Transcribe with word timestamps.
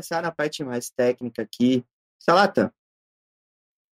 começar 0.00 0.22
na 0.22 0.32
parte 0.32 0.64
mais 0.64 0.88
técnica 0.88 1.42
aqui. 1.42 1.84
Salata, 2.18 2.72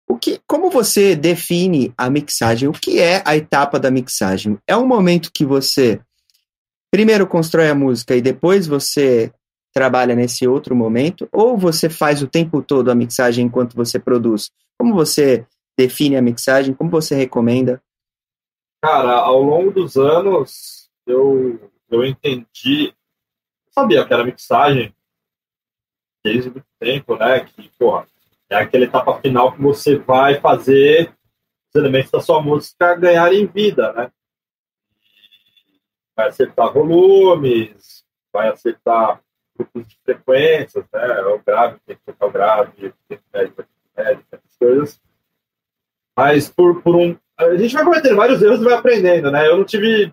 o 0.08 0.16
que, 0.16 0.40
como 0.46 0.70
você 0.70 1.16
define 1.16 1.92
a 1.98 2.08
mixagem? 2.08 2.68
O 2.68 2.72
que 2.72 3.00
é 3.00 3.24
a 3.26 3.36
etapa 3.36 3.80
da 3.80 3.90
mixagem? 3.90 4.56
É 4.68 4.76
um 4.76 4.86
momento 4.86 5.32
que 5.34 5.44
você 5.44 6.00
primeiro 6.92 7.26
constrói 7.26 7.68
a 7.68 7.74
música 7.74 8.14
e 8.14 8.22
depois 8.22 8.68
você 8.68 9.32
trabalha 9.74 10.14
nesse 10.14 10.46
outro 10.46 10.76
momento? 10.76 11.28
Ou 11.32 11.58
você 11.58 11.90
faz 11.90 12.22
o 12.22 12.28
tempo 12.28 12.62
todo 12.62 12.88
a 12.88 12.94
mixagem 12.94 13.46
enquanto 13.46 13.74
você 13.74 13.98
produz? 13.98 14.52
Como 14.78 14.94
você 14.94 15.44
define 15.76 16.16
a 16.16 16.22
mixagem? 16.22 16.72
Como 16.72 16.88
você 16.88 17.16
recomenda? 17.16 17.82
Cara, 18.80 19.12
ao 19.14 19.42
longo 19.42 19.72
dos 19.72 19.96
anos, 19.96 20.88
eu, 21.04 21.58
eu 21.90 22.04
entendi, 22.04 22.94
sabia 23.72 24.06
que 24.06 24.14
era 24.14 24.24
mixagem 24.24 24.95
desde 26.26 26.50
muito 26.50 26.66
tempo, 26.80 27.16
né? 27.16 27.40
Que, 27.40 27.70
porra, 27.78 28.04
é 28.50 28.56
aquela 28.56 28.84
etapa 28.84 29.20
final 29.20 29.52
que 29.52 29.62
você 29.62 29.96
vai 29.96 30.40
fazer 30.40 31.14
os 31.68 31.80
elementos 31.80 32.10
da 32.10 32.20
sua 32.20 32.42
música 32.42 32.96
ganharem 32.96 33.46
vida, 33.46 33.92
né? 33.92 34.10
Vai 36.16 36.28
acertar 36.28 36.72
volumes, 36.72 38.04
vai 38.32 38.48
acertar 38.48 39.20
grupos 39.56 39.86
de 39.86 39.96
frequências, 40.04 40.84
né? 40.92 41.20
O 41.22 41.38
grave, 41.38 41.78
tem 41.86 41.96
que 41.96 42.02
tocar 42.06 42.26
o 42.26 42.32
grave, 42.32 42.94
tem 43.08 43.18
que 43.18 43.24
médio, 43.32 43.54
médio, 43.96 44.24
essas 44.32 44.56
coisas. 44.58 45.00
Mas 46.16 46.48
por, 46.48 46.82
por 46.82 46.96
um. 46.96 47.16
A 47.38 47.56
gente 47.56 47.74
vai 47.74 47.84
cometendo 47.84 48.16
vários 48.16 48.42
erros 48.42 48.60
e 48.60 48.64
vai 48.64 48.74
aprendendo, 48.74 49.30
né? 49.30 49.46
Eu 49.46 49.58
não 49.58 49.64
tive 49.64 50.12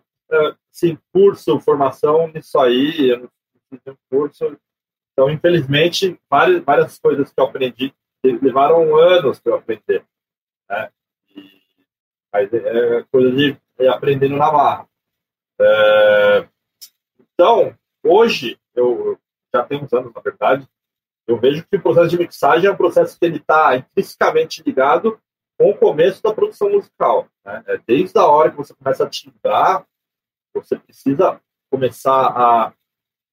assim, 0.72 0.98
curso, 1.11 1.59
formação 1.59 2.27
nisso 2.27 2.59
aí, 2.59 3.09
eu 3.09 3.20
não 3.20 3.30
tive 3.72 3.92
um 3.92 3.95
curso. 4.09 4.58
Então, 5.14 5.30
infelizmente, 5.30 6.19
várias, 6.30 6.64
várias 6.64 7.00
coisas 7.00 7.31
que 7.31 7.39
eu 7.39 7.45
aprendi 7.45 7.94
levaram 8.23 8.95
anos 8.95 9.39
para 9.39 9.53
eu 9.53 9.58
aprender. 9.58 10.03
Né? 10.70 10.89
E, 11.36 11.61
mas 12.31 12.52
é, 12.53 12.97
é 12.97 13.03
coisa 13.11 13.31
de 13.31 13.58
é 13.78 13.88
aprendendo 13.88 14.36
na. 14.38 14.86
É, 15.59 16.47
então, 17.33 17.78
hoje, 18.03 18.59
eu 18.75 19.20
já 19.53 19.64
tenho 19.64 19.83
uns 19.83 19.94
anos, 19.94 20.14
na 20.14 20.22
verdade, 20.22 20.67
eu 21.27 21.38
vejo 21.38 21.66
que 21.66 21.77
o 21.77 21.81
processo 21.81 22.09
de 22.09 22.17
mixagem 22.17 22.67
é 22.67 22.72
um 22.72 22.77
processo 22.77 23.17
que 23.17 23.25
ele 23.25 23.38
está 23.38 23.75
intrinsecamente 23.75 24.64
ligado 24.64 25.20
com 25.58 25.70
o 25.70 25.77
começo 25.77 26.22
da 26.22 26.33
produção 26.33 26.70
musical. 26.72 27.27
Né? 27.45 27.64
É 27.67 27.77
desde 27.86 28.17
a 28.17 28.25
hora 28.25 28.52
que 28.52 28.58
você 28.58 28.73
começa 28.73 29.03
a 29.03 29.09
timbrar, 29.09 29.86
você 30.53 30.77
precisa 30.77 31.39
começar 31.70 32.27
a, 32.27 32.73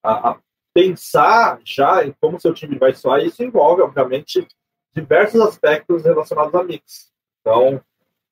a, 0.02 0.30
a 0.30 0.40
pensar 0.74 1.60
já 1.64 2.04
em 2.04 2.14
como 2.20 2.40
seu 2.40 2.54
time 2.54 2.78
vai 2.78 2.94
soar, 2.94 3.24
isso 3.24 3.42
envolve, 3.42 3.82
obviamente, 3.82 4.46
diversos 4.94 5.40
aspectos 5.40 6.04
relacionados 6.04 6.54
a 6.54 6.62
mix. 6.62 7.10
Então, 7.40 7.80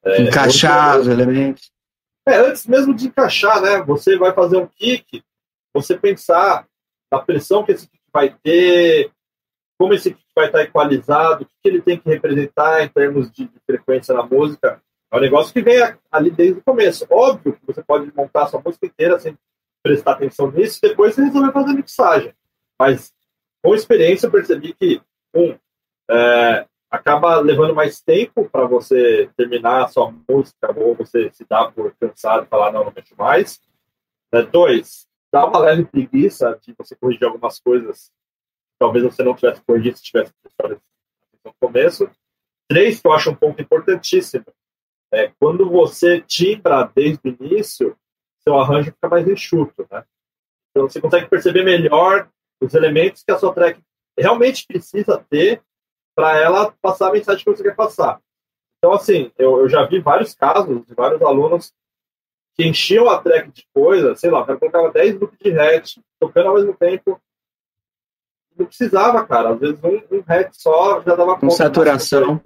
é, 0.04 0.22
encaixar 0.22 1.00
os 1.00 1.08
elementos. 1.08 1.70
É, 2.26 2.36
antes 2.36 2.66
mesmo 2.66 2.94
de 2.94 3.06
encaixar, 3.06 3.60
né? 3.60 3.82
Você 3.82 4.16
vai 4.16 4.32
fazer 4.32 4.58
um 4.58 4.66
kick, 4.66 5.22
você 5.72 5.96
pensar 5.96 6.66
na 7.10 7.18
pressão 7.18 7.64
que 7.64 7.72
esse 7.72 7.88
kick 7.88 8.02
vai 8.12 8.30
ter, 8.42 9.10
como 9.78 9.94
esse 9.94 10.12
kick 10.12 10.26
vai 10.34 10.46
estar 10.46 10.62
equalizado, 10.62 11.44
o 11.44 11.46
que 11.46 11.54
ele 11.64 11.80
tem 11.80 11.98
que 11.98 12.08
representar 12.08 12.82
em 12.82 12.88
termos 12.88 13.30
de, 13.30 13.44
de 13.44 13.60
frequência 13.66 14.14
na 14.14 14.22
música. 14.22 14.80
É 15.10 15.16
um 15.16 15.20
negócio 15.20 15.52
que 15.52 15.62
vem 15.62 15.78
ali 16.12 16.30
desde 16.30 16.58
o 16.60 16.62
começo. 16.62 17.06
Óbvio 17.08 17.54
que 17.54 17.66
você 17.66 17.82
pode 17.82 18.12
montar 18.14 18.46
sua 18.46 18.60
música 18.60 18.86
inteira 18.86 19.18
sem 19.18 19.36
prestar 19.82 20.12
atenção 20.12 20.50
nisso, 20.50 20.80
depois 20.82 21.14
você 21.14 21.22
resolver 21.22 21.52
fazer 21.52 21.72
mixagem. 21.72 22.34
Mas, 22.78 23.12
com 23.62 23.74
experiência, 23.74 24.26
eu 24.26 24.30
percebi 24.30 24.72
que, 24.74 25.00
um, 25.34 25.56
é, 26.10 26.66
acaba 26.90 27.38
levando 27.40 27.74
mais 27.74 28.00
tempo 28.00 28.48
para 28.48 28.66
você 28.66 29.30
terminar 29.36 29.84
a 29.84 29.88
sua 29.88 30.12
música 30.28 30.72
ou 30.76 30.94
você 30.94 31.30
se 31.32 31.44
dá 31.48 31.70
por 31.70 31.94
cansado 32.00 32.44
e 32.44 32.48
falar, 32.48 32.72
não, 32.72 32.84
não 32.84 32.92
mexo 32.94 33.14
mais. 33.16 33.60
É, 34.32 34.42
dois, 34.42 35.06
dá 35.32 35.44
uma 35.46 35.58
leve 35.58 35.84
preguiça 35.84 36.58
de 36.62 36.74
você 36.76 36.94
corrigir 36.96 37.24
algumas 37.24 37.58
coisas 37.58 38.12
talvez 38.78 39.04
você 39.04 39.22
não 39.22 39.34
tivesse 39.34 39.60
corrigido 39.62 39.98
se 39.98 40.04
tivesse 40.04 40.32
prestado 40.40 40.80
no 41.44 41.52
começo. 41.60 42.08
Três, 42.68 43.00
que 43.00 43.06
eu 43.06 43.12
acho 43.12 43.30
um 43.30 43.34
ponto 43.34 43.60
importantíssimo, 43.60 44.44
é 45.12 45.32
quando 45.40 45.68
você 45.68 46.20
timbra 46.20 46.90
desde 46.94 47.20
o 47.24 47.36
início, 47.40 47.96
seu 48.48 48.58
arranjo 48.58 48.92
fica 48.92 49.08
mais 49.08 49.28
enxuto, 49.28 49.86
né? 49.90 50.04
Então 50.70 50.88
você 50.88 51.00
consegue 51.00 51.28
perceber 51.28 51.64
melhor 51.64 52.28
os 52.60 52.74
elementos 52.74 53.22
que 53.22 53.30
a 53.30 53.38
sua 53.38 53.52
track 53.52 53.80
realmente 54.16 54.66
precisa 54.66 55.22
ter 55.28 55.62
para 56.14 56.36
ela 56.38 56.72
passar 56.80 57.08
a 57.08 57.12
mensagem 57.12 57.44
que 57.44 57.50
você 57.50 57.62
quer 57.62 57.76
passar. 57.76 58.20
Então, 58.78 58.92
assim, 58.92 59.30
eu, 59.38 59.60
eu 59.60 59.68
já 59.68 59.84
vi 59.84 60.00
vários 60.00 60.34
casos 60.34 60.84
de 60.86 60.94
vários 60.94 61.20
alunos 61.22 61.72
que 62.54 62.66
enchiam 62.66 63.08
a 63.08 63.20
track 63.20 63.50
de 63.52 63.66
coisa, 63.72 64.16
sei 64.16 64.30
lá, 64.30 64.40
o 64.40 64.46
cara 64.46 64.58
colocava 64.58 64.90
10 64.90 65.20
loops 65.20 65.38
de 65.38 65.56
hatch, 65.56 65.98
tocando 66.18 66.48
ao 66.48 66.54
mesmo 66.54 66.74
tempo. 66.74 67.20
Não 68.56 68.66
precisava, 68.66 69.24
cara. 69.26 69.50
Às 69.50 69.60
vezes 69.60 69.78
um, 69.84 70.16
um 70.16 70.24
hatch 70.26 70.54
só 70.54 71.00
já 71.02 71.14
dava 71.14 71.34
conta. 71.34 71.46
Com 71.46 71.50
saturação. 71.50 72.40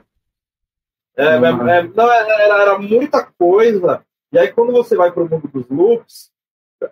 É, 1.17 1.39
uhum. 1.39 1.69
é, 1.69 1.83
não, 1.83 2.11
era, 2.11 2.63
era 2.63 2.79
muita 2.79 3.25
coisa. 3.25 4.05
E 4.33 4.39
aí, 4.39 4.53
quando 4.53 4.73
você 4.73 4.97
vai 4.97 5.13
para 5.13 5.23
o 5.23 5.29
mundo 5.29 5.49
dos 5.49 5.69
loops, 5.69 6.33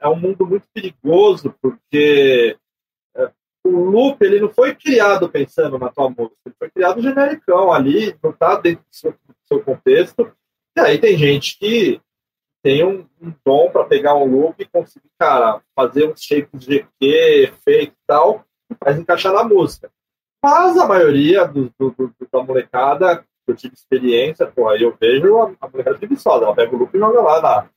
é 0.01 0.09
um 0.09 0.17
mundo 0.17 0.47
muito 0.47 0.67
perigoso, 0.73 1.55
porque 1.61 2.57
o 3.65 3.85
loop 3.85 4.23
ele 4.23 4.41
não 4.41 4.49
foi 4.49 4.75
criado 4.75 5.29
pensando 5.29 5.79
na 5.79 5.91
tua 5.91 6.09
música, 6.09 6.37
ele 6.47 6.55
foi 6.59 6.71
criado 6.71 7.03
genericão 7.03 7.73
ali, 7.73 8.17
não 8.23 8.31
está 8.31 8.57
dentro 8.57 8.85
do 8.85 8.95
seu, 8.95 9.13
do 9.13 9.35
seu, 9.45 9.63
contexto. 9.63 10.33
E 10.77 10.81
aí 10.81 10.99
tem 10.99 11.17
gente 11.17 11.59
que 11.59 12.01
tem 12.63 12.85
um, 12.85 13.07
um 13.21 13.33
dom 13.45 13.71
para 13.71 13.85
pegar 13.85 14.15
um 14.15 14.25
loop 14.25 14.61
e 14.61 14.69
conseguir, 14.69 15.11
cara, 15.19 15.63
fazer 15.75 16.11
uns 16.11 16.23
shapes 16.23 16.61
de 16.61 16.81
GQ, 16.81 16.89
efeito 17.01 17.93
e 17.93 18.07
tal, 18.07 18.45
mas 18.85 18.99
encaixar 18.99 19.33
na 19.33 19.45
música. 19.45 19.91
Mas 20.43 20.79
a 20.79 20.87
maioria 20.87 21.47
do, 21.47 21.73
do, 21.79 21.91
do, 21.91 22.15
da 22.33 22.43
molecada, 22.43 23.25
eu 23.47 23.55
tive 23.57 23.75
experiência, 23.75 24.47
pô, 24.47 24.69
aí 24.69 24.83
eu 24.83 24.97
vejo 25.01 25.39
a, 25.39 25.53
a 25.61 25.69
molecada 25.69 25.99
preguiçosa, 25.99 26.45
ela 26.45 26.55
pega 26.55 26.75
o 26.75 26.79
loop 26.79 26.95
e 26.95 26.99
joga 26.99 27.21
lá 27.21 27.41
na, 27.41 27.69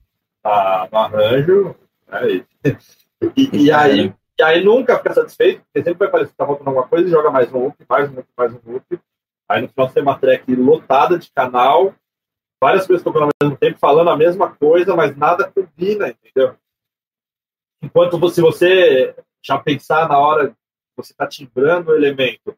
na 0.43 0.89
no 0.91 0.97
arranjo, 0.97 1.75
né, 2.07 2.29
e, 2.29 2.45
e, 3.35 3.65
e 3.65 3.71
aí 3.71 4.13
e 4.37 4.41
aí 4.41 4.63
nunca 4.63 4.97
fica 4.97 5.13
satisfeito, 5.13 5.61
porque 5.61 5.83
sempre 5.83 5.99
vai 5.99 6.09
parecer 6.09 6.31
que 6.31 6.37
tá 6.37 6.45
faltando 6.45 6.69
alguma 6.69 6.87
coisa 6.87 7.07
e 7.07 7.11
joga 7.11 7.29
mais 7.29 7.53
um 7.53 7.65
loop, 7.65 7.75
mais 7.87 8.09
um 8.09 8.15
loop, 8.15 8.27
mais 8.35 8.53
um 8.53 8.59
loop. 8.65 8.99
Aí 9.47 9.61
no 9.61 9.69
final 9.69 9.87
você 9.87 9.93
tem 9.93 10.03
uma 10.03 10.17
track 10.17 10.55
lotada 10.55 11.19
de 11.19 11.31
canal, 11.31 11.93
várias 12.59 12.87
coisas 12.87 13.03
tocando 13.03 13.25
ao 13.25 13.29
mesmo 13.41 13.57
tempo, 13.57 13.77
falando 13.77 14.09
a 14.09 14.17
mesma 14.17 14.55
coisa, 14.55 14.95
mas 14.95 15.15
nada 15.15 15.51
combina, 15.51 16.09
entendeu? 16.09 16.55
Enquanto 17.81 18.17
você, 18.17 18.41
você 18.41 19.15
já 19.43 19.59
pensar 19.59 20.09
na 20.09 20.17
hora 20.17 20.49
que 20.49 20.55
você 20.97 21.11
está 21.11 21.27
timbrando 21.27 21.91
o 21.91 21.95
elemento, 21.95 22.57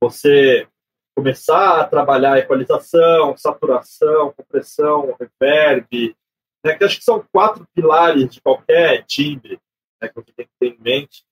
você 0.00 0.66
começar 1.14 1.80
a 1.80 1.86
trabalhar 1.86 2.38
equalização, 2.38 3.36
saturação, 3.36 4.32
compressão, 4.36 5.16
reverb, 5.18 6.16
né, 6.64 6.74
que 6.74 6.84
acho 6.84 6.98
que 6.98 7.04
são 7.04 7.24
quatro 7.32 7.66
pilares 7.74 8.28
de 8.28 8.40
qualquer 8.40 9.04
timbre 9.04 9.60
né, 10.00 10.08
que 10.08 10.14
você 10.14 10.32
tem 10.32 10.46
que 10.46 10.52
ter 10.58 10.68
em 10.68 10.82
mente, 10.82 11.24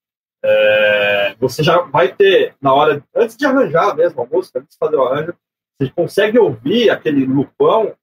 é, 0.42 1.34
você 1.38 1.62
já 1.62 1.80
vai 1.82 2.14
ter, 2.14 2.54
na 2.60 2.72
hora, 2.72 3.04
antes 3.14 3.36
de 3.36 3.44
arranjar 3.44 3.94
mesmo 3.94 4.22
a 4.22 4.26
música, 4.26 4.58
antes 4.58 4.72
de 4.72 4.78
fazer 4.78 4.96
o 4.96 5.04
arranjo, 5.04 5.34
você 5.78 5.90
consegue 5.90 6.38
ouvir 6.38 6.90
aquele 6.90 7.24
lupão, 7.24 7.94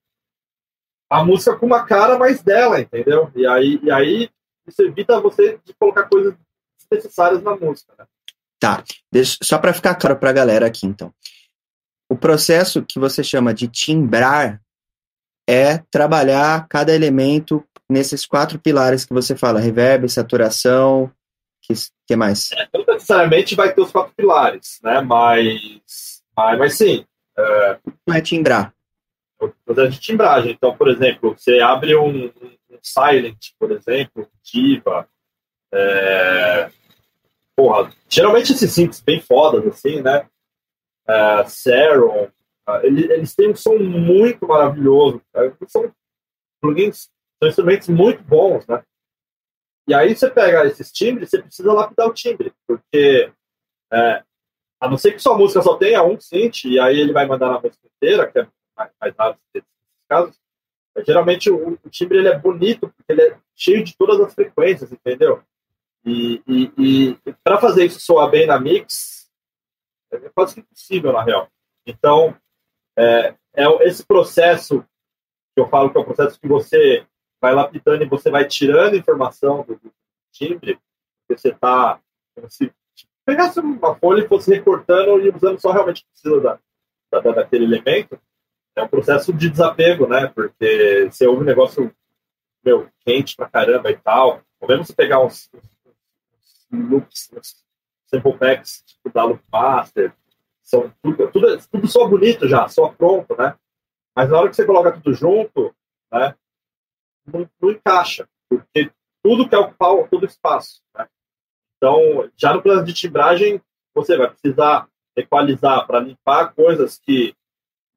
a 1.09 1.23
música 1.23 1.55
com 1.55 1.65
uma 1.65 1.85
cara 1.85 2.17
mais 2.17 2.41
dela, 2.41 2.79
entendeu? 2.79 3.31
E 3.35 3.47
aí, 3.47 3.79
e 3.81 3.91
aí 3.91 4.29
isso 4.67 4.81
evita 4.81 5.19
você 5.21 5.59
de 5.63 5.73
colocar 5.73 6.03
coisas 6.03 6.35
desnecessárias 6.89 7.41
na 7.41 7.55
música. 7.55 7.93
Né? 7.97 8.05
Tá, 8.59 8.83
Deixa, 9.11 9.37
só 9.41 9.57
para 9.57 9.73
ficar 9.73 9.95
claro 9.95 10.17
para 10.17 10.29
a 10.29 10.33
galera 10.33 10.67
aqui, 10.67 10.85
então. 10.85 11.13
O 12.09 12.15
processo 12.15 12.83
que 12.83 12.99
você 12.99 13.23
chama 13.23 13.53
de 13.53 13.67
timbrar 13.67 14.61
é 15.47 15.77
trabalhar 15.91 16.67
cada 16.67 16.93
elemento 16.93 17.63
nesses 17.89 18.25
quatro 18.25 18.59
pilares 18.59 19.05
que 19.05 19.13
você 19.13 19.35
fala, 19.35 19.59
reverb, 19.59 20.09
saturação, 20.09 21.11
que, 21.61 21.73
que 22.05 22.15
mais? 22.15 22.51
É, 22.51 22.67
não 22.73 22.85
necessariamente 22.85 23.55
vai 23.55 23.73
ter 23.73 23.81
os 23.81 23.91
quatro 23.91 24.13
pilares, 24.15 24.79
né? 24.83 25.01
Mas, 25.01 26.21
mas, 26.35 26.59
mas 26.59 26.77
sim. 26.77 27.05
É, 27.37 27.79
não 28.05 28.15
é 28.15 28.21
timbrar. 28.21 28.73
O 29.39 29.49
processo 29.65 29.91
de 29.91 29.99
timbragem. 29.99 30.51
Então, 30.51 30.75
por 30.75 30.87
exemplo, 30.87 31.35
você 31.37 31.59
abre 31.59 31.95
um, 31.95 32.25
um 32.25 32.79
Silent, 32.81 33.51
por 33.59 33.71
exemplo, 33.71 34.27
Diva, 34.41 35.07
é, 35.71 36.69
porra, 37.55 37.91
geralmente 38.09 38.53
esses 38.53 38.71
synths 38.71 39.01
bem 39.01 39.19
fodas, 39.19 39.65
assim, 39.67 40.01
né? 40.01 40.25
É, 41.07 41.45
Serum, 41.45 42.27
eles, 42.83 43.09
eles 43.09 43.35
têm 43.35 43.51
um 43.51 43.55
som 43.55 43.77
muito 43.77 44.47
maravilhoso. 44.47 45.21
São 45.67 45.91
plugins 46.61 47.09
são 47.39 47.49
instrumentos 47.49 47.87
muito 47.87 48.23
bons, 48.23 48.65
né? 48.67 48.83
E 49.87 49.93
aí 49.93 50.15
você 50.15 50.29
pega 50.29 50.65
esses 50.65 50.91
timbres, 50.91 51.29
você 51.29 51.41
precisa 51.41 51.71
lapidar 51.71 52.07
o 52.07 52.13
timbre, 52.13 52.51
porque 52.67 53.31
é, 53.93 54.23
a 54.81 54.89
não 54.89 54.97
ser 54.97 55.13
que 55.13 55.19
sua 55.19 55.37
música 55.37 55.61
só 55.61 55.77
tenha 55.77 56.03
um 56.03 56.19
synth, 56.19 56.65
e 56.65 56.79
aí 56.79 56.99
ele 56.99 57.13
vai 57.13 57.25
mandar 57.25 57.51
na 57.51 57.61
música 57.61 57.87
inteira, 57.95 58.29
que 58.29 58.39
é 58.39 58.47
mais, 58.75 58.91
mais 58.99 59.15
raro 59.17 59.37
nesses 59.53 59.69
casos. 60.09 60.35
Geralmente 61.05 61.49
o, 61.49 61.73
o, 61.73 61.89
timbre 61.89 62.17
ele 62.17 62.27
é 62.27 62.37
bonito, 62.37 62.89
porque 62.89 63.11
ele 63.11 63.21
é 63.21 63.37
cheio 63.55 63.83
de 63.83 63.95
todas 63.95 64.19
as 64.19 64.33
frequências, 64.33 64.91
entendeu? 64.91 65.41
E, 66.03 66.41
e, 66.47 67.17
e 67.25 67.33
para 67.43 67.59
fazer 67.59 67.85
isso 67.85 67.99
soar 67.99 68.29
bem 68.29 68.47
na 68.47 68.59
mix, 68.59 69.16
é 70.11 70.29
quase 70.29 70.59
impossível, 70.59 71.11
na 71.11 71.23
real. 71.23 71.49
Então, 71.85 72.35
é, 72.97 73.35
é 73.53 73.87
esse 73.87 74.05
processo 74.05 74.83
que 75.55 75.61
eu 75.61 75.67
falo 75.67 75.89
que 75.89 75.97
é 75.97 76.01
o 76.01 76.05
processo 76.05 76.39
que 76.39 76.47
você 76.47 77.05
vai 77.41 77.53
lapidando 77.53 78.03
e 78.03 78.07
você 78.07 78.29
vai 78.29 78.45
tirando 78.45 78.95
informação 78.95 79.63
do, 79.63 79.75
do 79.75 79.93
timbre, 80.31 80.79
você 81.29 81.49
está 81.49 81.99
se 82.49 82.71
pegasse 83.25 83.59
uma 83.59 83.95
folha 83.95 84.23
e 84.23 84.27
fosse 84.27 84.53
recortando 84.53 85.19
e 85.19 85.29
usando 85.29 85.59
só 85.59 85.71
realmente 85.71 86.03
que 86.03 86.09
precisa 86.11 86.39
da, 86.39 87.19
da, 87.19 87.31
daquele 87.31 87.65
elemento, 87.65 88.19
é 88.75 88.83
um 88.83 88.87
processo 88.87 89.33
de 89.33 89.49
desapego, 89.49 90.07
né? 90.07 90.27
Porque 90.27 91.09
você 91.11 91.27
ouve 91.27 91.41
um 91.41 91.45
negócio 91.45 91.93
meu, 92.63 92.89
quente 93.01 93.35
pra 93.35 93.49
caramba 93.49 93.89
e 93.89 93.97
tal, 93.97 94.41
ou 94.59 94.67
mesmo 94.67 94.85
você 94.85 94.93
pegar 94.93 95.23
uns, 95.23 95.49
uns 96.71 96.89
loops, 96.89 97.29
uns 97.33 97.66
sample 98.07 98.37
packs 98.37 98.83
tipo 98.85 99.11
da 99.13 99.23
Loop 99.23 99.43
Master, 99.51 100.13
são 100.63 100.91
tudo, 101.01 101.31
tudo, 101.31 101.67
tudo 101.71 101.87
só 101.87 102.07
bonito 102.07 102.47
já, 102.47 102.67
só 102.67 102.89
pronto, 102.89 103.35
né? 103.37 103.55
Mas 104.15 104.29
na 104.29 104.39
hora 104.39 104.49
que 104.49 104.55
você 104.55 104.65
coloca 104.65 104.91
tudo 104.91 105.13
junto, 105.13 105.73
né, 106.11 106.35
não, 107.25 107.49
não 107.61 107.71
encaixa, 107.71 108.27
porque 108.49 108.91
tudo 109.23 109.47
quer 109.47 109.57
ocupar 109.57 110.07
todo 110.09 110.23
o 110.23 110.25
espaço. 110.25 110.81
Né? 110.97 111.07
Então, 111.77 112.29
já 112.35 112.53
no 112.53 112.61
plano 112.61 112.83
de 112.83 112.93
timbragem, 112.93 113.61
você 113.93 114.17
vai 114.17 114.29
precisar 114.29 114.87
equalizar 115.15 115.85
para 115.85 115.99
limpar 115.99 116.53
coisas 116.53 116.99
que 116.99 117.35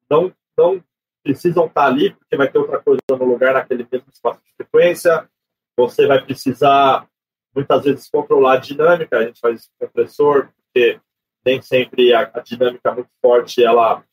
não, 0.09 0.33
não 0.57 0.83
precisam 1.23 1.65
estar 1.67 1.85
ali, 1.85 2.13
porque 2.13 2.35
vai 2.35 2.51
ter 2.51 2.57
outra 2.57 2.81
coisa 2.81 3.01
no 3.09 3.25
lugar 3.25 3.53
naquele 3.53 3.87
mesmo 3.89 4.07
espaço 4.11 4.41
de 4.43 4.53
frequência. 4.55 5.29
Você 5.77 6.07
vai 6.07 6.23
precisar, 6.23 7.07
muitas 7.55 7.83
vezes, 7.83 8.09
controlar 8.09 8.53
a 8.53 8.57
dinâmica. 8.57 9.17
A 9.17 9.25
gente 9.25 9.39
faz 9.39 9.61
isso 9.61 9.69
com 9.77 9.85
compressor, 9.85 10.49
porque 10.55 10.99
nem 11.45 11.61
sempre 11.61 12.13
a, 12.13 12.29
a 12.33 12.39
dinâmica 12.39 12.93
muito 12.93 13.09
forte, 13.21 13.63
ela. 13.63 14.03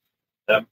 É, 0.48 0.64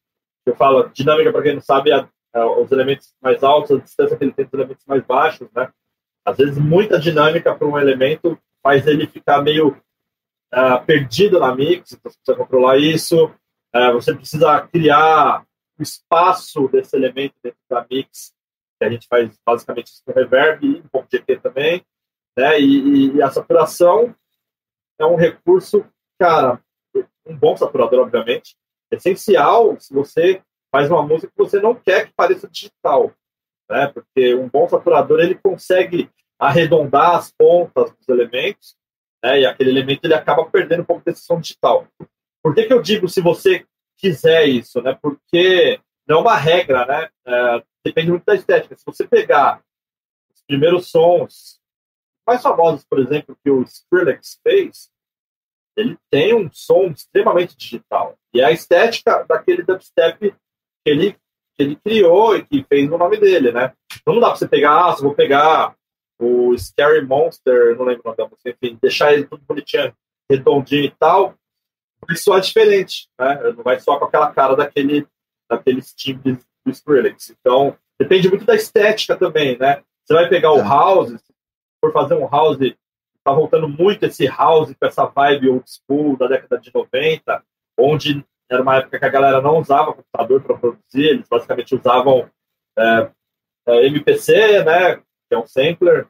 eu 0.46 0.54
falo, 0.56 0.88
dinâmica, 0.88 1.32
para 1.32 1.42
quem 1.42 1.54
não 1.54 1.60
sabe, 1.60 1.92
é, 1.92 2.08
é, 2.34 2.44
os 2.44 2.70
elementos 2.70 3.14
mais 3.20 3.42
altos, 3.42 3.76
a 3.76 3.80
distância 3.80 4.16
que 4.16 4.24
ele 4.24 4.32
tem 4.32 4.44
dos 4.44 4.54
elementos 4.54 4.84
mais 4.86 5.02
baixos, 5.04 5.48
né? 5.54 5.70
Às 6.24 6.36
vezes, 6.38 6.58
muita 6.58 6.98
dinâmica 6.98 7.54
para 7.54 7.66
um 7.68 7.78
elemento 7.78 8.38
faz 8.62 8.86
ele 8.86 9.06
ficar 9.06 9.42
meio 9.42 9.80
perdido 10.86 11.38
na 11.38 11.54
mix, 11.54 11.92
então 11.92 12.10
você 12.10 12.18
precisa 12.18 12.36
controlar 12.36 12.78
isso. 12.78 13.30
Você 13.92 14.14
precisa 14.14 14.60
criar 14.62 15.44
o 15.78 15.82
espaço 15.82 16.66
desse 16.68 16.96
elemento 16.96 17.34
dentro 17.42 17.58
da 17.68 17.86
mix, 17.88 18.34
que 18.78 18.84
a 18.84 18.90
gente 18.90 19.06
faz 19.06 19.38
basicamente 19.46 19.88
isso 19.88 20.02
com 20.04 20.12
reverb 20.12 20.66
e 20.66 20.80
um 20.80 20.88
pouco 20.88 21.08
de 21.08 21.16
EQ 21.18 21.40
também. 21.40 21.84
Né? 22.36 22.60
E, 22.60 23.16
e, 23.16 23.22
a 23.22 23.30
saturação 23.30 24.14
é 24.98 25.06
um 25.06 25.16
recurso, 25.16 25.84
cara, 26.18 26.60
um 27.26 27.36
bom 27.36 27.56
saturador, 27.56 28.00
obviamente, 28.00 28.56
essencial 28.90 29.78
se 29.80 29.92
você 29.92 30.42
faz 30.70 30.90
uma 30.90 31.02
música 31.02 31.32
que 31.34 31.42
você 31.42 31.60
não 31.60 31.74
quer 31.74 32.06
que 32.06 32.14
pareça 32.14 32.48
digital, 32.48 33.12
né? 33.68 33.88
Porque 33.88 34.34
um 34.34 34.48
bom 34.48 34.68
saturador 34.68 35.20
ele 35.20 35.34
consegue 35.34 36.10
arredondar 36.38 37.16
as 37.16 37.32
pontas 37.32 37.90
dos 37.92 38.08
elementos, 38.08 38.76
né, 39.24 39.40
e 39.40 39.46
aquele 39.46 39.70
elemento 39.70 40.04
ele 40.04 40.14
acaba 40.14 40.44
perdendo 40.50 40.82
um 40.82 40.84
pouco 40.84 41.02
desse 41.04 41.22
som 41.22 41.40
digital. 41.40 41.88
Por 42.42 42.54
que, 42.54 42.64
que 42.64 42.72
eu 42.72 42.82
digo 42.82 43.08
se 43.08 43.20
você 43.20 43.66
quiser 43.96 44.46
isso? 44.46 44.80
Né? 44.82 44.96
Porque 45.00 45.80
não 46.06 46.18
é 46.18 46.20
uma 46.20 46.36
regra, 46.36 46.84
né? 46.86 47.08
É, 47.26 47.62
depende 47.84 48.10
muito 48.10 48.24
da 48.24 48.34
estética. 48.34 48.76
Se 48.76 48.84
você 48.84 49.08
pegar 49.08 49.62
os 50.32 50.42
primeiros 50.46 50.90
sons 50.90 51.58
mais 52.26 52.42
famosos, 52.42 52.84
por 52.84 52.98
exemplo, 52.98 53.36
que 53.42 53.50
o 53.50 53.62
Skrillex 53.62 54.40
fez, 54.42 54.90
ele 55.76 55.96
tem 56.10 56.34
um 56.34 56.50
som 56.52 56.86
extremamente 56.86 57.56
digital. 57.56 58.18
E 58.34 58.40
é 58.40 58.44
a 58.44 58.52
estética 58.52 59.24
daquele 59.28 59.62
dubstep 59.62 60.18
que 60.30 60.90
ele, 60.90 61.12
que 61.54 61.62
ele 61.62 61.76
criou 61.76 62.36
e 62.36 62.44
que 62.44 62.64
fez 62.64 62.90
o 62.90 62.98
nome 62.98 63.18
dele, 63.18 63.52
né? 63.52 63.72
Não 64.06 64.18
dá 64.18 64.28
para 64.28 64.36
você 64.36 64.48
pegar, 64.48 64.86
ah, 64.86 64.96
se 64.96 65.02
vou 65.02 65.14
pegar 65.14 65.76
o 66.18 66.56
Scary 66.56 67.04
Monster, 67.04 67.76
não 67.76 67.84
lembro 67.84 68.02
o 68.04 68.08
nome 68.08 68.16
da 68.16 68.28
música, 68.28 68.50
enfim, 68.50 68.78
deixar 68.80 69.12
ele 69.12 69.26
tudo 69.26 69.44
bonitinho, 69.46 69.94
redondinho 70.30 70.84
e 70.84 70.90
tal, 70.90 71.34
vai 72.06 72.16
soar 72.16 72.40
diferente, 72.40 73.08
né? 73.18 73.52
Não 73.54 73.62
vai 73.62 73.78
soar 73.78 73.98
com 73.98 74.06
aquela 74.06 74.32
cara 74.32 74.56
daquele, 74.56 75.06
daqueles 75.48 75.92
timbres 75.94 76.38
do 76.64 76.72
Skrillex. 76.72 77.30
Então, 77.38 77.76
depende 78.00 78.28
muito 78.28 78.44
da 78.44 78.54
estética 78.54 79.16
também, 79.16 79.58
né? 79.58 79.82
Você 80.04 80.14
vai 80.14 80.28
pegar 80.28 80.52
o 80.52 80.58
tá. 80.58 80.68
house, 80.68 81.10
se 81.10 81.32
for 81.86 81.92
fazer 81.92 82.14
um 82.14 82.28
house, 82.28 82.58
tá 83.24 83.32
voltando 83.32 83.68
muito 83.68 84.04
esse 84.04 84.26
house 84.26 84.74
com 84.74 84.86
essa 84.86 85.06
vibe 85.06 85.50
old 85.50 85.64
school 85.68 86.16
da 86.16 86.26
década 86.26 86.58
de 86.58 86.70
90, 86.74 87.42
onde 87.78 88.24
era 88.50 88.62
uma 88.62 88.76
época 88.76 88.98
que 88.98 89.04
a 89.04 89.10
galera 89.10 89.40
não 89.40 89.58
usava 89.58 89.92
computador 89.92 90.42
para 90.42 90.56
produzir, 90.56 91.06
eles 91.06 91.28
basicamente 91.28 91.74
usavam 91.74 92.30
é, 92.78 93.10
é, 93.66 93.86
MPC, 93.86 94.64
né? 94.64 94.96
que 94.96 95.34
é 95.34 95.38
um 95.38 95.46
sampler, 95.46 96.06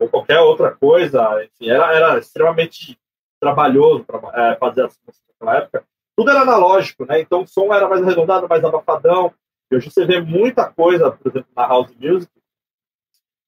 ou 0.00 0.08
qualquer 0.08 0.40
outra 0.40 0.74
coisa. 0.74 1.44
Enfim, 1.44 1.68
era, 1.68 1.94
era 1.94 2.18
extremamente 2.18 2.98
trabalhoso 3.38 4.04
para 4.04 4.52
é, 4.52 4.56
fazer 4.56 4.86
as 4.86 4.98
músicas 5.06 5.28
naquela 5.28 5.58
época. 5.58 5.84
Tudo 6.16 6.30
era 6.30 6.40
analógico, 6.40 7.04
né? 7.04 7.20
Então 7.20 7.42
o 7.42 7.46
som 7.46 7.74
era 7.74 7.88
mais 7.88 8.02
arredondado, 8.02 8.48
mais 8.48 8.64
abafadão. 8.64 9.34
E 9.70 9.76
hoje 9.76 9.90
você 9.90 10.06
vê 10.06 10.20
muita 10.20 10.70
coisa, 10.72 11.10
por 11.10 11.30
exemplo, 11.30 11.50
na 11.54 11.66
house 11.66 11.94
music, 12.00 12.32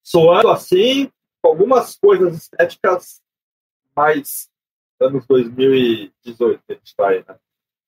soando 0.03 0.49
assim, 0.51 1.11
algumas 1.43 1.97
coisas 1.97 2.37
estéticas 2.37 3.21
mais 3.97 4.49
anos 5.01 5.27
2018 5.27 6.63
que 6.67 6.73
a 6.73 6.77
gente 6.77 6.97
tá 6.97 7.11
né? 7.11 7.39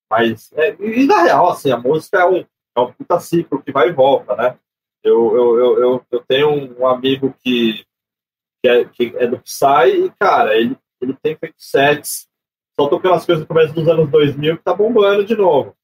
Mas, 0.09 0.51
é, 0.53 0.75
e 0.79 1.05
na 1.05 1.21
real, 1.21 1.49
assim, 1.49 1.71
a 1.71 1.77
música 1.77 2.19
é 2.19 2.25
um, 2.25 2.39
é 2.39 2.79
um 2.79 2.91
puta 2.91 3.19
ciclo 3.19 3.61
que 3.61 3.71
vai 3.71 3.89
e 3.89 3.93
volta, 3.93 4.35
né? 4.35 4.57
Eu, 5.03 5.35
eu, 5.35 5.79
eu, 5.79 6.05
eu, 6.11 6.23
tenho 6.27 6.79
um 6.79 6.87
amigo 6.87 7.33
que, 7.41 7.85
que, 8.61 8.69
é, 8.69 8.85
que 8.85 9.15
é 9.17 9.27
do 9.27 9.39
Psy 9.39 10.05
e, 10.05 10.11
cara, 10.19 10.57
ele, 10.57 10.77
ele 10.99 11.15
tem 11.21 11.37
feito 11.37 11.55
sets 11.57 12.27
só 12.77 12.87
tocando 12.89 13.15
as 13.15 13.25
coisas 13.25 13.41
no 13.41 13.47
começo 13.47 13.73
dos 13.73 13.87
anos 13.87 14.09
2000 14.09 14.57
que 14.57 14.63
tá 14.63 14.73
bombando 14.73 15.23
de 15.23 15.35
novo. 15.35 15.75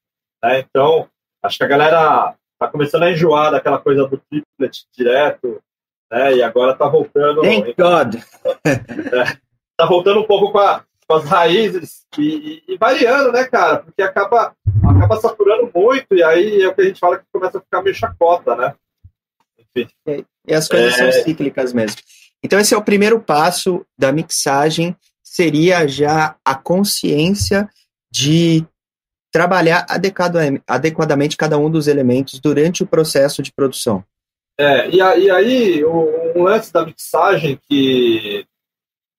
Né? 0.44 0.60
Então, 0.60 1.10
acho 1.44 1.58
que 1.58 1.64
a 1.64 1.68
galera 1.68 2.36
tá 2.58 2.68
começando 2.68 3.04
a 3.04 3.12
enjoar 3.12 3.52
daquela 3.52 3.80
coisa 3.80 4.08
do 4.08 4.18
triplet 4.18 4.86
direto, 4.92 5.62
né? 6.12 6.36
E 6.36 6.44
agora 6.44 6.76
tá 6.76 6.88
voltando. 6.88 7.42
Thank 7.42 7.76
God! 7.78 8.16
é, 8.66 9.38
tá 9.78 9.86
voltando 9.86 10.22
um 10.22 10.26
pouco 10.26 10.52
com, 10.52 10.60
a, 10.60 10.84
com 11.08 11.16
as 11.16 11.26
raízes 11.26 12.06
e, 12.18 12.62
e, 12.68 12.74
e, 12.74 12.78
variando, 12.78 13.32
né, 13.32 13.46
cara? 13.46 13.80
Porque 13.80 14.02
acaba, 14.02 14.56
acaba 14.84 15.20
saturando 15.20 15.70
muito 15.74 16.16
e 16.16 16.24
aí 16.24 16.62
é 16.62 16.68
o 16.68 16.74
que 16.74 16.82
a 16.82 16.86
gente 16.86 17.00
fala 17.00 17.18
que 17.18 17.26
começa 17.32 17.58
a 17.58 17.62
ficar 17.62 17.82
meio 17.82 17.96
chacota, 17.96 18.56
né? 18.56 18.74
E 20.48 20.54
as 20.54 20.68
coisas 20.68 20.98
é... 20.98 21.12
são 21.12 21.24
cíclicas 21.24 21.74
mesmo. 21.74 21.98
Então, 22.44 22.60
esse 22.60 22.74
é 22.74 22.78
o 22.78 22.84
primeiro 22.84 23.20
passo 23.20 23.86
da 23.98 24.12
mixagem, 24.12 24.96
seria 25.24 25.88
já 25.88 26.36
a 26.46 26.56
consciência 26.56 27.68
de 28.12 28.66
trabalhar 29.32 29.86
adequadamente 30.68 31.36
cada 31.36 31.58
um 31.58 31.70
dos 31.70 31.88
elementos 31.88 32.40
durante 32.40 32.84
o 32.84 32.88
processo 32.88 33.42
de 33.44 33.52
produção. 33.52 34.02
É, 34.58 34.90
e, 34.90 35.02
aí, 35.02 35.84
um 35.86 36.44
lance 36.44 36.72
da 36.72 36.86
mixagem 36.86 37.60
que 37.68 38.48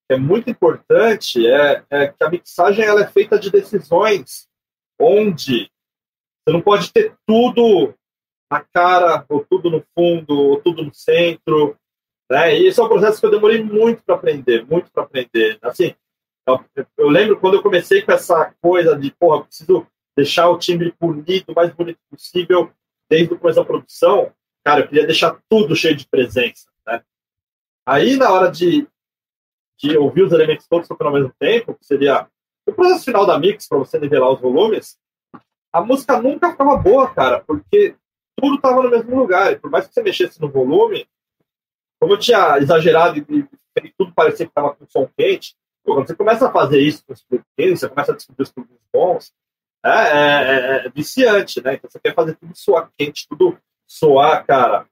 é 0.09 0.17
muito 0.17 0.49
importante 0.49 1.47
é, 1.47 1.85
é, 1.91 2.09
que 2.09 2.25
a 2.25 2.31
mixagem 2.31 2.85
ela 2.85 3.03
é 3.03 3.07
feita 3.07 3.39
de 3.39 3.51
decisões 3.51 4.49
onde 4.99 5.71
você 6.47 6.53
não 6.53 6.63
pode 6.63 6.93
ter 6.93 7.15
tudo 7.27 7.93
na 8.51 8.61
cara, 8.61 9.27
ou 9.29 9.45
tudo 9.45 9.71
no 9.71 9.85
fundo, 9.95 10.31
ou 10.31 10.61
tudo 10.63 10.85
no 10.85 10.95
centro. 10.95 11.77
Né? 12.31 12.59
E 12.59 12.67
esse 12.69 12.81
é 12.81 12.83
um 12.83 12.89
processo 12.89 13.21
que 13.21 13.27
eu 13.27 13.31
demorei 13.31 13.63
muito 13.63 14.03
para 14.05 14.15
aprender, 14.15 14.65
muito 14.65 14.91
para 14.91 15.03
aprender. 15.03 15.59
Assim, 15.61 15.95
eu, 16.47 16.65
eu, 16.97 17.09
lembro 17.09 17.39
quando 17.39 17.55
eu 17.55 17.63
comecei 17.63 18.03
com 18.03 18.13
essa 18.13 18.55
coisa 18.63 18.97
de, 18.97 19.11
porra, 19.11 19.45
preciso 19.45 19.87
deixar 20.17 20.49
o 20.49 20.59
timbre 20.59 20.93
polido, 20.93 21.53
o 21.53 21.55
mais 21.55 21.75
bonito 21.75 21.99
possível, 22.09 22.71
desde 23.11 23.35
o 23.35 23.39
começo 23.39 23.59
da 23.59 23.67
produção, 23.67 24.33
cara, 24.67 24.81
eu 24.81 24.89
queria 24.89 25.07
deixar 25.07 25.39
tudo 25.49 25.77
cheio 25.77 25.95
de 25.95 26.09
presença. 26.09 26.69
Né? 26.85 27.01
Aí, 27.87 28.17
na 28.17 28.33
hora 28.33 28.51
de, 28.51 28.85
de 29.79 29.97
ouvir 29.97 30.23
os 30.23 30.33
elementos 30.33 30.67
todos 30.67 30.89
tocando 30.89 31.07
ao 31.07 31.15
mesmo 31.15 31.33
tempo, 31.39 31.73
que 31.77 31.87
seria 31.87 32.27
o 32.67 32.73
processo 32.73 33.05
final 33.05 33.25
da 33.25 33.39
mix, 33.39 33.69
para 33.69 33.79
você 33.79 33.97
nivelar 33.97 34.33
os 34.33 34.41
volumes, 34.41 34.99
a 35.73 35.81
música 35.81 36.21
nunca 36.21 36.51
ficava 36.51 36.77
boa, 36.77 37.09
cara, 37.15 37.45
porque 37.47 37.95
tudo 38.37 38.57
estava 38.57 38.83
no 38.83 38.91
mesmo 38.91 39.17
lugar. 39.17 39.53
E 39.53 39.57
por 39.57 39.71
mais 39.71 39.87
que 39.87 39.95
você 39.95 40.03
mexesse 40.03 40.41
no 40.41 40.51
volume, 40.51 41.07
como 42.01 42.15
eu 42.15 42.19
tinha 42.19 42.59
exagerado 42.59 43.19
e, 43.19 43.49
e 43.85 43.93
tudo 43.97 44.13
parecia 44.13 44.47
que 44.47 44.51
estava 44.51 44.75
com 44.75 44.85
som 44.89 45.09
quente, 45.17 45.55
quando 45.85 46.09
você 46.09 46.17
começa 46.17 46.49
a 46.49 46.53
fazer 46.53 46.81
isso 46.81 47.05
com 47.07 47.13
os 47.13 47.23
plugins, 47.23 47.79
você 47.79 47.89
começa 47.89 48.11
a 48.11 48.17
descobrir 48.17 48.43
os 48.43 48.51
plugins 48.51 48.81
bons, 48.93 49.33
é, 49.85 49.91
é, 49.91 50.01
é, 50.01 50.87
é, 50.87 50.89
viciante, 50.91 51.63
né? 51.63 51.75
Então 51.75 51.89
você 51.89 52.01
quer 52.01 52.13
fazer 52.13 52.35
tudo 52.35 52.53
soar 52.57 52.91
quente, 52.99 53.29
tudo 53.29 53.57
soar, 53.87 54.45
cara, 54.47 54.87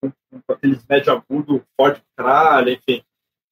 com, 0.00 0.12
aqueles 0.48 0.84
médio 0.86 1.12
agudo, 1.12 1.64
forte 1.76 2.02
caralho, 2.16 2.70
enfim. 2.70 3.02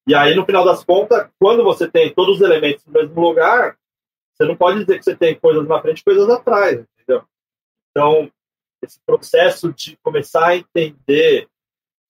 E 0.07 0.13
aí, 0.13 0.35
no 0.35 0.45
final 0.45 0.63
das 0.63 0.83
contas, 0.83 1.29
quando 1.39 1.63
você 1.63 1.89
tem 1.89 2.13
todos 2.13 2.37
os 2.37 2.41
elementos 2.41 2.85
no 2.85 2.93
mesmo 2.93 3.19
lugar, 3.19 3.77
você 4.33 4.45
não 4.45 4.55
pode 4.55 4.79
dizer 4.81 4.97
que 4.99 5.03
você 5.03 5.15
tem 5.15 5.39
coisas 5.39 5.67
na 5.67 5.81
frente 5.81 5.99
e 5.99 6.03
coisas 6.03 6.29
atrás, 6.29 6.85
entendeu? 6.93 7.23
Então, 7.89 8.31
esse 8.83 8.99
processo 9.05 9.73
de 9.73 9.97
começar 10.03 10.47
a 10.47 10.57
entender 10.57 11.47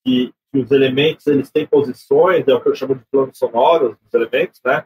que, 0.04 0.34
que 0.52 0.60
os 0.60 0.72
elementos 0.72 1.26
eles 1.28 1.50
têm 1.50 1.66
posições, 1.66 2.48
é 2.48 2.54
o 2.54 2.62
que 2.62 2.70
eu 2.70 2.76
chamo 2.76 2.96
de 2.96 3.06
planos 3.12 3.38
sonoros 3.38 3.96
dos 3.98 4.14
elementos, 4.14 4.60
né? 4.66 4.86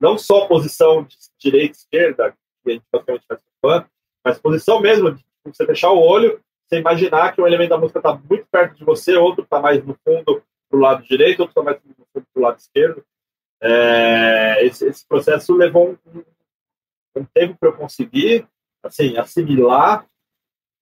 Não 0.00 0.18
só 0.18 0.46
posição 0.46 1.04
de 1.04 1.16
direita 1.38 1.76
esquerda, 1.76 2.34
que 2.64 2.70
a 2.70 2.74
gente 2.74 2.84
basicamente 2.92 3.26
faz 3.26 3.42
com 3.62 3.84
mas 4.24 4.38
posição 4.38 4.80
mesmo 4.80 5.12
de 5.12 5.24
você 5.44 5.64
fechar 5.64 5.90
o 5.90 5.98
olho, 5.98 6.42
você 6.70 6.78
imaginar 6.78 7.32
que 7.32 7.42
um 7.42 7.46
elemento 7.46 7.70
da 7.70 7.78
música 7.78 7.98
está 7.98 8.14
muito 8.14 8.46
perto 8.50 8.76
de 8.76 8.84
você, 8.84 9.16
outro 9.16 9.42
está 9.42 9.60
mais 9.60 9.84
no 9.84 9.96
fundo 10.04 10.42
para 10.70 10.78
o 10.78 10.80
lado 10.80 11.02
direito, 11.02 11.40
outro 11.40 11.50
está 11.50 11.62
mais 11.62 11.78
no 11.84 12.06
fundo 12.12 12.26
para 12.32 12.40
o 12.40 12.42
lado 12.42 12.58
esquerdo. 12.58 13.04
É, 13.60 14.64
esse, 14.64 14.86
esse, 14.86 15.06
processo 15.06 15.52
levou 15.54 15.98
um, 16.06 16.22
um 17.16 17.24
tempo 17.34 17.56
para 17.58 17.70
eu 17.70 17.76
conseguir 17.76 18.46
assim, 18.82 19.18
assimilar 19.18 20.06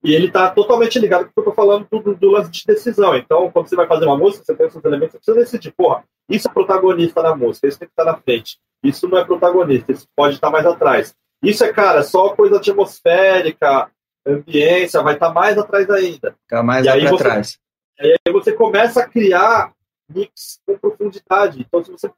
e 0.04 0.14
ele 0.14 0.26
está 0.28 0.50
totalmente 0.50 0.98
ligado 0.98 1.24
com 1.24 1.30
o 1.30 1.32
que 1.32 1.40
eu 1.40 1.50
estou 1.50 1.54
falando 1.54 1.88
do, 1.90 2.14
do, 2.14 2.30
lance 2.30 2.50
de 2.50 2.64
decisão. 2.66 3.16
Então, 3.16 3.50
quando 3.50 3.68
você 3.68 3.74
vai 3.74 3.86
fazer 3.86 4.04
uma 4.04 4.16
música, 4.16 4.44
você 4.44 4.54
tem 4.54 4.66
esses 4.66 4.84
elementos, 4.84 5.12
você 5.12 5.18
precisa 5.18 5.40
decidir, 5.40 5.72
porra, 5.72 6.04
isso 6.28 6.48
é 6.48 6.52
protagonista 6.52 7.20
da 7.22 7.34
música, 7.34 7.66
isso 7.66 7.78
tem 7.78 7.88
que 7.88 7.92
estar 7.92 8.04
na 8.04 8.16
frente. 8.16 8.58
Isso 8.84 9.08
não 9.08 9.18
é 9.18 9.24
protagonista, 9.24 9.90
isso 9.90 10.06
pode 10.14 10.34
estar 10.34 10.50
mais 10.50 10.66
atrás. 10.66 11.16
Isso 11.42 11.64
é, 11.64 11.72
cara, 11.72 12.04
só 12.04 12.34
coisa 12.36 12.58
atmosférica, 12.58 13.90
ambiência, 14.26 15.02
vai 15.02 15.14
estar 15.14 15.32
mais 15.32 15.56
atrás 15.56 15.88
ainda. 15.90 16.36
Fica 16.42 16.62
mais 16.62 16.84
e 16.84 16.88
aí 16.88 17.06
você, 17.06 17.14
atrás. 17.14 17.58
E 18.00 18.16
aí 18.26 18.32
você 18.32 18.52
começa 18.52 19.00
a 19.00 19.08
criar 19.08 19.72
mix 20.08 20.60
com 20.66 20.78
profundidade. 20.78 21.60
Então, 21.60 21.84
se 21.84 21.90
você 21.90 22.10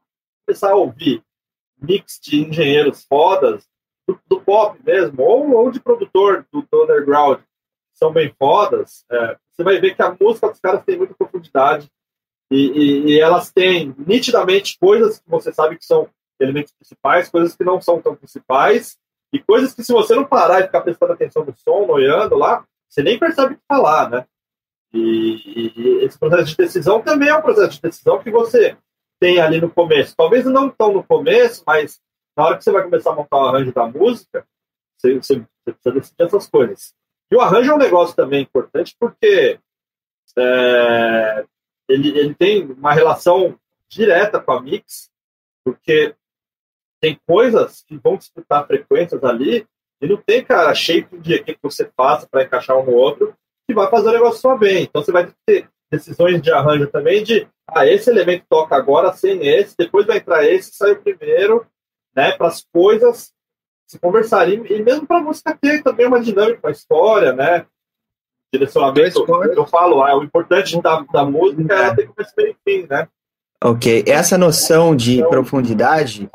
começar 0.46 0.70
a 0.70 0.76
ouvir 0.76 1.22
mix 1.80 2.18
de 2.20 2.40
engenheiros 2.40 3.04
fodas, 3.04 3.68
do, 4.06 4.20
do 4.26 4.40
pop 4.40 4.78
mesmo, 4.84 5.22
ou, 5.22 5.50
ou 5.52 5.70
de 5.70 5.80
produtor 5.80 6.46
do, 6.52 6.62
do 6.62 6.82
underground, 6.82 7.40
são 7.94 8.12
bem 8.12 8.34
fodas, 8.38 9.04
é, 9.10 9.36
você 9.52 9.62
vai 9.62 9.78
ver 9.78 9.94
que 9.94 10.02
a 10.02 10.16
música 10.18 10.48
dos 10.48 10.60
caras 10.60 10.84
tem 10.84 10.96
muita 10.96 11.14
profundidade 11.14 11.90
e, 12.50 12.56
e, 12.56 13.06
e, 13.10 13.20
elas 13.20 13.52
têm 13.52 13.94
nitidamente 13.98 14.76
coisas 14.78 15.20
que 15.20 15.28
você 15.28 15.52
sabe 15.52 15.78
que 15.78 15.84
são 15.84 16.08
elementos 16.40 16.72
principais, 16.72 17.28
coisas 17.28 17.54
que 17.54 17.62
não 17.62 17.80
são 17.80 18.00
tão 18.00 18.16
principais 18.16 18.98
e 19.32 19.38
coisas 19.38 19.72
que 19.72 19.84
se 19.84 19.92
você 19.92 20.14
não 20.14 20.24
parar 20.24 20.60
e 20.60 20.64
ficar 20.64 20.80
prestando 20.80 21.12
atenção 21.12 21.44
no 21.44 21.54
som, 21.56 21.86
noiando 21.86 22.36
lá, 22.36 22.64
você 22.88 23.02
nem 23.02 23.18
percebe 23.18 23.54
o 23.54 23.56
que 23.56 23.62
falar, 23.68 24.10
né? 24.10 24.26
E, 24.92 25.70
e, 25.76 26.04
esse 26.04 26.18
processo 26.18 26.50
de 26.50 26.56
decisão 26.56 27.00
também 27.00 27.28
é 27.28 27.36
um 27.36 27.42
processo 27.42 27.76
de 27.76 27.82
decisão 27.82 28.20
que 28.20 28.30
você 28.30 28.76
tem 29.20 29.40
ali 29.40 29.60
no 29.60 29.70
começo. 29.70 30.16
Talvez 30.16 30.44
não 30.46 30.68
tão 30.68 30.92
no 30.92 31.04
começo, 31.04 31.62
mas 31.64 32.00
na 32.36 32.46
hora 32.46 32.56
que 32.56 32.64
você 32.64 32.72
vai 32.72 32.82
começar 32.82 33.12
a 33.12 33.14
montar 33.14 33.36
o 33.36 33.48
arranjo 33.48 33.72
da 33.72 33.86
música, 33.86 34.44
você, 34.96 35.14
você, 35.14 35.34
você 35.36 35.72
precisa 35.72 35.94
decidir 35.94 36.22
essas 36.22 36.48
coisas. 36.48 36.94
E 37.30 37.36
o 37.36 37.40
arranjo 37.40 37.70
é 37.70 37.74
um 37.74 37.78
negócio 37.78 38.16
também 38.16 38.42
importante 38.42 38.96
porque 38.98 39.60
é, 40.36 41.44
ele, 41.88 42.18
ele 42.18 42.34
tem 42.34 42.64
uma 42.72 42.92
relação 42.92 43.56
direta 43.88 44.40
com 44.40 44.52
a 44.52 44.60
mix, 44.60 45.10
porque 45.64 46.14
tem 47.00 47.18
coisas 47.26 47.82
que 47.86 47.96
vão 47.96 48.16
disputar 48.16 48.66
frequências 48.66 49.22
ali 49.24 49.66
e 50.00 50.06
não 50.06 50.16
tem, 50.16 50.44
cara, 50.44 50.74
shape 50.74 51.18
de 51.18 51.38
que 51.42 51.56
você 51.62 51.90
faça 51.96 52.26
para 52.30 52.42
encaixar 52.42 52.78
um 52.78 52.84
no 52.84 52.92
outro 52.92 53.34
que 53.66 53.74
vai 53.74 53.88
fazer 53.88 54.08
o 54.08 54.12
negócio 54.12 54.40
soar 54.40 54.58
bem. 54.58 54.84
Então 54.84 55.02
você 55.02 55.12
vai 55.12 55.32
ter 55.46 55.68
decisões 55.90 56.40
de 56.40 56.52
arranjo 56.52 56.86
também 56.86 57.22
de, 57.22 57.46
ah, 57.68 57.86
esse 57.86 58.08
elemento 58.10 58.44
toca 58.48 58.76
agora 58.76 59.12
sem 59.12 59.46
esse, 59.46 59.76
depois 59.76 60.06
vai 60.06 60.18
entrar 60.18 60.44
esse, 60.44 60.72
sai 60.72 60.92
o 60.92 61.02
primeiro, 61.02 61.66
né, 62.14 62.32
para 62.32 62.48
as 62.48 62.64
coisas 62.72 63.32
se 63.86 63.98
conversarem, 63.98 64.64
e 64.70 64.82
mesmo 64.82 65.04
para 65.04 65.18
a 65.18 65.22
música 65.22 65.56
ter 65.60 65.82
também 65.82 66.06
uma 66.06 66.20
dinâmica, 66.20 66.60
uma 66.62 66.70
história, 66.70 67.32
né? 67.32 67.66
Direcionamento, 68.52 69.24
eu 69.28 69.66
falo, 69.66 70.02
ah, 70.04 70.16
o 70.16 70.22
importante 70.22 70.80
da, 70.80 71.00
da 71.12 71.24
música 71.24 71.74
é 71.74 71.94
ter 71.96 72.06
começo, 72.06 72.32
meio 72.36 72.50
e 72.50 72.56
fim, 72.64 72.86
né? 72.88 73.08
Ok, 73.62 74.04
essa 74.06 74.38
noção 74.38 74.94
de 74.94 75.26
profundidade 75.28 76.30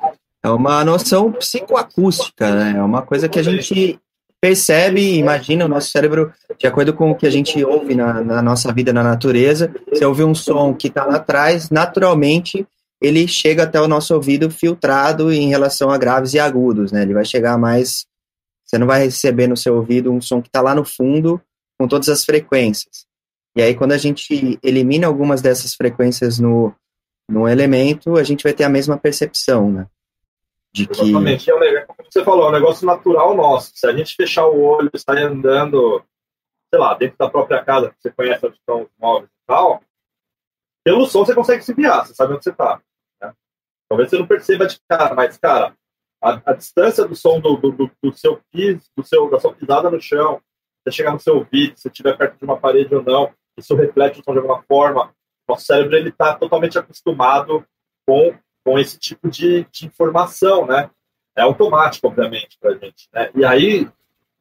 é 0.45 0.49
uma 0.49 0.85
noção 0.85 1.31
psicoacústica, 1.31 2.53
né? 2.53 2.77
É 2.77 2.81
uma 2.83 3.01
coisa 3.01 3.27
que 3.27 3.39
a 3.39 3.43
gente 3.43 3.99
percebe 4.39 5.17
imagina 5.17 5.65
o 5.65 5.67
nosso 5.67 5.89
cérebro, 5.89 6.31
de 6.59 6.67
acordo 6.67 6.93
com 6.93 7.09
o 7.09 7.15
que 7.15 7.25
a 7.25 7.31
gente 7.31 7.63
ouve 7.63 7.95
na, 7.95 8.21
na 8.21 8.41
nossa 8.43 8.71
vida 8.71 8.93
na 8.93 9.01
natureza. 9.01 9.73
Você 9.89 10.05
ouve 10.05 10.23
um 10.23 10.35
som 10.35 10.71
que 10.75 10.87
está 10.87 11.03
lá 11.03 11.15
atrás, 11.15 11.71
naturalmente 11.71 12.67
ele 13.01 13.27
chega 13.27 13.63
até 13.63 13.81
o 13.81 13.87
nosso 13.87 14.13
ouvido 14.13 14.51
filtrado 14.51 15.33
em 15.33 15.49
relação 15.49 15.89
a 15.89 15.97
graves 15.97 16.35
e 16.35 16.39
agudos, 16.39 16.91
né? 16.91 17.01
Ele 17.01 17.15
vai 17.15 17.25
chegar 17.25 17.57
mais. 17.57 18.05
Você 18.63 18.77
não 18.77 18.85
vai 18.85 19.03
receber 19.03 19.47
no 19.47 19.57
seu 19.57 19.75
ouvido 19.75 20.11
um 20.11 20.21
som 20.21 20.43
que 20.43 20.47
está 20.47 20.61
lá 20.61 20.75
no 20.75 20.85
fundo 20.85 21.41
com 21.79 21.87
todas 21.87 22.07
as 22.07 22.23
frequências. 22.23 23.07
E 23.55 23.63
aí, 23.63 23.73
quando 23.73 23.93
a 23.93 23.97
gente 23.97 24.59
elimina 24.61 25.07
algumas 25.07 25.41
dessas 25.41 25.73
frequências 25.73 26.39
no, 26.39 26.71
no 27.29 27.47
elemento, 27.47 28.15
a 28.15 28.23
gente 28.23 28.43
vai 28.43 28.53
ter 28.53 28.63
a 28.63 28.69
mesma 28.69 28.95
percepção, 28.95 29.71
né? 29.71 29.87
De 30.75 30.86
que... 30.86 31.01
Exatamente. 31.01 31.50
É 31.50 31.58
negócio, 31.58 31.88
como 31.88 32.12
você 32.12 32.24
falou, 32.25 32.46
é 32.48 32.50
um 32.50 32.51
negócio 32.51 32.86
natural 32.86 33.34
nosso. 33.34 33.72
Se 33.74 33.88
a 33.88 33.94
gente 33.94 34.13
fechar 34.13 34.46
o 34.46 34.62
olho 34.62 34.91
e 34.94 35.00
sair 35.00 35.24
andando, 35.24 36.03
sei 36.70 36.77
lá, 36.77 36.94
dentro 36.96 37.17
da 37.17 37.29
própria 37.29 37.63
casa, 37.63 37.91
que 37.91 37.96
você 38.01 38.12
conhece 38.12 38.46
onde 38.46 38.58
estão 38.58 38.82
os 38.82 38.89
móveis 39.00 39.29
e 39.29 39.48
tal, 39.48 39.82
pelo 40.84 41.05
som 41.05 41.24
você 41.24 41.34
consegue 41.34 41.63
se 41.63 41.74
guiar, 41.74 42.05
você 42.05 42.13
sabe 42.13 42.34
onde 42.34 42.44
você 42.44 42.50
está. 42.50 42.82
Né? 43.22 43.34
Talvez 43.88 44.10
você 44.10 44.20
não 44.20 44.27
perceba 44.27 44.67
de 44.67 44.77
cara, 44.86 45.15
mas, 45.15 45.38
cara, 45.38 45.74
a, 46.22 46.41
a 46.46 46.53
distância 46.53 47.08
do 47.08 47.15
som 47.15 47.39
do, 47.39 47.55
do, 47.55 47.72
do, 47.72 48.13
seu 48.13 48.41
piso, 48.51 48.84
do 48.98 49.03
seu, 49.05 49.29
da 49.29 49.39
sua 49.39 49.53
pisada 49.53 49.89
no 49.89 50.01
chão, 50.01 50.41
você 50.84 50.91
chegar 50.91 51.13
no 51.13 51.22
seu 51.22 51.38
ouvido, 51.38 51.79
se 51.79 51.88
estiver 51.88 52.17
perto 52.17 52.38
de 52.38 52.44
uma 52.44 52.60
parede 52.60 52.94
ou 52.94 53.01
não, 53.01 53.34
isso 53.58 53.74
reflete 53.75 54.20
o 54.20 54.24
som 54.25 54.34
de 54.34 54.39
alguma 54.39 54.62
forma. 54.63 55.15
Nosso 55.48 55.65
cérebro 55.65 55.96
ele 55.96 56.10
está 56.10 56.36
totalmente 56.36 56.77
acostumado 56.77 57.65
com, 58.05 58.38
com 58.65 58.79
esse 58.79 58.98
tipo 58.98 59.29
de, 59.29 59.63
de 59.72 59.86
informação, 59.86 60.65
né? 60.65 60.89
É 61.36 61.43
automático, 61.43 62.07
obviamente, 62.07 62.57
para 62.60 62.72
a 62.72 62.77
gente. 62.77 63.07
Né? 63.13 63.29
E 63.36 63.45
aí, 63.45 63.88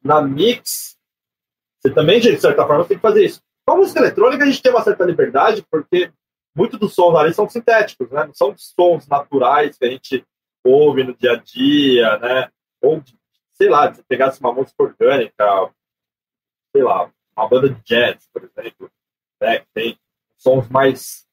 na 0.03 0.21
mix, 0.21 0.97
você 1.79 1.93
também, 1.93 2.19
de 2.19 2.35
certa 2.39 2.65
forma, 2.65 2.85
tem 2.85 2.97
que 2.97 3.01
fazer 3.01 3.23
isso. 3.23 3.41
Com 3.63 3.73
a 3.73 3.77
música 3.77 3.99
eletrônica, 3.99 4.43
a 4.43 4.47
gente 4.47 4.61
tem 4.61 4.71
uma 4.71 4.83
certa 4.83 5.03
liberdade, 5.05 5.63
porque 5.69 6.11
muitos 6.55 6.79
dos 6.79 6.95
sons 6.95 7.15
ali 7.15 7.33
são 7.33 7.47
sintéticos, 7.47 8.09
né? 8.09 8.25
Não 8.25 8.33
são 8.33 8.55
sons 8.57 9.07
naturais 9.07 9.77
que 9.77 9.85
a 9.85 9.89
gente 9.89 10.25
ouve 10.63 11.03
no 11.03 11.15
dia 11.15 11.33
a 11.33 11.35
dia, 11.35 12.17
né? 12.17 12.49
Ou, 12.81 13.03
sei 13.53 13.69
lá, 13.69 13.93
se 13.93 14.03
pegasse 14.03 14.39
uma 14.39 14.53
música 14.53 14.81
orgânica, 14.81 15.71
sei 16.75 16.83
lá, 16.83 17.11
uma 17.37 17.47
banda 17.47 17.69
de 17.69 17.81
jazz, 17.83 18.27
por 18.33 18.43
exemplo, 18.43 18.89
né? 19.39 19.59
Que 19.59 19.67
tem 19.73 19.99
sons 20.37 20.67
mais 20.69 21.24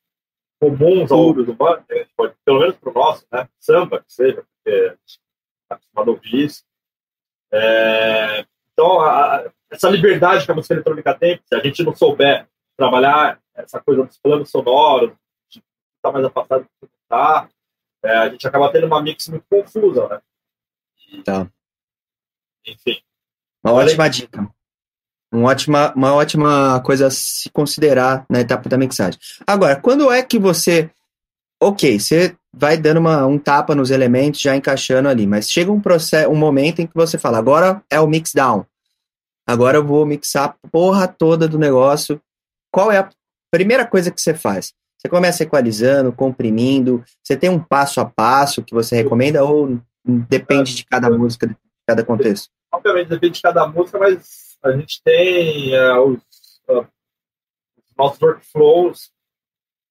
comuns 0.63 1.11
ao 1.11 1.19
ouvido 1.19 1.51
humano, 1.51 1.85
né? 1.91 2.07
pode, 2.17 2.37
pelo 2.45 2.61
menos 2.61 2.77
para 2.77 2.91
o 2.91 2.95
nosso, 2.95 3.27
né? 3.33 3.49
Samba, 3.59 3.99
que 3.99 4.13
seja, 4.13 4.45
porque 4.45 4.79
a 4.79 4.91
gente 4.91 5.21
está 5.63 5.75
acostumado 5.75 6.09
a 6.09 6.15
ouvir 6.15 6.45
isso. 6.45 6.63
É, 7.53 8.47
então, 8.73 9.01
a, 9.01 9.51
essa 9.69 9.91
liberdade 9.91 10.47
que 10.47 10.53
a 10.53 10.55
música 10.55 10.75
eletrônica 10.75 11.19
tem, 11.19 11.41
se 11.45 11.55
a 11.57 11.59
gente 11.59 11.83
não 11.83 11.97
souber 11.97 12.49
trabalhar 12.77 13.41
essa 13.57 13.81
coisa 13.81 14.05
dos 14.05 14.17
planos 14.19 14.51
sonoros, 14.51 15.17
de 15.51 15.59
estar 15.59 15.65
tá 16.01 16.13
mais 16.13 16.25
afastado 16.25 16.63
do 16.81 16.89
que 16.89 16.95
está, 17.03 17.49
é, 18.05 18.17
a 18.19 18.29
gente 18.29 18.47
acaba 18.47 18.71
tendo 18.71 18.87
uma 18.87 19.03
mix 19.03 19.27
muito 19.27 19.45
confusa, 19.51 20.07
né? 20.07 20.23
E, 21.09 21.23
tá. 21.25 21.51
Enfim. 22.65 23.03
Uma 23.65 23.75
ótima 23.75 24.09
dica. 24.09 24.49
Uma 25.33 25.49
ótima, 25.49 25.93
uma 25.97 26.15
ótima 26.15 26.81
coisa 26.85 27.07
a 27.07 27.11
se 27.11 27.49
considerar 27.51 28.27
na 28.29 28.41
etapa 28.41 28.69
da 28.69 28.77
mixagem. 28.77 29.19
Agora, 29.47 29.77
quando 29.77 30.13
é 30.13 30.23
que 30.23 30.39
você. 30.39 30.91
Ok, 31.61 31.99
você 31.99 32.37
vai 32.53 32.77
dando 32.77 32.99
uma, 32.99 33.25
um 33.27 33.39
tapa 33.39 33.75
nos 33.75 33.91
elementos, 33.91 34.41
já 34.41 34.55
encaixando 34.55 35.09
ali, 35.09 35.27
mas 35.27 35.49
chega 35.49 35.73
um, 35.73 35.81
processo, 35.81 36.29
um 36.29 36.37
momento 36.37 36.81
em 36.81 36.87
que 36.87 36.95
você 36.95 37.17
fala: 37.17 37.39
agora 37.39 37.83
é 37.89 37.99
o 37.99 38.07
mix 38.07 38.35
down. 38.35 38.67
Agora 39.47 39.79
eu 39.79 39.85
vou 39.85 40.05
mixar 40.05 40.51
a 40.51 40.69
porra 40.69 41.09
toda 41.09 41.49
do 41.49 41.59
negócio. 41.59 42.21
Qual 42.71 42.93
é 42.93 42.99
a 42.99 43.09
primeira 43.51 43.87
coisa 43.87 44.11
que 44.11 44.21
você 44.21 44.35
faz? 44.35 44.75
Você 44.99 45.09
começa 45.09 45.43
equalizando, 45.43 46.13
comprimindo, 46.13 47.03
você 47.25 47.37
tem 47.37 47.51
um 47.51 47.59
passo 47.59 48.01
a 48.01 48.05
passo 48.05 48.63
que 48.63 48.73
você 48.75 48.97
recomenda 48.97 49.43
ou 49.43 49.81
depende 50.05 50.77
de 50.77 50.85
cada 50.85 51.11
música, 51.11 51.47
de 51.47 51.57
cada 51.87 52.05
contexto? 52.05 52.51
Obviamente 52.73 53.09
depende 53.09 53.35
de 53.35 53.43
cada 53.43 53.67
música, 53.67 53.99
mas 53.99 54.52
a 54.63 54.73
gente 54.73 55.03
tem 55.03 55.75
uh, 55.77 56.03
os, 56.03 56.61
uh, 56.69 56.87
os, 57.77 57.97
nossos 57.97 58.23
workflows, 58.23 59.13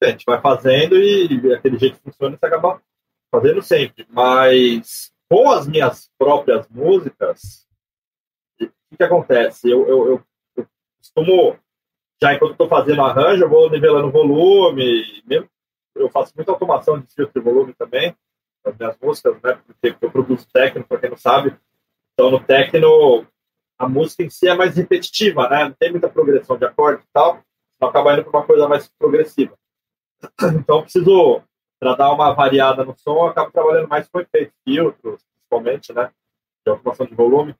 a 0.01 0.09
gente 0.09 0.25
vai 0.25 0.41
fazendo 0.41 0.95
e 0.97 1.53
aquele 1.53 1.77
jeito 1.77 1.99
funciona 2.01 2.35
e 2.35 2.39
você 2.39 2.45
acaba 2.45 2.81
fazendo 3.29 3.61
sempre, 3.61 4.05
mas 4.09 5.13
com 5.29 5.49
as 5.51 5.67
minhas 5.67 6.09
próprias 6.17 6.67
músicas, 6.69 7.67
o 8.59 8.65
que, 8.89 8.97
que 8.97 9.03
acontece? 9.03 9.69
Eu, 9.69 9.87
eu, 9.87 10.07
eu, 10.07 10.23
eu, 10.57 10.67
costumo, 10.97 11.57
já 12.21 12.33
enquanto 12.33 12.51
estou 12.51 12.67
fazendo 12.67 13.01
arranjo, 13.01 13.43
eu 13.43 13.49
vou 13.49 13.69
nivelando 13.69 14.07
o 14.07 14.11
volume, 14.11 15.23
mesmo, 15.25 15.49
eu 15.95 16.09
faço 16.09 16.33
muita 16.35 16.51
automação 16.51 16.99
de 16.99 17.13
filtro 17.13 17.39
de 17.39 17.45
volume 17.49 17.73
também, 17.73 18.15
nas 18.65 18.77
minhas 18.77 18.97
músicas, 19.01 19.41
né? 19.41 19.59
Porque 19.65 19.95
eu 20.01 20.11
produzo 20.11 20.47
técnico, 20.51 20.87
para 20.87 20.99
quem 20.99 21.09
não 21.09 21.17
sabe. 21.17 21.55
Então, 22.13 22.29
no 22.29 22.43
técnico, 22.43 23.25
a 23.81 23.89
música 23.89 24.23
em 24.23 24.29
si 24.29 24.47
é 24.47 24.53
mais 24.53 24.75
repetitiva, 24.75 25.49
né? 25.49 25.65
Não 25.65 25.73
tem 25.73 25.89
muita 25.91 26.07
progressão 26.07 26.55
de 26.55 26.65
acorde 26.65 27.01
e 27.01 27.07
tal, 27.11 27.41
então 27.75 27.89
acaba 27.89 28.13
indo 28.13 28.23
para 28.23 28.39
uma 28.39 28.45
coisa 28.45 28.67
mais 28.67 28.87
progressiva. 28.97 29.57
Então, 30.55 30.83
preciso 30.83 31.41
para 31.79 31.95
dar 31.95 32.11
uma 32.11 32.31
variada 32.31 32.85
no 32.85 32.95
som, 32.95 33.15
eu 33.17 33.27
acabo 33.27 33.51
trabalhando 33.51 33.89
mais 33.89 34.07
com 34.07 34.19
efeitos, 34.19 34.53
filtros, 34.63 35.23
principalmente, 35.33 35.91
né? 35.91 36.11
De 36.63 36.71
automação 36.71 37.07
de 37.07 37.15
volume. 37.15 37.55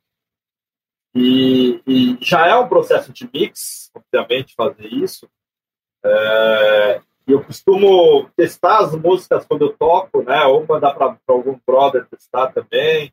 E, 1.15 1.81
e, 1.87 2.17
já 2.21 2.45
é 2.45 2.55
um 2.55 2.69
processo 2.69 3.11
de 3.11 3.27
mix, 3.33 3.89
obviamente, 3.95 4.53
fazer 4.53 4.85
isso. 4.85 5.27
É, 6.05 7.01
eu 7.25 7.43
costumo 7.43 8.29
testar 8.35 8.79
as 8.79 8.95
músicas 8.95 9.43
quando 9.45 9.63
eu 9.63 9.73
toco, 9.75 10.21
né? 10.21 10.43
Ou 10.43 10.67
mandar 10.67 10.93
para 10.93 11.17
algum 11.27 11.59
brother 11.65 12.05
testar 12.05 12.51
também. 12.53 13.11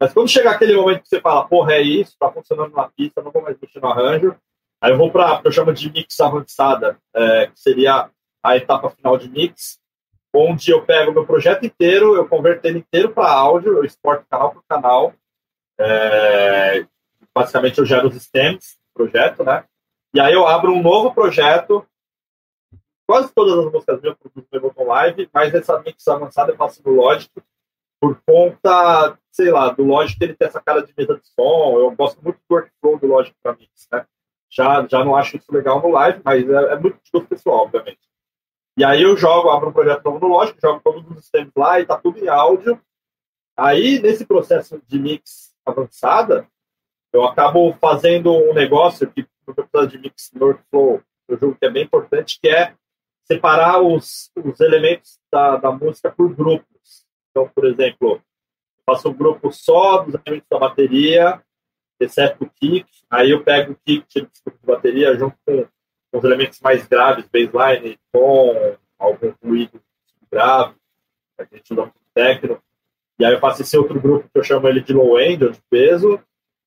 Mas 0.00 0.14
quando 0.14 0.30
chegar 0.30 0.52
aquele 0.52 0.74
momento 0.74 1.02
que 1.02 1.08
você 1.08 1.20
fala, 1.20 1.46
porra, 1.46 1.74
é 1.74 1.82
isso, 1.82 2.16
tá 2.18 2.32
funcionando 2.32 2.74
na 2.74 2.88
pista, 2.88 3.22
não 3.22 3.30
vou 3.30 3.42
mais 3.42 3.56
mexer 3.60 3.80
no 3.80 3.88
arranjo, 3.88 4.34
aí 4.80 4.92
eu 4.92 4.96
vou 4.96 5.10
para 5.10 5.34
o 5.34 5.42
que 5.42 5.48
eu 5.48 5.52
chamo 5.52 5.74
de 5.74 5.92
mix 5.92 6.18
avançada, 6.20 6.96
é, 7.14 7.46
que 7.48 7.60
seria 7.60 8.10
a 8.42 8.56
etapa 8.56 8.88
final 8.90 9.18
de 9.18 9.28
mix, 9.28 9.78
onde 10.34 10.70
eu 10.70 10.82
pego 10.84 11.12
meu 11.12 11.26
projeto 11.26 11.66
inteiro, 11.66 12.16
eu 12.16 12.26
converto 12.26 12.66
ele 12.66 12.78
inteiro 12.78 13.10
para 13.10 13.30
áudio, 13.30 13.76
eu 13.76 13.84
exporto 13.84 14.24
canal 14.30 14.52
por 14.52 14.64
canal. 14.66 15.12
É, 15.78 16.86
basicamente, 17.34 17.78
eu 17.78 17.84
gero 17.84 18.08
os 18.08 18.14
stems 18.22 18.78
do 18.78 18.94
projeto, 18.94 19.44
né? 19.44 19.64
E 20.14 20.20
aí 20.20 20.32
eu 20.32 20.46
abro 20.46 20.72
um 20.72 20.82
novo 20.82 21.12
projeto. 21.12 21.86
Quase 23.06 23.32
todas 23.34 23.66
as 23.66 23.72
músicas 23.72 24.00
minhas 24.00 24.16
produzo 24.16 24.46
no 24.50 24.58
Ableton 24.58 24.84
Live, 24.84 25.30
mas 25.32 25.54
essa 25.54 25.80
mix 25.80 26.06
avançada 26.06 26.52
eu 26.52 26.56
faço 26.56 26.80
no 26.84 26.92
Logic, 26.92 27.30
por 28.00 28.20
conta, 28.26 29.18
sei 29.30 29.50
lá, 29.50 29.68
do 29.68 29.84
Logic 29.84 30.16
ele 30.22 30.34
tem 30.34 30.48
essa 30.48 30.60
cara 30.60 30.82
de 30.82 30.92
mesa 30.96 31.14
de 31.16 31.28
som. 31.28 31.78
Eu 31.78 31.90
gosto 31.92 32.20
muito 32.22 32.38
do 32.38 32.54
workflow 32.54 32.98
do 32.98 33.06
Logic 33.06 33.36
para 33.42 33.54
mix, 33.54 33.86
né? 33.92 34.06
Já, 34.50 34.86
já 34.88 35.04
não 35.04 35.14
acho 35.14 35.36
isso 35.36 35.52
legal 35.52 35.80
no 35.80 35.90
live, 35.90 36.20
mas 36.24 36.48
é, 36.48 36.72
é 36.72 36.76
muito 36.76 36.98
de 37.02 37.20
pessoal, 37.26 37.64
obviamente. 37.64 38.00
E 38.76 38.84
aí 38.84 39.02
eu 39.02 39.16
jogo, 39.16 39.50
abro 39.50 39.68
um 39.68 39.72
projeto 39.72 40.04
novo 40.04 40.18
no 40.18 40.28
Logic, 40.28 40.58
jogo 40.60 40.80
todos 40.82 41.08
os 41.08 41.18
sistemas 41.18 41.52
lá 41.56 41.78
e 41.78 41.86
tá 41.86 41.96
tudo 41.98 42.18
em 42.18 42.28
áudio. 42.28 42.80
Aí, 43.56 44.00
nesse 44.00 44.24
processo 44.24 44.80
de 44.88 44.98
mix 44.98 45.54
avançada, 45.66 46.48
eu 47.12 47.24
acabo 47.24 47.72
fazendo 47.74 48.32
um 48.32 48.54
negócio 48.54 49.10
que 49.10 49.26
no 49.46 49.54
processo 49.54 49.88
de 49.88 49.98
mix 49.98 50.30
workflow, 50.34 51.02
eu 51.28 51.38
julgo 51.38 51.56
que 51.58 51.66
é 51.66 51.70
bem 51.70 51.84
importante, 51.84 52.38
que 52.40 52.48
é 52.48 52.74
separar 53.24 53.80
os, 53.80 54.30
os 54.42 54.60
elementos 54.60 55.18
da, 55.30 55.56
da 55.56 55.70
música 55.70 56.10
por 56.10 56.34
grupos. 56.34 56.79
Então, 57.30 57.48
por 57.48 57.64
exemplo, 57.64 58.20
faço 58.84 59.08
um 59.08 59.14
grupo 59.14 59.52
só 59.52 60.02
dos 60.02 60.14
elementos 60.14 60.48
da 60.50 60.58
bateria, 60.58 61.42
exceto 62.00 62.44
o 62.44 62.50
kick, 62.50 62.86
aí 63.08 63.30
eu 63.30 63.44
pego 63.44 63.72
o 63.72 63.76
kick 63.76 64.06
de 64.08 64.28
bateria 64.64 65.16
junto 65.16 65.36
com 65.44 66.18
os 66.18 66.24
elementos 66.24 66.60
mais 66.60 66.86
graves, 66.86 67.28
baseline, 67.28 67.98
tom, 68.12 68.76
algum 68.98 69.32
ruído 69.42 69.80
grave, 70.30 70.74
a 71.38 71.44
gente 71.44 71.72
usa 71.72 71.82
muito 71.82 72.00
técnico. 72.14 72.62
E 73.18 73.24
aí 73.24 73.32
eu 73.32 73.40
faço 73.40 73.62
esse 73.62 73.76
outro 73.76 74.00
grupo 74.00 74.28
que 74.28 74.38
eu 74.38 74.44
chamo 74.44 74.66
ele 74.68 74.80
de 74.80 74.92
low 74.92 75.20
end, 75.20 75.44
ou 75.44 75.50
de 75.50 75.60
peso. 75.68 76.18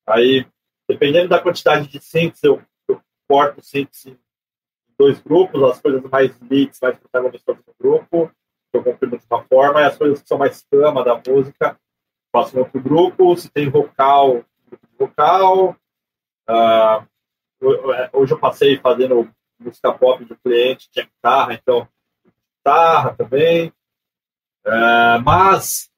Aí, 0.06 0.46
dependendo 0.88 1.28
da 1.28 1.40
quantidade 1.40 1.88
de 1.88 2.00
synths, 2.00 2.42
eu, 2.42 2.62
eu 2.88 3.00
corto 3.28 3.62
synths 3.62 4.06
em 4.06 4.16
dois 4.98 5.20
grupos, 5.20 5.62
as 5.62 5.80
coisas 5.80 6.02
mais 6.02 6.38
leads, 6.48 6.78
mais 6.80 6.96
protagonistas 6.96 7.56
do 7.56 7.74
grupo, 7.78 8.30
eu 8.76 8.84
comprimo 8.84 9.18
de 9.18 9.24
uma 9.30 9.42
forma, 9.44 9.80
e 9.80 9.84
as 9.84 9.96
coisas 9.96 10.22
que 10.22 10.28
são 10.28 10.38
mais 10.38 10.64
cama 10.70 11.04
da 11.04 11.20
música, 11.26 11.78
um 12.34 12.58
outro 12.58 12.80
grupo. 12.80 13.36
Se 13.36 13.50
tem 13.50 13.68
vocal, 13.68 14.44
de 14.70 14.78
vocal. 14.98 15.76
Uh, 16.48 17.94
é, 17.94 18.10
hoje 18.12 18.32
eu 18.32 18.38
passei 18.38 18.78
fazendo 18.78 19.30
música 19.58 19.92
pop 19.92 20.24
do 20.24 20.36
cliente, 20.36 20.90
tinha 20.90 21.06
guitarra, 21.06 21.54
então 21.54 21.88
guitarra 22.58 23.14
também. 23.14 23.72
É, 24.66 25.18
mas 25.24 25.90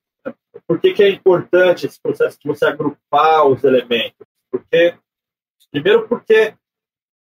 por 0.66 0.80
que, 0.80 0.92
que 0.92 1.02
é 1.02 1.08
importante 1.10 1.86
esse 1.86 2.00
processo 2.00 2.38
de 2.38 2.48
você 2.48 2.66
agrupar 2.66 3.46
os 3.46 3.64
elementos? 3.64 4.26
Porque 4.50 4.96
primeiro 5.70 6.08
porque 6.08 6.54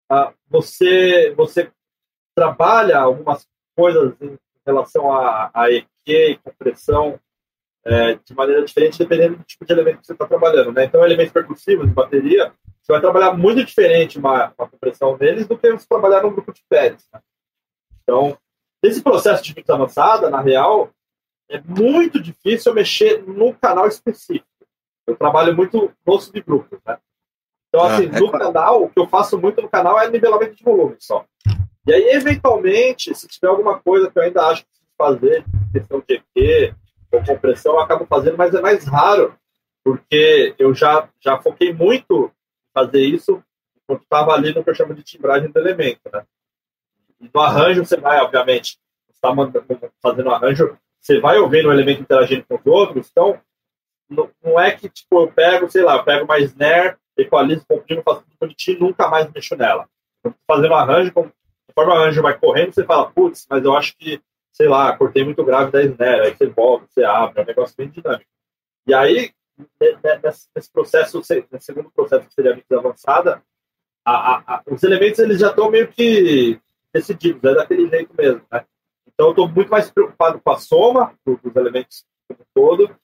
ah, 0.10 0.34
você 0.47 1.34
você 1.36 1.71
trabalha 2.36 2.99
algumas 2.99 3.47
coisas 3.75 4.13
relação 4.65 5.12
a, 5.12 5.51
EQ 5.71 5.88
e 6.08 6.38
compressão 6.38 7.19
é, 7.84 8.15
de 8.15 8.34
maneira 8.34 8.65
diferente 8.65 8.97
dependendo 8.97 9.38
do 9.38 9.43
tipo 9.43 9.65
de 9.65 9.73
elemento 9.73 9.99
que 9.99 10.08
você 10.08 10.13
está 10.13 10.25
trabalhando. 10.25 10.71
Né? 10.71 10.86
Então, 10.86 11.04
elementos 11.04 11.34
percussivos 11.34 11.88
de 11.88 11.93
bateria 11.93 12.54
você 12.86 12.91
vai 12.91 13.01
trabalhar 13.01 13.36
muito 13.36 13.65
diferente 13.65 14.19
uma, 14.19 14.54
uma 14.56 14.69
compressão 14.69 15.17
deles 15.17 15.47
do 15.47 15.58
que 15.58 15.71
você 15.71 15.88
trabalhar 15.88 16.21
num 16.21 16.32
grupo 16.32 16.54
de 16.54 16.62
pads. 16.69 17.08
Né? 17.12 17.19
Então, 18.04 18.38
nesse 18.84 19.01
processo 19.01 19.41
de 19.41 19.56
mix 19.56 19.67
avançada, 19.67 20.30
na 20.30 20.39
real, 20.39 20.91
é 21.49 21.60
muito 21.62 22.21
difícil 22.21 22.71
eu 22.71 22.75
mexer 22.75 23.23
no 23.28 23.56
canal 23.56 23.88
específico. 23.88 24.45
Eu 25.08 25.15
trabalho 25.15 25.56
muito 25.56 25.91
no 26.06 26.19
subgrupos, 26.19 26.80
né? 26.86 26.99
Então, 27.69 27.84
ah, 27.84 27.93
assim, 27.93 28.04
ah, 28.06 28.17
é 28.17 28.19
no 28.19 28.30
claro. 28.30 28.45
canal, 28.45 28.84
o 28.84 28.89
que 28.89 28.99
eu 28.99 29.08
faço 29.08 29.39
muito 29.39 29.62
no 29.62 29.69
canal 29.69 29.99
é 29.99 30.10
nivelamento 30.10 30.56
de 30.56 30.63
volume 30.63 30.95
só. 30.99 31.25
E 31.88 31.93
aí, 31.93 32.10
eventualmente, 32.15 33.13
se 33.13 33.28
tiver 33.28 33.48
alguma 33.48 33.80
coisa 33.80 34.10
que 34.10 34.17
eu 34.17 34.24
ainda 34.24 34.48
acho 34.48 34.63
que 34.63 34.69
fazer, 34.98 35.45
questão 35.71 36.04
de 36.08 36.15
EQ 36.15 36.76
ou 37.12 37.24
compressão, 37.24 37.74
eu 37.74 37.80
acabo 37.80 38.06
fazendo, 38.06 38.38
mas 38.38 38.54
é 38.54 38.62
mais 38.62 38.86
raro, 38.86 39.36
porque 39.84 40.56
eu 40.58 40.74
já, 40.74 41.08
já 41.19 41.38
foquei 41.39 41.74
muito 41.74 42.32
fazer 42.74 43.02
isso 43.02 43.43
quando 43.86 44.02
estava 44.02 44.34
ali 44.34 44.54
no 44.54 44.63
que 44.63 44.69
eu 44.69 44.76
chamo 44.76 44.95
de 44.95 45.04
timbragem 45.04 45.52
do 45.52 45.60
elemento, 45.60 46.02
né? 46.12 46.26
E 47.21 47.30
no 47.32 47.39
arranjo 47.39 47.86
você 47.86 47.98
vai, 47.98 48.19
obviamente, 48.19 48.80
está 49.13 49.34
fazendo 50.02 50.32
arranjo, 50.32 50.78
você 51.00 51.19
vai 51.19 51.38
ouvindo 51.38 51.69
o 51.69 51.71
elemento 51.71 52.02
interagindo 52.02 52.45
com 52.48 52.56
os 52.56 52.65
outros, 52.65 53.10
então 53.12 53.39
não, 54.10 54.30
não 54.43 54.60
é 54.60 54.71
que 54.71 54.89
tipo 54.89 55.19
eu 55.19 55.32
pego, 55.32 55.69
sei 55.69 55.84
lá, 55.84 55.98
eu 55.98 56.04
pego 56.04 56.26
mais 56.26 56.45
snare, 56.45 56.98
equalizo, 57.15 57.65
comprimo, 57.67 58.02
faço 58.04 58.21
tudo 58.21 58.36
bonitinho 58.39 58.78
e 58.78 58.80
nunca 58.80 59.08
mais 59.08 59.32
mexo 59.32 59.56
nela. 59.56 59.88
Quando 60.21 60.36
fazendo 60.48 60.74
arranjo, 60.74 61.12
conforme 61.75 61.93
o 61.93 62.01
arranjo 62.01 62.21
vai 62.21 62.39
correndo, 62.39 62.73
você 62.73 62.85
fala, 62.85 63.11
putz, 63.11 63.45
mas 63.49 63.63
eu 63.63 63.75
acho 63.75 63.97
que, 63.97 64.21
sei 64.51 64.69
lá, 64.69 64.95
cortei 64.97 65.25
muito 65.25 65.43
grave 65.43 65.71
da 65.71 65.83
snare, 65.83 66.21
aí 66.21 66.35
você 66.35 66.47
volta, 66.47 66.88
você 66.89 67.03
abre, 67.03 67.41
é 67.41 67.43
um 67.43 67.45
negócio 67.45 67.75
bem 67.77 67.89
dinâmico. 67.89 68.29
E 68.88 68.93
aí, 68.93 69.31
nesse 70.55 70.71
processo, 70.71 71.21
nesse 71.51 71.65
segundo 71.65 71.91
processo 71.91 72.27
que 72.27 72.33
seria 72.33 72.53
a 72.53 72.75
avançada, 72.77 73.43
a, 74.05 74.11
a, 74.11 74.55
a, 74.55 74.63
os 74.67 74.83
elementos 74.83 75.19
eles 75.19 75.39
já 75.39 75.49
estão 75.49 75.69
meio 75.69 75.88
que 75.89 76.59
decididos, 76.93 77.43
é 77.43 77.55
daquele 77.55 77.89
jeito 77.89 78.13
mesmo, 78.15 78.41
né? 78.51 78.63
Então 79.07 79.27
eu 79.27 79.31
estou 79.31 79.47
muito 79.49 79.69
mais 79.69 79.89
preocupado 79.89 80.39
com 80.39 80.51
a 80.51 80.57
soma 80.57 81.13
dos 81.25 81.55
elementos 81.55 82.05
como 82.27 82.41
um 82.41 82.45
todo 82.53 82.95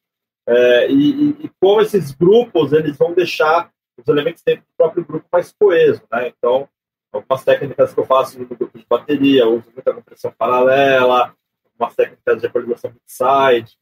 é, 0.45 0.91
e, 0.91 1.29
e, 1.45 1.51
como 1.59 1.81
esses 1.81 2.11
grupos 2.11 2.73
eles 2.73 2.97
vão 2.97 3.13
deixar 3.13 3.71
os 3.97 4.07
elementos 4.07 4.43
dentro 4.43 4.63
do 4.63 4.73
próprio 4.77 5.05
grupo 5.05 5.25
mais 5.31 5.53
coeso, 5.53 6.03
né? 6.11 6.27
Então 6.27 6.67
algumas 7.11 7.43
técnicas 7.43 7.93
que 7.93 7.99
eu 7.99 8.05
faço 8.05 8.39
no 8.39 8.45
grupo 8.45 8.77
de 8.77 8.85
bateria, 8.87 9.47
uso 9.47 9.69
muita 9.73 9.93
compressão 9.93 10.31
paralela, 10.37 11.35
algumas 11.65 11.95
técnicas 11.95 12.41
de 12.41 12.47
equalização 12.47 12.91
mid-side, 12.91 13.77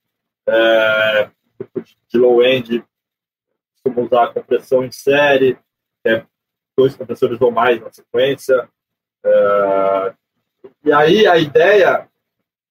é, 0.47 1.29
grupo 1.59 1.81
de 1.81 2.17
low-end 2.17 2.83
costuma 3.73 4.05
usar 4.05 4.33
compressão 4.33 4.83
em 4.83 4.91
série, 4.91 5.57
é 6.05 6.23
dois 6.77 6.95
compressores 6.95 7.39
ou 7.41 7.51
mais 7.51 7.81
na 7.81 7.91
sequência. 7.91 8.69
É, 9.23 10.13
e 10.83 10.91
aí 10.91 11.27
a 11.27 11.37
ideia, 11.37 12.09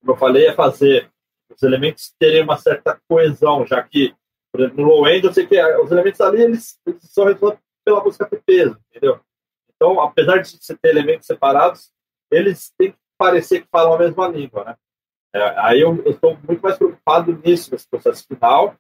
como 0.01 0.13
eu 0.13 0.17
falei, 0.17 0.47
é 0.47 0.55
fazer 0.55 1.11
os 1.55 1.63
elementos 1.63 2.15
terem 2.19 2.43
uma 2.43 2.57
certa 2.57 3.01
coesão, 3.09 3.67
já 3.67 3.83
que, 3.83 4.15
exemplo, 4.55 4.83
no 4.83 4.89
low-end, 4.89 5.27
eu 5.27 5.33
sei 5.33 5.47
que 5.47 5.61
os 5.79 5.91
elementos 5.91 6.21
ali 6.21 6.43
eles, 6.43 6.79
eles 6.87 7.03
são 7.05 7.25
resolvidos 7.25 7.63
pela 7.85 8.03
música 8.03 8.27
ter 8.27 8.43
peso, 8.45 8.79
entendeu? 8.91 9.21
Então, 9.79 10.01
apesar 10.01 10.39
de 10.39 10.51
você 10.51 10.77
ter 10.77 10.89
elementos 10.89 11.27
separados, 11.27 11.93
eles 12.31 12.73
têm 12.77 12.91
que 12.91 12.99
parecer 13.17 13.63
que 13.63 13.69
falam 13.71 13.95
a 13.95 13.99
mesma 13.99 14.29
língua, 14.29 14.65
né? 14.65 14.77
É, 15.35 15.61
aí 15.61 15.81
eu 15.81 16.03
estou 16.07 16.37
muito 16.47 16.61
mais 16.61 16.77
preocupado 16.77 17.33
nisso, 17.45 17.71
nesse 17.71 17.89
processo 17.89 18.27
final. 18.27 18.75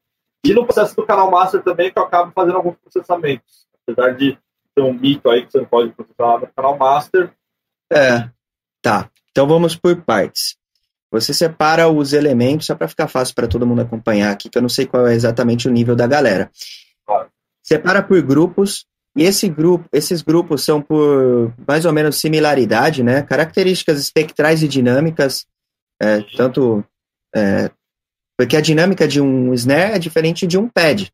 E 0.44 0.52
no 0.52 0.64
processo 0.64 0.96
do 0.96 1.06
canal 1.06 1.30
master 1.30 1.62
também, 1.62 1.92
que 1.92 1.98
eu 1.98 2.04
acabo 2.04 2.32
fazendo 2.32 2.56
alguns 2.56 2.76
processamentos. 2.76 3.66
Apesar 3.82 4.12
de 4.12 4.38
ter 4.74 4.82
um 4.82 4.92
mito 4.92 5.28
aí 5.30 5.44
que 5.44 5.52
você 5.52 5.58
não 5.58 5.66
pode 5.66 5.92
processar 5.92 6.38
no 6.38 6.46
canal 6.48 6.76
master. 6.76 7.32
É, 7.92 8.28
tá. 8.82 9.10
Então 9.30 9.46
vamos 9.46 9.76
por 9.76 10.00
partes. 10.02 10.56
você 11.10 11.32
separa 11.32 11.88
os 11.88 12.12
elementos 12.12 12.66
só 12.66 12.74
para 12.74 12.88
ficar 12.88 13.08
fácil 13.08 13.34
para 13.34 13.48
todo 13.48 13.66
mundo 13.66 13.82
acompanhar 13.82 14.32
aqui, 14.32 14.48
que 14.48 14.58
eu 14.58 14.62
não 14.62 14.68
sei 14.68 14.86
qual 14.86 15.06
é 15.06 15.14
exatamente 15.14 15.68
o 15.68 15.72
nível 15.72 15.94
da 15.94 16.06
galera. 16.06 16.50
Separa 17.62 18.02
por 18.02 18.20
grupos, 18.22 18.86
e 19.18 19.24
esse 19.24 19.48
grupo, 19.48 19.88
esses 19.92 20.22
grupos 20.22 20.62
são 20.62 20.80
por 20.80 21.52
mais 21.66 21.84
ou 21.84 21.92
menos 21.92 22.20
similaridade, 22.20 23.02
né? 23.02 23.20
Características 23.22 23.98
espectrais 23.98 24.62
e 24.62 24.68
dinâmicas, 24.68 25.44
é, 26.00 26.20
tanto 26.36 26.84
é, 27.34 27.68
porque 28.36 28.56
a 28.56 28.60
dinâmica 28.60 29.08
de 29.08 29.20
um 29.20 29.52
snare 29.54 29.94
é 29.94 29.98
diferente 29.98 30.46
de 30.46 30.56
um 30.56 30.68
pad. 30.68 31.12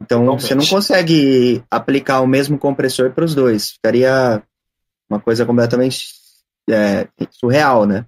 Então 0.00 0.24
você 0.38 0.54
não 0.54 0.64
consegue 0.64 1.60
aplicar 1.68 2.20
o 2.20 2.26
mesmo 2.28 2.56
compressor 2.56 3.10
para 3.10 3.24
os 3.24 3.34
dois. 3.34 3.72
Ficaria 3.72 4.40
uma 5.10 5.18
coisa 5.18 5.44
completamente 5.44 6.14
é, 6.70 7.08
surreal, 7.32 7.84
né? 7.84 8.06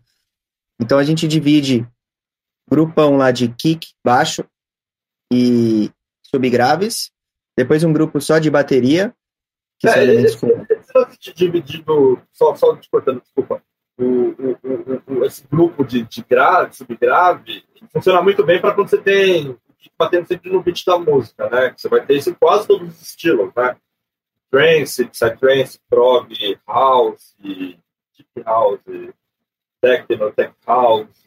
Então 0.81 0.99
a 0.99 1.03
gente 1.03 1.27
divide 1.27 1.85
grupão 2.71 3.17
lá 3.17 3.33
de 3.33 3.49
kick, 3.49 3.89
baixo 4.05 4.45
e 5.33 5.91
subgraves, 6.23 7.11
depois 7.63 7.85
um 7.85 7.93
grupo 7.93 8.21
só 8.21 8.39
de 8.39 8.51
bateria, 8.51 9.15
que 9.79 9.87
é, 9.87 9.93
são 9.93 10.03
elementos 10.03 10.35
com... 10.37 10.49
dividido, 11.35 12.21
só, 12.33 12.55
só 12.55 12.77
te 12.77 12.89
cortando, 12.91 13.21
desculpa, 13.21 13.63
o, 13.99 14.05
o, 14.05 15.03
o, 15.07 15.25
esse 15.25 15.47
grupo 15.47 15.85
de, 15.85 16.03
de 16.03 16.25
grave, 16.25 16.75
subgrave, 16.75 17.65
funciona 17.93 18.23
muito 18.23 18.45
bem 18.45 18.61
para 18.61 18.73
quando 18.75 18.89
você 18.89 18.99
tem 18.99 19.57
batendo 19.99 20.27
sempre 20.27 20.51
no 20.51 20.63
beat 20.63 20.85
da 20.85 20.99
música, 20.99 21.49
né? 21.49 21.75
Você 21.77 21.89
vai 21.89 22.05
ter 22.05 22.17
isso 22.17 22.31
em 22.31 22.35
quase 22.35 22.67
todos 22.67 22.89
os 22.89 23.03
estilos, 23.03 23.53
né? 23.55 23.77
Trance, 24.51 25.05
Psytrance, 25.07 25.79
Prog, 25.89 26.29
House, 26.67 27.35
Deep 27.39 28.43
House, 28.45 28.81
Techno, 29.81 30.33
Tech 30.33 30.55
House, 30.67 31.25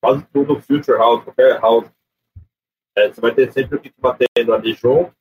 quase 0.00 0.26
tudo 0.32 0.60
Future 0.60 0.98
House, 0.98 1.24
qualquer 1.24 1.60
House. 1.60 1.90
É, 2.96 3.08
você 3.08 3.20
vai 3.20 3.34
ter 3.34 3.52
sempre 3.52 3.76
o 3.76 3.80
kick 3.80 3.94
batendo 3.98 4.52
ali 4.52 4.74
junto. 4.74 5.14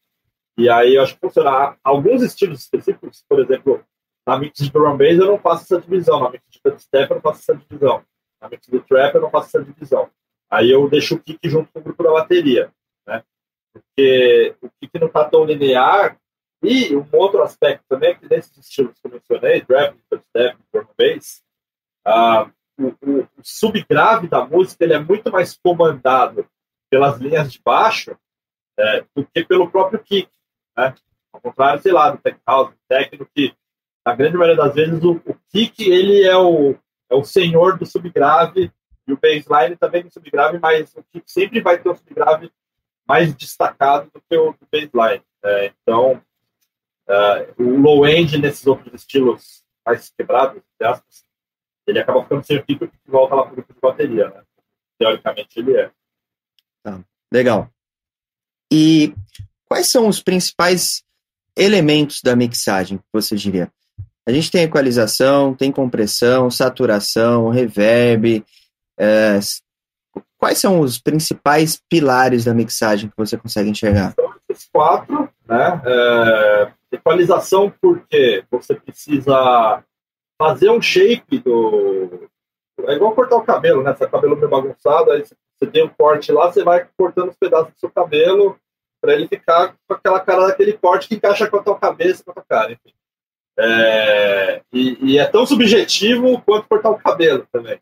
E 0.57 0.69
aí 0.69 0.95
eu 0.95 1.03
acho 1.03 1.15
que 1.15 1.21
funciona. 1.21 1.77
Alguns 1.83 2.21
estilos 2.21 2.59
específicos, 2.61 3.23
por 3.27 3.39
exemplo, 3.39 3.83
na 4.27 4.37
mix 4.37 4.59
de 4.59 4.71
drum 4.71 4.97
bass 4.97 5.17
eu 5.17 5.25
não 5.25 5.39
faço 5.39 5.63
essa 5.63 5.81
divisão, 5.81 6.19
na 6.19 6.29
mix 6.29 6.43
de 6.49 6.59
dubstep 6.63 7.09
eu 7.09 7.15
não 7.15 7.21
faço 7.21 7.39
essa 7.39 7.55
divisão, 7.55 8.03
na 8.41 8.49
mix 8.49 8.67
do 8.67 8.81
trap 8.81 9.15
eu 9.15 9.21
não 9.21 9.31
faço 9.31 9.47
essa 9.47 9.63
divisão. 9.63 10.09
Aí 10.49 10.69
eu 10.69 10.87
deixo 10.89 11.15
o 11.15 11.19
kick 11.19 11.49
junto 11.49 11.71
com 11.71 11.79
o 11.79 11.83
grupo 11.83 12.03
da 12.03 12.11
bateria, 12.11 12.71
né? 13.07 13.23
Porque 13.73 14.55
o 14.61 14.69
kick 14.69 14.99
não 14.99 15.07
está 15.07 15.23
tão 15.25 15.45
linear. 15.45 16.17
E 16.63 16.95
um 16.95 17.07
outro 17.13 17.41
aspecto 17.41 17.83
também 17.89 18.15
que 18.15 18.29
nesses 18.29 18.55
estilos 18.55 18.99
que 18.99 19.07
eu 19.07 19.11
mencionei, 19.11 19.61
trap, 19.61 19.97
dubstep, 20.11 20.57
drum 20.71 20.85
bass, 20.97 21.41
ah, 22.05 22.51
o, 22.77 22.87
o, 22.87 23.21
o, 23.21 23.27
subgrave 23.41 24.27
da 24.27 24.45
música 24.45 24.83
ele 24.83 24.93
é 24.93 24.99
muito 24.99 25.31
mais 25.31 25.57
comandado 25.57 26.45
pelas 26.89 27.19
linhas 27.19 27.51
de 27.51 27.59
baixo 27.63 28.15
é, 28.77 29.05
do 29.15 29.25
que 29.25 29.43
pelo 29.43 29.71
próprio 29.71 30.03
kick. 30.03 30.29
Né? 30.77 30.93
Ao 31.34 31.41
contrário, 31.41 31.81
sei 31.81 31.91
lá, 31.91 32.12
do 32.12 32.17
tech 32.17 32.39
house, 32.45 32.69
do 32.69 32.79
techno, 32.88 33.27
que 33.34 33.53
na 34.05 34.15
grande 34.15 34.38
maioria 34.38 34.62
das 34.62 34.73
vezes 34.73 35.03
o, 35.03 35.21
o 35.25 35.36
kick 35.49 35.84
ele 35.84 36.23
é 36.23 36.36
o, 36.36 36.75
é 37.10 37.15
o 37.15 37.23
senhor 37.23 37.77
do 37.77 37.86
subgrave 37.86 38.71
e 39.07 39.13
o 39.13 39.17
baseline 39.17 39.75
também 39.75 40.03
do 40.03 40.12
subgrave, 40.12 40.60
mas 40.60 40.93
o 40.95 41.03
kick 41.12 41.31
sempre 41.31 41.62
vai 41.62 41.77
ter 41.77 41.89
um 41.89 41.95
subgrave 41.95 42.51
mais 43.07 43.34
destacado 43.34 44.10
do 44.13 44.21
que 44.21 44.38
o 44.38 44.55
baseline. 44.71 45.23
É, 45.43 45.73
então, 45.81 46.21
uh, 47.07 47.63
o 47.63 47.79
low 47.79 48.07
end 48.07 48.38
nesses 48.38 48.65
outros 48.67 48.93
estilos 48.93 49.63
mais 49.86 50.10
quebrados, 50.10 50.62
aspas, 50.79 51.25
ele 51.88 51.99
acaba 51.99 52.23
ficando 52.23 52.43
sem 52.43 52.57
o 52.57 52.65
pico 52.65 52.86
e 52.86 52.91
volta 53.07 53.36
lá 53.36 53.43
para 53.43 53.53
o 53.53 53.55
grupo 53.55 53.73
de 53.73 53.79
bateria, 53.79 54.29
né? 54.29 54.43
Teoricamente 54.99 55.60
ele 55.60 55.75
é. 55.75 55.91
Tá, 56.84 57.03
legal. 57.34 57.69
E 58.71 59.13
quais 59.71 59.89
são 59.89 60.10
os 60.10 60.21
principais 60.21 61.01
elementos 61.55 62.21
da 62.21 62.36
mixagem, 62.36 62.99
você 63.13 63.38
diria? 63.38 63.71
A 64.27 64.31
gente 64.34 64.51
tem 64.51 64.63
equalização, 64.63 65.53
tem 65.53 65.71
compressão, 65.71 66.51
saturação, 66.51 67.47
reverb. 67.47 68.43
É, 68.99 69.39
quais 70.38 70.57
são 70.57 70.81
os 70.81 70.99
principais 70.99 71.81
pilares 71.89 72.43
da 72.43 72.53
mixagem 72.53 73.10
que 73.10 73.15
você 73.15 73.38
consegue 73.38 73.69
enxergar? 73.69 74.13
São 74.13 74.34
esses 74.49 74.67
quatro, 74.69 75.29
né? 75.47 75.81
É, 75.86 76.71
equalização 76.91 77.73
porque 77.81 78.43
você 78.51 78.75
precisa 78.75 79.81
fazer 80.38 80.69
um 80.69 80.81
shape 80.81 81.39
do. 81.39 82.27
É 82.88 82.93
igual 82.93 83.15
cortar 83.15 83.38
o 83.38 83.45
cabelo, 83.45 83.81
né? 83.84 83.95
Se 83.95 84.03
o 84.03 84.10
cabelo 84.10 84.36
meio 84.36 84.49
bagunçado, 84.49 85.12
aí 85.12 85.23
você 85.23 85.65
tem 85.65 85.86
um 85.86 85.89
corte 85.89 86.29
lá, 86.29 86.51
você 86.51 86.62
vai 86.62 86.86
cortando 86.97 87.29
os 87.29 87.38
pedaços 87.38 87.73
do 87.73 87.79
seu 87.79 87.89
cabelo 87.89 88.60
para 89.01 89.13
ele 89.13 89.27
ficar 89.27 89.75
com 89.87 89.93
aquela 89.93 90.19
cara 90.19 90.47
daquele 90.47 90.73
corte 90.73 91.07
que 91.07 91.15
encaixa 91.15 91.49
com 91.49 91.57
a 91.57 91.63
tua 91.63 91.77
cabeça, 91.77 92.23
com 92.23 92.31
a 92.31 92.33
tua 92.35 92.45
cara, 92.47 92.71
enfim. 92.71 92.93
É, 93.59 94.61
e, 94.71 95.13
e, 95.13 95.19
é 95.19 95.25
tão 95.25 95.45
subjetivo 95.45 96.41
quanto 96.41 96.67
cortar 96.67 96.89
o 96.91 96.97
cabelo 96.97 97.45
também. 97.51 97.79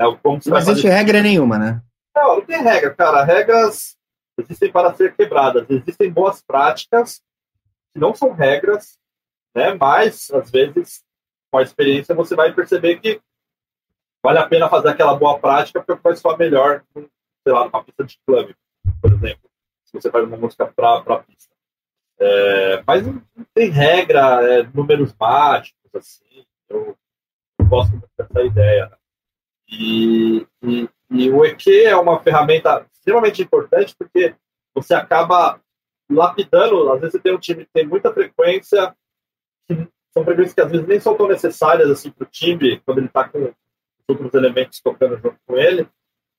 É, 0.00 0.04
como 0.22 0.40
não 0.46 0.58
existe 0.58 0.88
regra 0.88 1.20
nenhuma, 1.20 1.58
né? 1.58 1.82
Não, 2.16 2.36
não 2.36 2.42
tem 2.42 2.62
regra, 2.62 2.94
cara. 2.94 3.24
Regras 3.24 3.96
existem 4.38 4.72
para 4.72 4.94
ser 4.94 5.14
quebradas. 5.14 5.68
Existem 5.68 6.10
boas 6.10 6.40
práticas 6.40 7.20
que 7.92 8.00
não 8.00 8.14
são 8.14 8.32
regras, 8.32 8.98
né? 9.54 9.74
Mas 9.74 10.30
às 10.30 10.50
vezes 10.50 11.04
com 11.52 11.58
a 11.58 11.62
experiência, 11.62 12.14
você 12.14 12.34
vai 12.34 12.52
perceber 12.52 12.98
que 12.98 13.20
vale 14.24 14.38
a 14.38 14.48
pena 14.48 14.70
fazer 14.70 14.88
aquela 14.88 15.14
boa 15.14 15.38
prática 15.38 15.82
porque 15.82 16.00
vai 16.02 16.16
soar 16.16 16.38
melhor, 16.38 16.82
sei 16.94 17.52
lá, 17.52 17.66
numa 17.66 17.84
pista 17.84 18.04
de 18.04 18.18
clube, 18.26 18.56
por 19.02 19.12
exemplo, 19.12 19.50
se 19.92 20.00
você 20.00 20.10
faz 20.10 20.26
uma 20.26 20.36
música 20.36 20.66
para 20.66 20.96
a 20.96 21.18
pista. 21.18 21.52
É, 22.18 22.82
mas 22.86 23.06
não 23.06 23.22
tem 23.54 23.68
regra, 23.70 24.42
é, 24.42 24.62
números 24.62 25.14
mágicos, 25.18 25.94
assim, 25.94 26.44
eu, 26.68 26.96
eu 27.58 27.66
gosto 27.66 27.92
muito 27.92 28.08
dessa 28.16 28.42
ideia. 28.42 28.90
E, 29.68 30.46
e, 30.62 30.88
e 31.10 31.30
o 31.30 31.44
EQ 31.44 31.84
é 31.84 31.96
uma 31.96 32.20
ferramenta 32.20 32.86
extremamente 32.92 33.42
importante 33.42 33.94
porque 33.98 34.34
você 34.74 34.94
acaba 34.94 35.60
lapidando, 36.10 36.92
às 36.92 37.00
vezes 37.00 37.12
você 37.12 37.20
tem 37.20 37.34
um 37.34 37.38
time 37.38 37.64
que 37.64 37.72
tem 37.72 37.86
muita 37.86 38.12
frequência, 38.12 38.94
que 39.66 39.88
são 40.12 40.24
frequências 40.24 40.54
que 40.54 40.60
às 40.60 40.70
vezes 40.70 40.86
nem 40.86 41.00
são 41.00 41.16
tão 41.16 41.26
necessárias 41.28 41.90
assim 41.90 42.10
para 42.10 42.24
o 42.24 42.30
time, 42.30 42.80
quando 42.80 42.98
ele 42.98 43.06
está 43.06 43.28
com 43.28 43.44
os 43.44 43.54
outros 44.08 44.34
elementos 44.34 44.80
tocando 44.80 45.16
junto 45.16 45.38
com 45.46 45.56
ele. 45.56 45.88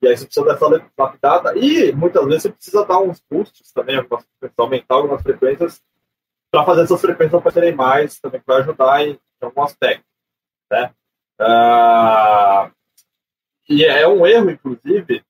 E 0.03 0.07
aí 0.07 0.17
você 0.17 0.25
precisa 0.25 0.45
dessa 0.45 0.83
lapidada. 0.97 1.57
E 1.57 1.93
muitas 1.93 2.25
vezes 2.25 2.43
você 2.43 2.51
precisa 2.51 2.85
dar 2.85 2.99
uns 2.99 3.23
boosts 3.31 3.71
também, 3.71 3.95
algumas 3.95 4.25
aumentar 4.57 4.95
algumas 4.95 5.21
frequências, 5.21 5.81
para 6.51 6.65
fazer 6.65 6.83
essas 6.83 6.99
frequências 6.99 7.33
aparecerem 7.33 7.73
mais, 7.73 8.19
também 8.19 8.41
vai 8.45 8.59
ajudar 8.59 9.01
em, 9.01 9.11
em 9.13 9.19
algum 9.45 9.63
aspecto. 9.63 10.05
Né? 10.69 10.93
Uh, 11.39 12.69
e 13.69 13.85
é 13.85 14.05
um 14.05 14.27
erro, 14.27 14.49
inclusive, 14.49 15.23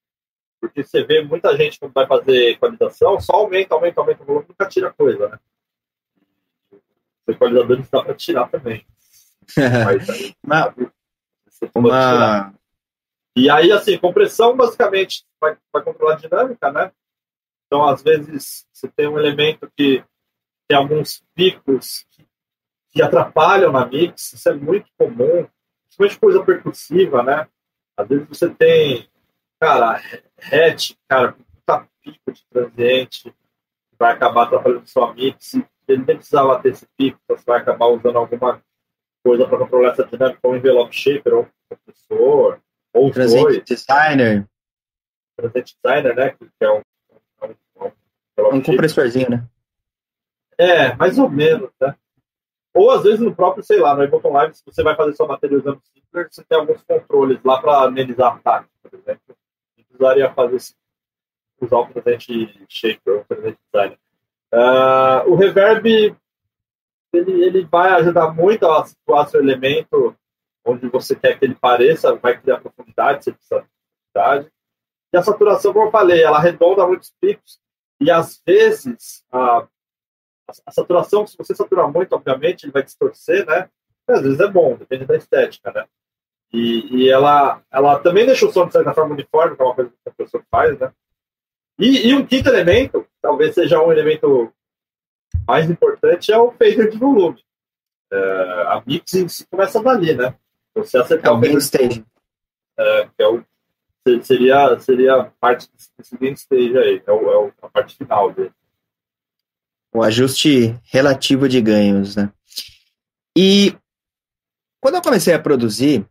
porque 0.59 0.83
você 0.83 1.03
vê 1.03 1.21
muita 1.21 1.55
gente 1.55 1.79
quando 1.79 1.93
vai 1.93 2.07
fazer 2.07 2.53
equalização, 2.53 3.21
só 3.21 3.33
aumenta, 3.33 3.75
aumenta, 3.75 4.01
aumenta 4.01 4.23
o 4.23 4.25
volume, 4.25 4.45
nunca 4.49 4.65
tira 4.65 4.91
coisa, 4.91 5.29
né? 5.29 5.39
os 7.27 7.35
equalizadores 7.35 7.89
dá 7.89 8.03
para 8.03 8.15
tirar 8.15 8.49
também. 8.49 8.83
Mas 9.85 10.09
aí, 10.09 10.35
uma... 11.75 12.53
E 13.35 13.49
aí, 13.49 13.71
assim, 13.71 13.97
compressão 13.97 14.55
basicamente 14.55 15.25
vai, 15.41 15.57
vai 15.71 15.83
controlar 15.83 16.13
a 16.13 16.17
dinâmica, 16.17 16.71
né? 16.71 16.91
Então, 17.65 17.83
às 17.85 18.03
vezes, 18.03 18.67
você 18.71 18.87
tem 18.87 19.07
um 19.07 19.17
elemento 19.17 19.71
que 19.75 20.03
tem 20.67 20.77
alguns 20.77 21.23
picos 21.33 22.05
que, 22.11 22.25
que 22.91 23.01
atrapalham 23.01 23.71
na 23.71 23.85
mix, 23.85 24.33
isso 24.33 24.47
é 24.49 24.53
muito 24.53 24.87
comum, 24.97 25.47
principalmente 25.85 26.19
coisa 26.19 26.43
percussiva, 26.43 27.23
né? 27.23 27.47
Às 27.97 28.07
vezes 28.07 28.27
você 28.27 28.49
tem, 28.49 29.09
cara, 29.59 29.99
hatch, 30.51 30.93
cara, 31.07 31.33
puta 31.33 31.87
pico 32.01 32.31
de 32.31 32.45
transiente, 32.47 33.33
vai 33.97 34.13
acabar 34.13 34.43
atrapalhando 34.43 34.87
sua 34.87 35.13
mix, 35.13 35.55
ele 35.87 36.03
nem 36.05 36.17
precisava 36.17 36.61
ter 36.61 36.69
esse 36.69 36.87
pico, 36.97 37.19
então 37.23 37.37
você 37.37 37.45
vai 37.45 37.59
acabar 37.59 37.87
usando 37.87 38.17
alguma 38.17 38.61
coisa 39.23 39.47
para 39.47 39.57
controlar 39.57 39.91
essa 39.91 40.05
dinâmica, 40.05 40.39
ou 40.43 40.53
um 40.53 40.57
envelope 40.57 40.95
shaper, 40.95 41.33
ou 41.33 41.43
um 41.43 41.47
compressor, 41.69 42.59
ou 42.93 43.11
Present 43.11 43.41
dois. 43.41 43.63
Designer. 43.63 44.47
Present 45.35 45.71
Designer, 45.83 46.15
né? 46.15 46.29
Que 46.31 46.47
é 46.61 46.71
um, 46.71 46.81
é 47.41 47.45
um, 47.45 47.91
um, 48.51 48.55
um 48.55 48.61
compressorzinho, 48.61 49.29
né? 49.29 49.47
É, 50.57 50.95
mais 50.95 51.17
ou 51.17 51.29
menos, 51.29 51.71
né? 51.81 51.95
Ou 52.73 52.89
às 52.91 53.03
vezes 53.03 53.19
no 53.19 53.35
próprio, 53.35 53.63
sei 53.63 53.79
lá, 53.79 53.95
no 53.95 54.03
Ableton 54.03 54.31
Live, 54.31 54.55
se 54.55 54.63
você 54.65 54.81
vai 54.83 54.95
fazer 54.95 55.13
sua 55.13 55.27
bateria 55.27 55.57
usando 55.57 55.81
Simpler, 55.83 56.27
você 56.29 56.43
tem 56.43 56.57
alguns 56.57 56.83
controles 56.83 57.39
lá 57.43 57.61
para 57.61 57.83
amenizar 57.83 58.35
ataque, 58.35 58.69
por 58.81 58.93
exemplo. 58.93 59.21
Você 59.27 59.83
precisaria 59.83 60.33
fazer 60.33 60.57
usar 61.61 61.77
o 61.77 61.87
Present 61.87 62.25
Shaper, 62.67 63.19
o 63.19 63.25
Present 63.25 63.57
Designer. 63.71 63.99
Uh, 64.51 65.31
o 65.31 65.35
reverb 65.35 66.15
ele, 67.13 67.43
ele 67.43 67.65
vai 67.65 67.89
ajudar 67.93 68.33
muito 68.33 68.65
a 68.65 68.85
situar 68.85 69.29
seu 69.29 69.39
elemento 69.39 70.15
onde 70.65 70.87
você 70.89 71.15
quer 71.15 71.37
que 71.37 71.45
ele 71.45 71.55
pareça, 71.55 72.15
vai 72.15 72.39
criar 72.39 72.59
profundidade 72.59 73.23
você 73.23 73.31
precisa 73.31 73.61
de 73.61 73.67
profundidade. 74.13 74.51
E 75.13 75.17
a 75.17 75.23
saturação, 75.23 75.73
como 75.73 75.87
eu 75.87 75.91
falei, 75.91 76.23
ela 76.23 76.37
arredonda 76.37 76.87
muitos 76.87 77.13
picos 77.19 77.59
e 77.99 78.11
às 78.11 78.41
vezes 78.45 79.23
a, 79.31 79.67
a 80.65 80.71
saturação, 80.71 81.25
se 81.25 81.37
você 81.37 81.55
saturar 81.55 81.91
muito, 81.91 82.13
obviamente, 82.13 82.63
ele 82.63 82.71
vai 82.71 82.83
distorcer, 82.83 83.45
né? 83.45 83.69
Mas, 84.07 84.17
às 84.17 84.23
vezes 84.23 84.39
é 84.39 84.47
bom, 84.47 84.75
depende 84.75 85.05
da 85.05 85.15
estética, 85.15 85.71
né? 85.71 85.85
E, 86.51 87.03
e, 87.03 87.09
ela, 87.09 87.63
ela 87.71 87.99
também 87.99 88.25
deixa 88.25 88.45
o 88.45 88.51
som 88.51 88.67
de 88.67 88.73
certa 88.73 88.93
forma 88.93 89.13
uniforme, 89.13 89.55
que 89.55 89.61
é 89.61 89.65
uma 89.65 89.73
coisa 89.73 89.89
que 89.89 90.09
a 90.09 90.11
pessoa 90.11 90.43
faz, 90.51 90.77
né? 90.77 90.91
E, 91.79 92.09
e 92.09 92.13
um 92.13 92.25
quinto 92.25 92.49
elemento, 92.49 93.07
talvez 93.21 93.55
seja 93.55 93.81
um 93.81 93.91
elemento 93.91 94.53
mais 95.47 95.69
importante, 95.69 96.31
é 96.31 96.37
o 96.37 96.51
fader 96.51 96.89
de 96.89 96.97
volume. 96.97 97.43
É, 98.11 98.17
a 98.67 98.83
mixing 98.85 99.25
começa 99.49 99.81
dali, 99.81 100.13
né? 100.13 100.35
Você 100.75 100.97
acertar 100.97 101.31
é 101.31 101.35
o 101.35 101.39
main 101.39 101.57
stage. 101.57 102.03
É, 102.77 103.09
que 103.15 103.23
é 103.23 103.27
o, 103.27 103.43
seria, 104.23 104.79
seria 104.79 105.31
parte 105.39 105.69
desse 105.97 106.17
main 106.19 106.33
stage 106.33 106.77
aí, 106.77 107.03
é, 107.05 107.11
o, 107.11 107.47
é 107.47 107.53
a 107.61 107.69
parte 107.69 107.95
final 107.95 108.31
dele. 108.31 108.51
O 109.93 110.01
ajuste 110.01 110.75
relativo 110.83 111.47
de 111.47 111.61
ganhos, 111.61 112.15
né? 112.15 112.31
E 113.37 113.75
quando 114.81 114.95
eu 114.95 115.01
comecei 115.01 115.33
a 115.33 115.39
produzir, 115.39 116.05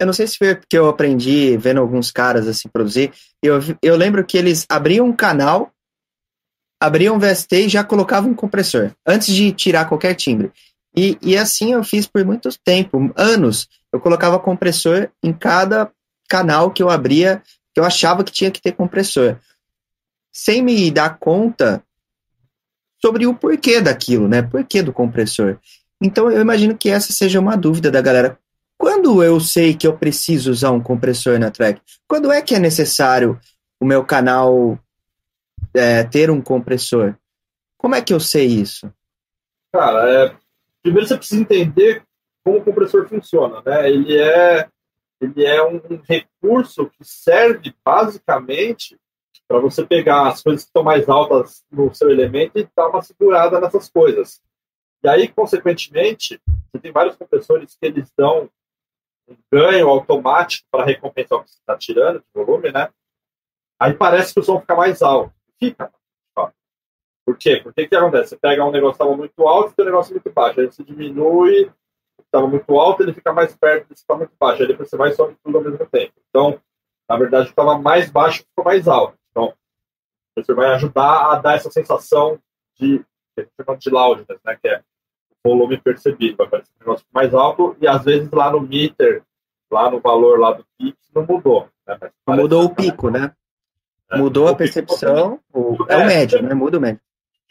eu 0.00 0.06
não 0.06 0.12
sei 0.12 0.26
se 0.26 0.38
foi 0.38 0.54
porque 0.54 0.78
eu 0.78 0.88
aprendi 0.88 1.56
vendo 1.56 1.80
alguns 1.80 2.10
caras 2.10 2.46
assim 2.46 2.68
produzir, 2.68 3.12
eu, 3.42 3.58
eu 3.82 3.96
lembro 3.96 4.24
que 4.24 4.38
eles 4.38 4.64
abriam 4.68 5.06
um 5.06 5.14
canal, 5.14 5.72
abriam 6.80 7.16
um 7.16 7.18
VST 7.18 7.56
e 7.56 7.68
já 7.68 7.82
colocavam 7.82 8.30
um 8.30 8.34
compressor, 8.34 8.92
antes 9.06 9.34
de 9.34 9.52
tirar 9.52 9.88
qualquer 9.88 10.14
timbre. 10.14 10.52
E, 10.96 11.18
e 11.20 11.36
assim 11.36 11.72
eu 11.72 11.84
fiz 11.84 12.06
por 12.06 12.24
muito 12.24 12.48
tempo, 12.64 13.12
anos. 13.14 13.68
Eu 13.92 14.00
colocava 14.00 14.38
compressor 14.38 15.10
em 15.22 15.32
cada 15.32 15.90
canal 16.28 16.70
que 16.70 16.82
eu 16.82 16.88
abria, 16.88 17.42
que 17.74 17.80
eu 17.80 17.84
achava 17.84 18.24
que 18.24 18.32
tinha 18.32 18.50
que 18.50 18.60
ter 18.60 18.72
compressor. 18.72 19.38
Sem 20.32 20.62
me 20.62 20.90
dar 20.90 21.18
conta 21.18 21.82
sobre 23.00 23.26
o 23.26 23.34
porquê 23.34 23.80
daquilo, 23.80 24.26
né? 24.26 24.42
Porquê 24.42 24.82
do 24.82 24.92
compressor. 24.92 25.58
Então 26.00 26.30
eu 26.30 26.40
imagino 26.40 26.76
que 26.76 26.88
essa 26.88 27.12
seja 27.12 27.40
uma 27.40 27.56
dúvida 27.56 27.90
da 27.90 28.00
galera. 28.00 28.38
Quando 28.78 29.22
eu 29.22 29.40
sei 29.40 29.74
que 29.74 29.86
eu 29.86 29.96
preciso 29.96 30.50
usar 30.50 30.70
um 30.70 30.82
compressor 30.82 31.38
na 31.38 31.50
track? 31.50 31.80
Quando 32.06 32.30
é 32.30 32.42
que 32.42 32.54
é 32.54 32.58
necessário 32.58 33.38
o 33.80 33.86
meu 33.86 34.04
canal 34.04 34.78
é, 35.74 36.04
ter 36.04 36.30
um 36.30 36.40
compressor? 36.40 37.14
Como 37.78 37.94
é 37.94 38.02
que 38.02 38.12
eu 38.12 38.20
sei 38.20 38.46
isso? 38.46 38.92
Cara, 39.72 40.10
é, 40.10 40.36
primeiro 40.86 41.08
você 41.08 41.16
precisa 41.16 41.40
entender 41.40 42.04
como 42.44 42.58
o 42.58 42.64
compressor 42.64 43.08
funciona, 43.08 43.60
né? 43.66 43.90
Ele 43.90 44.16
é 44.16 44.68
ele 45.20 45.44
é 45.44 45.62
um 45.64 45.80
recurso 46.06 46.90
que 46.90 47.02
serve 47.02 47.74
basicamente 47.84 48.96
para 49.48 49.58
você 49.58 49.84
pegar 49.84 50.28
as 50.28 50.42
coisas 50.42 50.62
que 50.62 50.68
estão 50.68 50.82
mais 50.82 51.08
altas 51.08 51.64
no 51.70 51.92
seu 51.94 52.10
elemento 52.10 52.58
e 52.58 52.68
dar 52.76 52.88
uma 52.88 53.02
segurada 53.02 53.58
nessas 53.58 53.88
coisas. 53.88 54.40
E 55.02 55.08
aí, 55.08 55.28
consequentemente, 55.28 56.40
você 56.70 56.78
tem 56.78 56.92
vários 56.92 57.16
compressores 57.16 57.76
que 57.76 57.86
eles 57.86 58.12
dão 58.16 58.50
um 59.28 59.36
ganho 59.52 59.88
automático 59.88 60.66
para 60.70 60.84
recompensar 60.84 61.38
o 61.38 61.44
que 61.44 61.50
você 61.50 61.58
está 61.58 61.76
tirando 61.76 62.18
de 62.18 62.26
volume, 62.34 62.70
né? 62.70 62.90
Aí 63.80 63.94
parece 63.94 64.34
que 64.34 64.40
o 64.40 64.42
som 64.42 64.60
fica 64.60 64.76
mais 64.76 65.02
alto. 65.02 65.32
Fica. 65.58 65.92
Por 67.26 67.36
quê? 67.36 67.60
Porque 67.60 67.82
o 67.82 67.88
que 67.88 67.96
acontece? 67.96 68.30
Você 68.30 68.36
pega 68.36 68.64
um 68.64 68.70
negócio 68.70 68.96
que 68.96 69.02
estava 69.02 69.16
muito 69.16 69.48
alto 69.48 69.72
e 69.72 69.74
tem 69.74 69.84
um 69.84 69.88
negócio 69.88 70.12
muito 70.12 70.30
baixo. 70.30 70.60
Aí 70.60 70.66
você 70.66 70.84
diminui, 70.84 71.72
estava 72.20 72.46
muito 72.46 72.78
alto, 72.78 73.02
ele 73.02 73.12
fica 73.12 73.32
mais 73.32 73.52
perto 73.56 73.88
desse 73.88 73.94
que 73.94 74.12
está 74.12 74.14
muito 74.14 74.32
baixo. 74.38 74.62
Aí 74.62 74.68
depois 74.68 74.88
você 74.88 74.96
vai 74.96 75.10
e 75.10 75.14
sobe 75.14 75.36
tudo 75.42 75.58
ao 75.58 75.64
mesmo 75.64 75.84
tempo. 75.86 76.12
Então, 76.28 76.60
na 77.08 77.16
verdade, 77.16 77.48
estava 77.48 77.76
mais 77.76 78.08
baixo 78.10 78.44
ficou 78.44 78.64
mais 78.64 78.86
alto. 78.86 79.18
Então, 79.32 79.52
você 80.36 80.54
vai 80.54 80.68
ajudar 80.74 81.32
a 81.32 81.34
dar 81.40 81.56
essa 81.56 81.68
sensação 81.68 82.38
de, 82.78 83.04
de 83.36 83.90
loudness, 83.90 84.38
né? 84.44 84.56
Que 84.62 84.68
é 84.68 84.82
o 85.44 85.50
volume 85.50 85.80
percebido. 85.80 86.36
Vai 86.36 86.48
parecer 86.48 86.70
um 86.76 86.84
negócio 86.84 87.06
mais 87.12 87.34
alto 87.34 87.76
e 87.80 87.88
às 87.88 88.04
vezes 88.04 88.30
lá 88.30 88.52
no 88.52 88.60
meter, 88.60 89.24
lá 89.68 89.90
no 89.90 89.98
valor 89.98 90.38
lá 90.38 90.52
do 90.52 90.64
pico, 90.78 90.98
não 91.12 91.26
mudou. 91.26 91.68
Né? 91.88 91.98
Mudou 92.28 92.66
o 92.66 92.72
pico, 92.72 93.10
né? 93.10 93.34
É, 94.08 94.16
mudou 94.16 94.46
a 94.46 94.54
percepção, 94.54 95.40
o, 95.52 95.84
é, 95.88 95.94
é, 95.94 95.96
o 95.96 96.06
médio, 96.06 96.40
né? 96.40 96.54
Muda 96.54 96.78
o 96.78 96.80
médio 96.80 97.00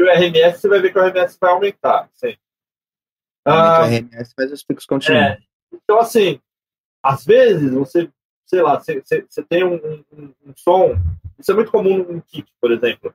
o 0.03 0.09
RMS, 0.09 0.59
você 0.59 0.67
vai 0.67 0.81
ver 0.81 0.91
que 0.91 0.99
o 0.99 1.01
RMS 1.01 1.37
vai 1.39 1.51
aumentar. 1.51 2.09
Sim. 2.15 2.35
Ah, 3.45 3.81
o 3.81 3.85
RMS, 3.85 4.33
mas 4.37 4.51
os 4.51 4.63
picos 4.63 4.85
continuam. 4.85 5.21
É, 5.21 5.37
então, 5.71 5.99
assim, 5.99 6.39
às 7.03 7.23
vezes 7.23 7.71
você, 7.71 8.09
sei 8.45 8.61
lá, 8.61 8.79
você, 8.79 9.01
você 9.01 9.43
tem 9.43 9.63
um, 9.63 9.75
um, 10.11 10.33
um, 10.45 10.53
som. 10.55 10.97
Isso 11.37 11.51
é 11.51 11.55
muito 11.55 11.71
comum 11.71 11.97
no 11.97 12.21
kick, 12.21 12.51
por 12.59 12.71
exemplo. 12.71 13.13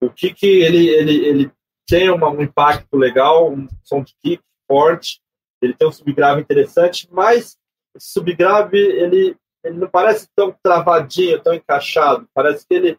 O 0.00 0.10
kick, 0.10 0.44
ele, 0.44 0.88
ele, 0.88 1.26
ele 1.26 1.52
tem 1.86 2.10
uma, 2.10 2.28
um 2.28 2.42
impacto 2.42 2.96
legal, 2.96 3.52
um 3.52 3.68
som 3.82 4.02
de 4.02 4.14
kick 4.22 4.42
forte, 4.66 5.20
ele 5.60 5.74
tem 5.74 5.86
um 5.86 5.92
subgrave 5.92 6.40
interessante, 6.40 7.08
mas 7.10 7.58
esse 7.94 8.12
subgrave, 8.12 8.78
ele, 8.78 9.36
ele 9.64 9.78
não 9.78 9.88
parece 9.88 10.28
tão 10.34 10.54
travadinho, 10.62 11.42
tão 11.42 11.52
encaixado. 11.52 12.28
Parece 12.32 12.66
que 12.66 12.74
ele 12.74 12.98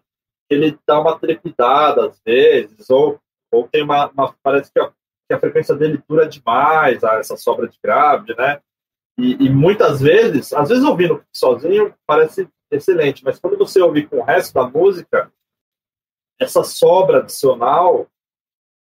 ele 0.54 0.78
dá 0.86 1.00
uma 1.00 1.18
trepidada 1.18 2.08
às 2.08 2.22
vezes, 2.26 2.90
ou, 2.90 3.20
ou 3.52 3.68
tem 3.68 3.84
uma, 3.84 4.10
uma 4.10 4.36
parece 4.42 4.72
que 4.72 4.80
a, 4.80 4.90
que 4.90 5.34
a, 5.34 5.40
frequência 5.40 5.76
dele 5.76 6.02
dura 6.08 6.28
demais, 6.28 7.04
essa 7.04 7.38
sobra 7.38 7.68
de 7.68 7.78
grave, 7.84 8.36
né? 8.36 8.62
E, 9.18 9.46
e, 9.46 9.50
muitas 9.50 10.02
vezes, 10.02 10.54
às 10.54 10.70
vezes 10.70 10.84
ouvindo 10.84 11.24
sozinho 11.34 11.94
parece 12.08 12.50
excelente, 12.72 13.24
mas 13.24 13.40
quando 13.40 13.58
você 13.58 13.82
ouve 13.82 14.08
com 14.08 14.20
o 14.20 14.24
resto 14.24 14.54
da 14.54 14.68
música, 14.68 15.32
essa 16.40 16.64
sobra 16.64 17.20
adicional, 17.20 18.08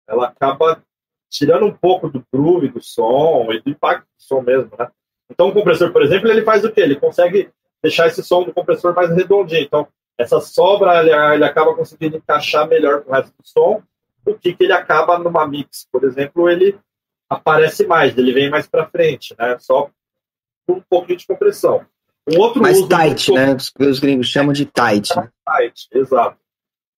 ela 0.08 0.27
acaba 0.27 0.84
tirando 1.29 1.65
um 1.65 1.73
pouco 1.73 2.10
do 2.10 2.23
groove 2.32 2.69
do 2.69 2.82
som 2.82 3.51
e 3.51 3.60
do 3.62 3.69
impacto 3.69 4.05
do 4.05 4.23
som 4.23 4.41
mesmo, 4.41 4.71
né? 4.77 4.89
Então 5.29 5.49
o 5.49 5.53
compressor, 5.53 5.91
por 5.91 6.01
exemplo, 6.01 6.29
ele 6.29 6.43
faz 6.43 6.63
o 6.63 6.71
quê? 6.71 6.82
Ele 6.82 6.95
consegue 6.95 7.51
deixar 7.82 8.08
esse 8.08 8.23
som 8.23 8.43
do 8.43 8.53
compressor 8.53 8.93
mais 8.95 9.10
redondinho. 9.12 9.62
Então, 9.62 9.88
essa 10.19 10.41
sobra 10.41 10.99
ele, 10.99 11.12
ele 11.12 11.45
acaba 11.45 11.73
conseguindo 11.73 12.17
encaixar 12.17 12.67
melhor 12.67 13.01
com 13.01 13.12
o 13.12 13.13
resto 13.13 13.32
do 13.39 13.47
som, 13.47 13.82
o 14.25 14.34
que, 14.36 14.53
que 14.53 14.65
ele 14.65 14.73
acaba 14.73 15.17
numa 15.17 15.47
mix, 15.47 15.88
por 15.89 16.03
exemplo, 16.03 16.49
ele 16.49 16.77
aparece 17.29 17.88
mais, 17.88 18.17
ele 18.17 18.34
vem 18.34 18.49
mais 18.49 18.67
para 18.67 18.89
frente, 18.89 19.34
né? 19.39 19.58
Só 19.60 19.89
com 20.67 20.73
um 20.73 20.84
pouquinho 20.89 21.17
de 21.17 21.25
compressão. 21.25 21.86
Um 22.27 22.38
outro 22.39 22.62
mais 22.62 22.79
tight, 22.82 23.32
né? 23.32 23.55
Os, 23.55 23.71
os, 23.79 23.99
gringos 23.99 24.27
chamam 24.27 24.51
de 24.51 24.65
tight. 24.65 25.15
Né? 25.15 25.29
Tight, 25.47 25.88
exato. 25.93 26.38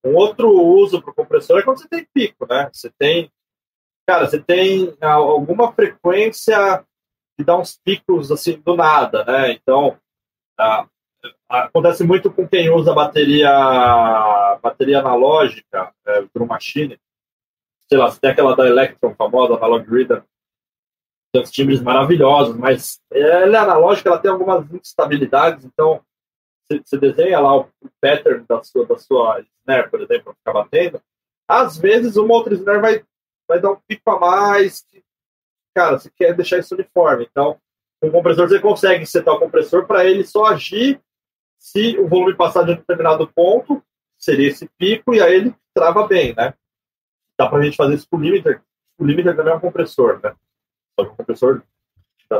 Um 0.04 0.16
outro 0.16 0.50
uso 0.50 1.00
para 1.00 1.12
o 1.12 1.16
compressor 1.16 1.60
é 1.60 1.64
quando 1.64 1.78
você 1.78 1.88
tem 1.88 2.08
pico, 2.12 2.48
né? 2.50 2.70
Você 2.74 2.92
tem, 2.98 3.32
cara, 4.06 4.28
você 4.28 4.40
tem 4.40 4.98
alguma 5.00 5.72
frequência 5.74 6.84
que 7.38 7.44
dá 7.44 7.56
uns 7.56 7.80
picos 7.86 8.32
assim 8.32 8.60
do 8.60 8.76
nada, 8.76 9.24
né? 9.24 9.52
Então, 9.52 9.98
acontece 11.48 12.04
muito 12.04 12.32
com 12.32 12.48
quem 12.48 12.70
usa 12.70 12.94
bateria 12.94 13.50
bateria 14.62 15.00
analógica, 15.00 15.94
é, 16.06 16.24
drum 16.34 16.46
machine. 16.46 17.00
Sei 17.88 17.98
lá, 17.98 18.10
tem 18.12 18.32
aquela 18.32 18.56
da 18.56 18.68
Electron 18.68 19.14
famosa, 19.16 19.56
Analog 19.56 19.86
Reader, 19.90 20.24
tem 21.34 21.42
uns 21.42 21.52
timbres 21.52 21.82
maravilhosos, 21.82 22.56
mas 22.56 23.02
ela 23.12 23.58
é 23.58 23.60
analógica, 23.60 24.10
ela 24.10 24.20
tem 24.20 24.32
algumas 24.32 24.70
instabilidades, 24.74 25.66
então 25.66 26.02
você 26.70 26.98
desenha 26.98 27.40
lá 27.40 27.58
o 27.58 27.70
pattern 28.00 28.46
da 28.48 28.64
sua, 28.64 28.86
da 28.86 28.98
sua 28.98 29.44
snare, 29.60 29.90
por 29.90 30.02
exemplo, 30.02 30.34
ficar 30.36 30.54
batendo, 30.54 31.02
às 31.48 31.78
vezes 31.78 32.16
uma 32.16 32.34
outra 32.34 32.54
snare 32.54 32.80
vai, 32.80 33.04
vai 33.48 33.60
dar 33.60 33.72
um 33.72 33.78
pico 33.88 34.10
a 34.10 34.20
mais, 34.20 34.82
que, 34.84 35.04
cara, 35.76 36.00
você 36.00 36.10
quer 36.10 36.34
deixar 36.34 36.60
isso 36.60 36.76
uniforme, 36.76 37.28
então 37.30 37.60
com 38.00 38.08
o 38.08 38.12
compressor 38.12 38.48
você 38.48 38.60
consegue 38.60 39.06
setar 39.06 39.36
o 39.36 39.40
compressor 39.40 39.86
para 39.86 40.06
ele 40.06 40.24
só 40.26 40.46
agir 40.46 41.02
se 41.62 41.96
o 42.00 42.08
volume 42.08 42.36
passar 42.36 42.64
de 42.64 42.72
um 42.72 42.76
determinado 42.76 43.28
ponto, 43.28 43.84
seria 44.18 44.50
esse 44.50 44.68
pico, 44.80 45.14
e 45.14 45.22
aí 45.22 45.36
ele 45.36 45.56
trava 45.76 46.08
bem, 46.08 46.34
né? 46.36 46.56
Dá 47.40 47.48
para 47.48 47.60
a 47.60 47.64
gente 47.64 47.78
fazer 47.78 47.94
isso 47.94 48.08
com 48.10 48.18
o 48.18 48.20
limiter. 48.20 48.64
O 48.98 49.06
limiter 49.06 49.36
também 49.36 49.54
é 49.54 49.56
um 49.56 49.60
compressor, 49.60 50.20
né? 50.24 50.34
Só 51.00 51.06
que 51.06 51.12
um 51.12 51.16
compressor. 51.16 51.62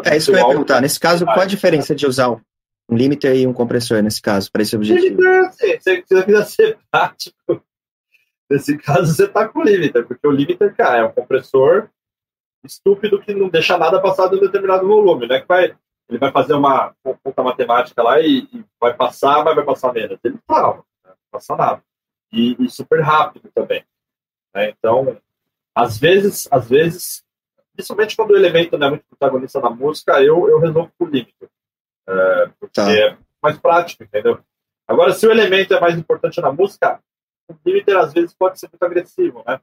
É 0.06 0.18
isso 0.18 0.32
que 0.32 0.38
eu 0.38 0.42
ia 0.42 0.48
perguntar. 0.48 0.82
Nesse 0.82 1.00
caso, 1.00 1.24
qual 1.26 1.42
a 1.42 1.46
diferença 1.46 1.94
de 1.94 2.08
usar 2.08 2.32
um 2.32 2.42
limiter 2.90 3.36
e 3.36 3.46
um 3.46 3.54
compressor 3.54 4.02
nesse 4.02 4.20
caso, 4.20 4.52
para 4.52 4.64
esse 4.64 4.76
objetivo? 4.76 5.22
Limiter, 5.22 5.54
sim, 5.54 5.80
se 5.80 6.02
você 6.08 6.24
quiser 6.24 6.46
ser 6.46 6.80
prático, 6.90 7.64
nesse 8.50 8.76
caso 8.80 9.14
você 9.14 9.28
tá 9.28 9.48
com 9.48 9.60
o 9.60 9.64
limiter, 9.64 10.04
porque 10.08 10.28
o 10.28 10.32
limiter, 10.32 10.76
cara, 10.76 10.98
é 10.98 11.04
um 11.04 11.12
compressor 11.12 11.90
estúpido 12.66 13.22
que 13.22 13.36
não 13.36 13.50
deixa 13.50 13.78
nada 13.78 14.02
passar 14.02 14.30
de 14.30 14.38
um 14.38 14.40
determinado 14.40 14.88
volume, 14.88 15.28
né? 15.28 15.42
Que 15.42 15.48
vai 15.48 15.76
ele 16.12 16.20
vai 16.20 16.30
fazer 16.30 16.54
uma 16.54 16.94
conta 17.24 17.42
matemática 17.42 18.04
lá 18.04 18.20
e, 18.20 18.40
e, 18.54 18.66
vai 18.78 18.94
passar, 18.94 19.46
mas 19.46 19.56
vai 19.56 19.64
passar 19.64 19.94
menos. 19.94 20.20
Ele 20.22 20.38
trava, 20.46 20.84
né? 21.06 21.12
não 21.12 21.16
passa 21.32 21.56
nada. 21.56 21.82
E, 22.34 22.56
e, 22.60 22.70
super 22.70 23.00
rápido 23.02 23.50
também. 23.56 23.86
Né? 24.54 24.72
Então, 24.72 25.18
às 25.74 25.98
vezes, 25.98 26.50
às 26.52 26.68
vezes, 26.68 27.24
principalmente 27.74 28.18
quando 28.18 28.32
o 28.32 28.36
elemento 28.36 28.78
não 28.78 28.88
é 28.88 28.90
muito 28.90 29.06
protagonista 29.06 29.62
na 29.62 29.70
música, 29.70 30.22
eu, 30.22 30.50
eu 30.50 30.60
resolvo 30.60 30.92
por 30.98 31.10
limite. 31.10 31.34
É, 32.06 32.50
porque 32.60 32.74
tá. 32.74 33.18
mais 33.42 33.58
prático, 33.58 34.04
entendeu? 34.04 34.38
Agora, 34.86 35.14
se 35.14 35.26
o 35.26 35.32
elemento 35.32 35.74
é 35.74 35.80
mais 35.80 35.98
importante 35.98 36.42
na 36.42 36.52
música, 36.52 37.02
o 37.48 37.56
limiter 37.66 37.98
às 37.98 38.12
vezes 38.12 38.34
pode 38.34 38.60
ser 38.60 38.68
muito 38.68 38.84
agressivo, 38.84 39.44
né? 39.48 39.62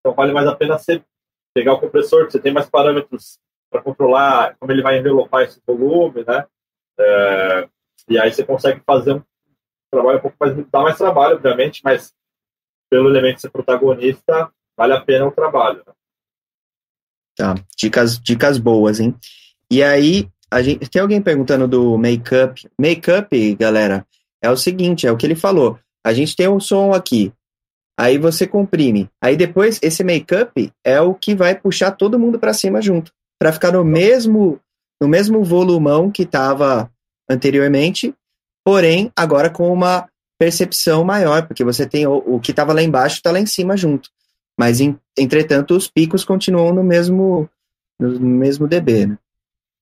Então 0.00 0.14
vale 0.14 0.32
mais 0.32 0.46
a 0.46 0.54
pena 0.54 0.78
você 0.78 1.02
pegar 1.54 1.72
o 1.72 1.80
compressor, 1.80 2.26
que 2.26 2.32
você 2.32 2.38
tem 2.38 2.52
mais 2.52 2.68
parâmetros 2.68 3.40
para 3.76 3.82
controlar 3.82 4.56
como 4.58 4.72
ele 4.72 4.82
vai 4.82 4.98
envelopar 4.98 5.42
esse 5.42 5.60
volume, 5.66 6.24
né? 6.26 6.46
É, 6.98 7.68
e 8.08 8.18
aí 8.18 8.32
você 8.32 8.42
consegue 8.42 8.80
fazer 8.86 9.14
um 9.14 9.22
trabalho 9.90 10.18
um 10.18 10.22
pouco 10.22 10.36
mais, 10.40 10.54
dá 10.70 10.80
mais 10.80 10.96
trabalho, 10.96 11.36
obviamente, 11.36 11.82
mas 11.84 12.14
pelo 12.90 13.08
elemento 13.08 13.40
ser 13.40 13.50
protagonista, 13.50 14.50
vale 14.76 14.92
a 14.94 15.00
pena 15.00 15.26
o 15.26 15.32
trabalho. 15.32 15.82
Né? 15.86 15.92
Tá, 17.36 17.54
dicas, 17.76 18.18
dicas 18.18 18.58
boas, 18.58 19.00
hein? 19.00 19.14
E 19.70 19.82
aí, 19.82 20.28
a 20.50 20.62
gente, 20.62 20.88
tem 20.88 21.02
alguém 21.02 21.20
perguntando 21.20 21.68
do 21.68 21.98
make-up. 21.98 22.66
Make-up, 22.80 23.54
galera, 23.56 24.06
é 24.40 24.50
o 24.50 24.56
seguinte, 24.56 25.06
é 25.06 25.12
o 25.12 25.16
que 25.16 25.26
ele 25.26 25.34
falou. 25.34 25.78
A 26.04 26.14
gente 26.14 26.36
tem 26.36 26.48
um 26.48 26.60
som 26.60 26.92
aqui, 26.92 27.32
aí 27.98 28.16
você 28.16 28.46
comprime. 28.46 29.10
Aí 29.20 29.36
depois, 29.36 29.80
esse 29.82 30.04
make-up 30.04 30.72
é 30.84 31.00
o 31.00 31.14
que 31.14 31.34
vai 31.34 31.54
puxar 31.54 31.90
todo 31.90 32.18
mundo 32.18 32.38
para 32.38 32.54
cima 32.54 32.80
junto, 32.80 33.12
para 33.38 33.52
ficar 33.52 33.72
no 33.72 33.84
mesmo 33.84 34.60
no 35.00 35.08
mesmo 35.08 35.44
volumão 35.44 36.10
que 36.10 36.22
estava 36.22 36.90
anteriormente, 37.28 38.14
porém 38.64 39.12
agora 39.14 39.50
com 39.50 39.70
uma 39.70 40.08
percepção 40.38 41.04
maior, 41.04 41.46
porque 41.46 41.64
você 41.64 41.86
tem 41.86 42.06
o, 42.06 42.16
o 42.16 42.40
que 42.40 42.50
estava 42.50 42.72
lá 42.72 42.82
embaixo 42.82 43.16
está 43.16 43.30
lá 43.30 43.38
em 43.38 43.46
cima 43.46 43.76
junto. 43.76 44.10
Mas, 44.58 44.80
em, 44.80 44.98
entretanto, 45.18 45.76
os 45.76 45.88
picos 45.88 46.24
continuam 46.24 46.72
no 46.72 46.82
mesmo, 46.82 47.48
no 48.00 48.18
mesmo 48.20 48.66
dB, 48.66 49.06
né? 49.06 49.18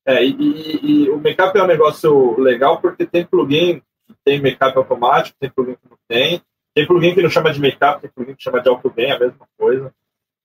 É, 0.07 0.25
e, 0.25 0.33
e, 0.33 1.05
e 1.05 1.11
o 1.11 1.19
make-up 1.19 1.57
é 1.57 1.63
um 1.63 1.67
negócio 1.67 2.39
legal 2.39 2.81
porque 2.81 3.07
tem 3.07 3.25
plugin 3.25 3.81
que 4.07 4.15
tem 4.23 4.41
make-up 4.41 4.77
automático, 4.77 5.37
tem 5.41 5.49
plugin 5.49 5.77
que 5.77 5.89
não 5.89 5.97
tem, 6.07 6.43
tem 6.75 6.87
plugin 6.87 7.15
que 7.15 7.23
não 7.23 7.31
chama 7.31 7.53
de 7.53 7.61
make-up, 7.61 8.03
tem 8.03 8.11
plugin 8.11 8.35
que 8.35 8.43
chama 8.43 8.61
de 8.61 8.69
auto 8.69 8.91
gain, 8.91 9.13
a 9.13 9.19
mesma 9.19 9.47
coisa. 9.57 9.95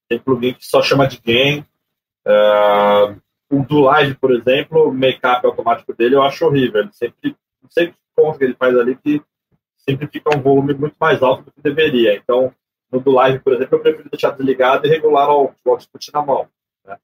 Tem 0.08 0.20
plugin 0.20 0.54
que 0.54 0.66
só 0.66 0.82
chama 0.82 1.08
de 1.08 1.20
gain. 1.20 1.66
Uh, 2.26 3.20
o 3.52 3.64
do 3.64 3.82
Live, 3.82 4.16
por 4.16 4.32
exemplo, 4.32 4.90
o 4.90 4.94
make-up 4.94 5.46
automático 5.46 5.94
dele 5.94 6.16
eu 6.16 6.22
acho 6.22 6.46
horrível. 6.46 6.82
Ele 6.82 6.92
sempre, 6.94 7.36
não 7.62 7.70
sei 7.70 7.94
que 8.38 8.44
ele 8.44 8.54
faz 8.56 8.76
ali 8.78 8.96
que 8.96 9.22
sempre 9.78 10.08
fica 10.08 10.36
um 10.36 10.42
volume 10.42 10.74
muito 10.74 10.96
mais 11.00 11.24
alto 11.24 11.44
do 11.44 11.52
que 11.52 11.62
deveria. 11.62 12.16
Então, 12.16 12.54
no 12.92 13.00
do 13.00 13.12
Live, 13.12 13.40
por 13.40 13.54
exemplo, 13.54 13.78
eu 13.78 13.82
prefiro 13.82 14.10
deixar 14.10 14.32
desligado 14.32 14.86
e 14.86 14.90
regular 14.90 15.30
o 15.30 15.54
output 15.66 16.12
na 16.14 16.22
mão. 16.22 16.48
Né? 16.86 16.98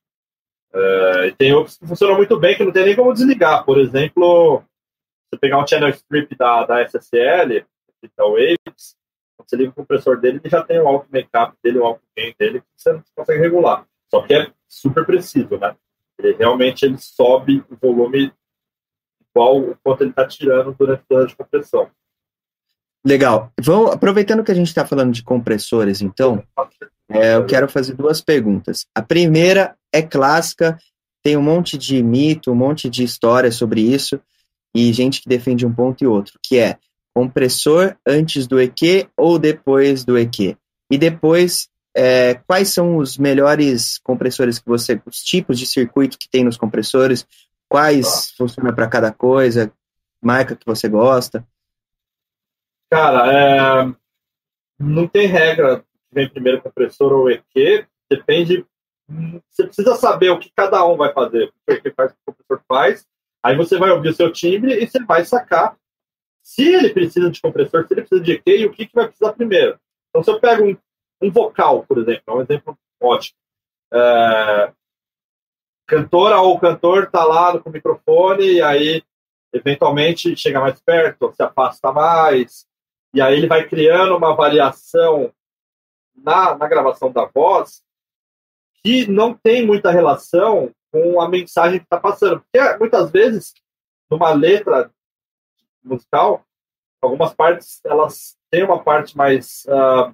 Uh, 0.74 1.26
e 1.26 1.32
tem 1.34 1.54
outros 1.54 1.78
que 1.78 1.88
funcionam 1.88 2.18
muito 2.18 2.38
bem, 2.40 2.56
que 2.56 2.64
não 2.64 2.72
tem 2.72 2.86
nem 2.86 2.96
como 2.96 3.14
desligar. 3.14 3.64
Por 3.64 3.80
exemplo, 3.80 4.64
você 5.30 5.40
pegar 5.40 5.60
um 5.60 5.68
channel 5.68 5.90
strip 5.90 6.36
da, 6.36 6.66
da 6.66 6.82
SSL, 6.84 7.66
da 8.16 8.26
Waves, 8.26 8.96
você 9.40 9.56
liga 9.56 9.72
o 9.72 9.74
compressor 9.74 10.20
dele, 10.20 10.40
ele 10.42 10.50
já 10.50 10.64
tem 10.64 10.80
o 10.80 10.88
alto 10.88 11.08
make-up 11.12 11.56
dele, 11.64 11.80
o 11.80 11.86
alto 11.86 12.02
gain 12.16 12.34
dele, 12.38 12.62
que 12.62 12.68
você 12.76 12.94
não 12.94 13.04
consegue 13.16 13.42
regular. 13.42 13.86
Só 14.10 14.22
que 14.22 14.34
é 14.34 14.52
super 14.68 15.06
preciso, 15.06 15.58
né? 15.58 15.76
Ele 16.18 16.34
realmente 16.34 16.86
ele 16.86 16.98
sobe 16.98 17.64
o 17.70 17.76
volume 17.76 18.32
igual 19.30 19.60
o 19.60 19.78
quanto 19.84 20.02
ele 20.02 20.12
está 20.12 20.26
tirando 20.26 20.74
durante 20.78 21.04
toda 21.08 21.26
a 21.26 21.36
compressão. 21.36 21.90
Legal. 23.06 23.52
Vamos, 23.62 23.92
aproveitando 23.92 24.44
que 24.44 24.52
a 24.52 24.56
gente 24.56 24.68
está 24.68 24.86
falando 24.86 25.14
de 25.14 25.24
compressores, 25.24 26.02
então, 26.02 26.44
é, 27.10 27.36
eu 27.36 27.46
quero 27.46 27.70
fazer 27.70 27.94
duas 27.94 28.20
perguntas. 28.22 28.88
A 28.96 29.02
primeira 29.02 29.76
é 29.94 30.02
clássica, 30.02 30.78
tem 31.22 31.38
um 31.38 31.42
monte 31.42 31.78
de 31.78 32.02
mito, 32.02 32.52
um 32.52 32.56
monte 32.56 32.90
de 32.90 33.04
história 33.04 33.52
sobre 33.52 33.82
isso, 33.82 34.20
e 34.74 34.92
gente 34.92 35.22
que 35.22 35.30
defende 35.30 35.66
um 35.66 35.74
ponto 35.74 36.04
e 36.04 36.08
outro, 36.08 36.40
que 36.42 36.58
é 36.58 36.78
compressor 37.14 37.96
antes 38.06 38.48
do 38.48 38.60
EQ 38.60 39.08
ou 39.16 39.38
depois 39.38 40.04
do 40.04 40.18
EQ? 40.18 40.58
E 40.92 40.98
depois, 40.98 41.70
é, 41.96 42.34
quais 42.46 42.74
são 42.74 42.98
os 42.98 43.18
melhores 43.18 43.98
compressores 44.00 44.60
que 44.60 44.68
você, 44.68 45.02
os 45.06 45.24
tipos 45.24 45.58
de 45.58 45.66
circuito 45.66 46.18
que 46.18 46.28
tem 46.28 46.44
nos 46.44 46.58
compressores, 46.58 47.26
quais 47.70 48.06
ah. 48.06 48.38
funcionam 48.38 48.76
para 48.76 48.90
cada 48.90 49.14
coisa, 49.14 49.72
marca 50.22 50.58
que 50.58 50.66
você 50.66 50.90
gosta? 50.90 51.48
Cara, 52.92 53.32
é, 53.32 53.96
não 54.78 55.08
tem 55.08 55.28
regra 55.28 55.80
que 55.80 55.86
vem 56.12 56.30
primeiro 56.30 56.62
compressor 56.62 57.14
ou 57.14 57.32
EQ, 57.32 57.88
depende. 58.10 58.66
Você 59.50 59.66
precisa 59.66 59.96
saber 59.96 60.32
o 60.32 60.40
que 60.40 60.52
cada 60.54 60.86
um 60.86 60.98
vai 60.98 61.14
fazer, 61.14 61.52
o 61.68 61.82
que 61.82 61.92
faz, 61.92 62.12
o 62.12 62.16
compressor 62.26 62.62
faz. 62.68 63.08
Aí 63.42 63.56
você 63.56 63.78
vai 63.78 63.92
ouvir 63.92 64.10
o 64.10 64.14
seu 64.14 64.32
timbre 64.34 64.74
e 64.74 64.88
você 64.88 65.02
vai 65.04 65.24
sacar 65.24 65.78
se 66.44 66.68
ele 66.68 66.90
precisa 66.90 67.30
de 67.32 67.42
compressor, 67.42 67.88
se 67.88 67.94
ele 67.94 68.02
precisa 68.02 68.22
de 68.22 68.34
EQ 68.34 68.50
e 68.50 68.66
o 68.66 68.72
que, 68.72 68.86
que 68.86 68.96
vai 68.96 69.08
precisar 69.08 69.34
primeiro. 69.34 69.80
Então, 70.10 70.24
se 70.24 70.30
eu 70.30 70.40
pego 70.40 70.64
um, 70.64 70.78
um 71.26 71.32
vocal, 71.32 71.84
por 71.84 71.98
exemplo, 71.98 72.24
é 72.28 72.32
um 72.32 72.42
exemplo 72.42 72.78
ótimo. 73.02 73.38
É, 73.94 74.74
cantora 75.88 76.40
ou 76.40 76.60
cantor 76.60 77.04
está 77.04 77.24
lá 77.24 77.58
com 77.60 77.70
o 77.70 77.74
microfone 77.74 78.56
e 78.56 78.62
aí, 78.62 79.04
eventualmente, 79.54 80.36
chega 80.36 80.60
mais 80.60 80.80
perto, 80.82 81.34
se 81.34 81.44
afasta 81.44 81.92
mais, 81.92 82.66
e 83.14 83.22
aí 83.22 83.38
ele 83.38 83.48
vai 83.48 83.68
criando 83.68 84.16
uma 84.16 84.36
variação 84.36 85.32
na, 86.16 86.58
na 86.58 86.68
gravação 86.68 87.12
da 87.12 87.26
voz 87.26 87.84
que 88.84 89.10
não 89.10 89.34
tem 89.34 89.66
muita 89.66 89.92
relação 89.92 90.72
com 90.92 91.20
a 91.20 91.28
mensagem 91.28 91.80
que 91.80 91.86
está 91.86 92.00
passando. 92.00 92.42
Porque 92.42 92.78
muitas 92.78 93.10
vezes, 93.12 93.54
numa 94.10 94.32
letra 94.32 94.92
musical, 95.84 96.46
algumas 97.02 97.34
partes 97.34 97.80
elas 97.84 98.38
têm 98.52 98.64
uma 98.64 98.84
parte 98.84 99.18
mais 99.18 99.66
uh, 99.66 100.14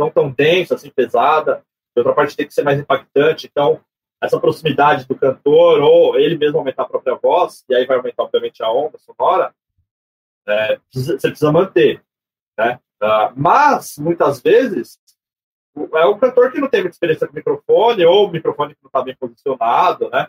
não 0.00 0.10
tão 0.10 0.30
densa, 0.30 0.74
assim, 0.74 0.90
pesada, 0.90 1.62
e 1.94 2.00
outra 2.00 2.14
parte 2.14 2.36
tem 2.36 2.46
que 2.46 2.54
ser 2.54 2.62
mais 2.62 2.78
impactante. 2.78 3.46
Então, 3.50 3.80
essa 4.20 4.40
proximidade 4.40 5.06
do 5.06 5.14
cantor, 5.14 5.80
ou 5.80 6.18
ele 6.18 6.36
mesmo 6.36 6.58
aumentar 6.58 6.82
a 6.82 6.88
própria 6.88 7.14
voz, 7.14 7.64
e 7.68 7.74
aí 7.74 7.86
vai 7.86 7.96
aumentar, 7.96 8.24
obviamente, 8.24 8.62
a 8.62 8.70
onda 8.70 8.98
sonora, 8.98 9.54
é, 10.48 10.78
você 10.92 11.16
precisa 11.16 11.52
manter. 11.52 12.02
Né? 12.58 12.78
Uh, 13.02 13.32
mas, 13.36 13.96
muitas 13.98 14.40
vezes, 14.40 14.98
é 15.94 16.06
um 16.06 16.18
cantor 16.18 16.50
que 16.50 16.60
não 16.60 16.68
tem 16.68 16.86
experiência 16.86 17.26
com 17.26 17.34
microfone, 17.34 18.04
ou 18.04 18.26
o 18.26 18.30
microfone 18.30 18.74
que 18.74 18.82
não 18.82 18.88
está 18.88 19.02
bem 19.02 19.16
posicionado, 19.16 20.10
né? 20.10 20.28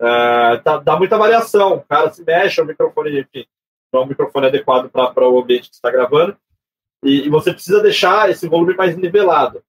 Uh, 0.00 0.62
tá, 0.62 0.78
dá 0.78 0.96
muita 0.96 1.16
variação. 1.16 1.74
O 1.74 1.84
cara 1.84 2.12
se 2.12 2.22
mexe, 2.24 2.60
o 2.60 2.66
microfone, 2.66 3.20
enfim, 3.20 3.46
não 3.92 4.02
é 4.02 4.04
um 4.04 4.08
microfone 4.08 4.46
adequado 4.46 4.90
para 4.90 5.28
o 5.28 5.40
ambiente 5.40 5.70
que 5.70 5.76
está 5.76 5.90
gravando. 5.90 6.36
E, 7.04 7.26
e, 7.26 7.28
você 7.28 7.52
precisa 7.52 7.82
deixar 7.82 8.30
esse 8.30 8.48
volume 8.48 8.74
mais 8.74 8.96
nivelado. 8.96 9.62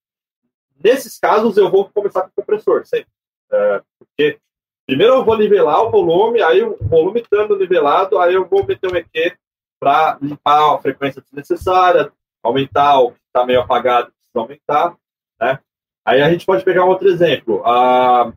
Nesses 0.81 1.19
casos, 1.19 1.57
eu 1.57 1.69
vou 1.69 1.89
começar 1.89 2.21
com 2.21 2.29
o 2.29 2.33
compressor, 2.33 2.85
sempre. 2.85 3.11
Uh, 3.51 3.83
porque 3.99 4.39
primeiro 4.87 5.15
eu 5.15 5.25
vou 5.25 5.37
nivelar 5.37 5.83
o 5.83 5.91
volume, 5.91 6.41
aí 6.41 6.63
o 6.63 6.77
volume 6.81 7.21
estando 7.21 7.57
nivelado, 7.57 8.19
aí 8.19 8.33
eu 8.33 8.47
vou 8.47 8.65
meter 8.65 8.91
um 8.91 8.95
EQ 8.95 9.37
para 9.79 10.17
limpar 10.21 10.75
a 10.75 10.79
frequência 10.79 11.21
desnecessária, 11.21 12.11
aumentar 12.41 12.99
o 12.99 13.11
que 13.11 13.19
está 13.27 13.45
meio 13.45 13.59
apagado, 13.61 14.11
precisa 14.11 14.39
aumentar. 14.39 14.95
Né? 15.39 15.59
Aí 16.05 16.21
a 16.21 16.29
gente 16.31 16.45
pode 16.45 16.63
pegar 16.63 16.85
um 16.85 16.89
outro 16.89 17.09
exemplo. 17.09 17.61
Ah, 17.65 18.31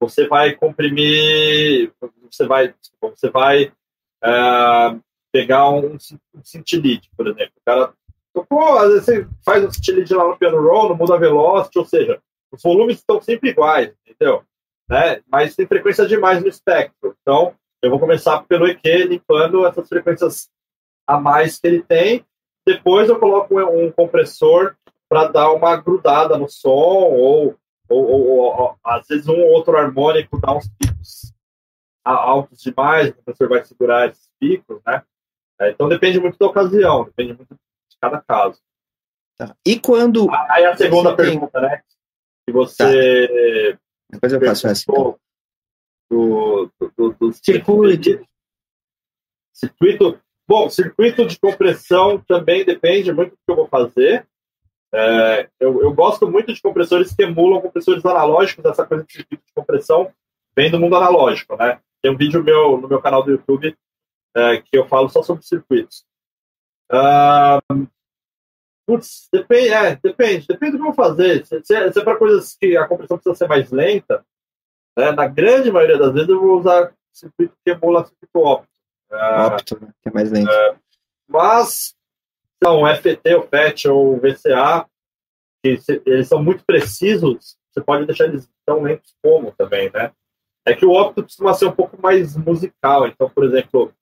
você 0.00 0.26
vai 0.26 0.54
comprimir, 0.54 1.92
você 2.30 2.46
vai, 2.46 2.74
você 3.00 3.30
vai 3.30 3.72
ah, 4.22 4.96
pegar 5.32 5.70
um, 5.70 5.96
um 6.34 6.44
cintilite, 6.44 7.10
por 7.16 7.26
exemplo. 7.26 7.52
O 7.56 7.64
cara 7.64 7.92
tocou, 8.32 8.78
às 8.78 8.88
vezes 8.88 9.04
você 9.04 9.28
faz 9.44 9.64
um 9.64 9.70
cintilite 9.70 10.14
lá 10.14 10.26
no 10.26 10.36
piano 10.36 10.60
roll, 10.60 10.90
não 10.90 10.96
muda 10.96 11.14
a 11.14 11.18
velocity, 11.18 11.78
ou 11.78 11.84
seja, 11.84 12.20
os 12.52 12.62
volumes 12.62 12.98
estão 12.98 13.20
sempre 13.20 13.50
iguais, 13.50 13.92
entendeu? 14.06 14.42
Né? 14.88 15.20
Mas 15.30 15.54
tem 15.54 15.66
frequência 15.66 16.06
demais 16.06 16.40
no 16.40 16.48
espectro. 16.48 17.14
Então, 17.20 17.54
eu 17.82 17.90
vou 17.90 18.00
começar 18.00 18.42
pelo 18.44 18.66
EQ, 18.66 19.08
limpando 19.08 19.66
essas 19.66 19.88
frequências 19.88 20.48
a 21.06 21.20
mais 21.20 21.58
que 21.58 21.66
ele 21.66 21.82
tem. 21.82 22.24
Depois 22.66 23.08
eu 23.08 23.18
coloco 23.18 23.58
um, 23.58 23.86
um 23.86 23.92
compressor 23.92 24.74
para 25.08 25.28
dar 25.28 25.52
uma 25.52 25.76
grudada 25.76 26.36
no 26.36 26.48
som, 26.48 26.70
ou, 26.70 27.56
ou, 27.88 28.04
ou, 28.04 28.28
ou, 28.28 28.76
às 28.84 29.06
vezes 29.06 29.26
um 29.26 29.38
ou 29.38 29.52
outro 29.52 29.76
harmônico 29.76 30.38
dá 30.40 30.54
uns 30.54 30.68
picos 30.68 31.32
altos 32.04 32.60
demais, 32.60 33.10
o 33.10 33.14
compressor 33.14 33.48
vai 33.48 33.64
segurar 33.64 34.08
esses 34.08 34.30
picos, 34.40 34.80
né? 34.86 35.02
É, 35.60 35.70
então 35.70 35.88
depende 35.88 36.20
muito 36.20 36.38
da 36.38 36.46
ocasião, 36.46 37.04
depende 37.04 37.34
muito 37.34 37.54
de 37.54 37.96
cada 38.00 38.20
caso. 38.20 38.60
Tá. 39.36 39.54
E 39.66 39.78
quando. 39.78 40.28
Aí 40.50 40.64
a 40.64 40.76
segunda 40.76 41.14
pergunta, 41.14 41.60
tem... 41.60 41.68
né? 41.68 41.82
Se 42.44 42.52
você. 42.52 43.72
Tá. 43.72 43.78
Depois 44.10 44.32
eu 44.32 44.40
faço 44.40 44.68
essa. 44.68 44.84
Então 44.88 45.18
do, 46.10 46.70
do, 46.96 47.12
do 47.12 47.32
circuito. 47.32 48.26
Circuito. 49.52 50.20
Bom, 50.46 50.70
circuito 50.70 51.26
de 51.26 51.38
compressão 51.38 52.18
também 52.26 52.64
depende 52.64 53.12
muito 53.12 53.32
do 53.32 53.36
que 53.36 53.50
eu 53.50 53.56
vou 53.56 53.68
fazer. 53.68 54.26
É, 54.92 55.48
eu, 55.60 55.82
eu, 55.82 55.92
gosto 55.92 56.26
muito 56.30 56.52
de 56.52 56.62
compressores 56.62 57.14
que 57.14 57.22
emulam 57.22 57.60
compressores 57.60 58.04
analógicos, 58.06 58.64
essa 58.64 58.86
coisa 58.86 59.04
de 59.04 59.12
circuito 59.12 59.44
de 59.44 59.52
compressão 59.52 60.10
vem 60.56 60.70
do 60.70 60.80
mundo 60.80 60.96
analógico, 60.96 61.54
né? 61.56 61.78
Tem 62.00 62.10
um 62.10 62.16
vídeo 62.16 62.42
meu 62.42 62.78
no 62.78 62.88
meu 62.88 63.02
canal 63.02 63.22
do 63.22 63.32
YouTube 63.32 63.76
é, 64.36 64.60
que 64.60 64.76
eu 64.76 64.86
falo 64.86 65.08
só 65.08 65.22
sobre 65.22 65.44
circuitos. 65.44 66.04
Uh, 66.90 67.86
putz, 68.86 69.28
depende, 69.32 69.68
é, 69.68 69.96
depende, 69.96 70.46
depende 70.46 70.72
do 70.72 70.78
que 70.78 70.82
eu 70.82 70.92
vou 70.92 70.94
fazer. 70.94 71.44
Se, 71.46 71.60
se, 71.62 71.92
se 71.92 72.00
é 72.00 72.04
para 72.04 72.16
coisas 72.16 72.56
que 72.56 72.76
a 72.76 72.86
compressão 72.86 73.18
precisa 73.18 73.34
ser 73.34 73.48
mais 73.48 73.70
lenta, 73.70 74.24
né, 74.96 75.12
na 75.12 75.26
grande 75.26 75.70
maioria 75.70 75.98
das 75.98 76.12
vezes 76.12 76.28
eu 76.28 76.40
vou 76.40 76.58
usar 76.58 76.92
circuito 77.12 77.54
que 77.64 77.70
emula 77.70 78.06
circuito 78.06 78.38
óptico. 78.38 78.78
Uh, 79.10 79.46
óptico, 79.46 79.84
né, 79.84 79.92
que 80.02 80.08
é 80.08 80.12
mais 80.12 80.32
lento. 80.32 80.50
Uh, 80.50 80.78
mas, 81.28 81.94
não, 82.62 82.82
o 82.82 82.96
FET, 82.96 83.34
o 83.34 83.42
FET 83.42 83.88
ou 83.88 84.14
o 84.14 84.20
VCA, 84.20 84.88
que 85.62 85.76
se, 85.78 86.02
eles 86.06 86.28
são 86.28 86.42
muito 86.42 86.64
precisos, 86.64 87.58
você 87.70 87.82
pode 87.82 88.06
deixar 88.06 88.24
eles 88.24 88.48
tão 88.64 88.82
lentos 88.82 89.14
como 89.22 89.52
também, 89.52 89.90
né? 89.92 90.12
É 90.66 90.74
que 90.74 90.84
o 90.84 90.92
óptico 90.92 91.22
costuma 91.22 91.54
ser 91.54 91.66
um 91.66 91.72
pouco 91.72 92.00
mais 92.00 92.36
musical, 92.36 93.06
então, 93.06 93.28
por 93.30 93.44
exemplo, 93.44 93.92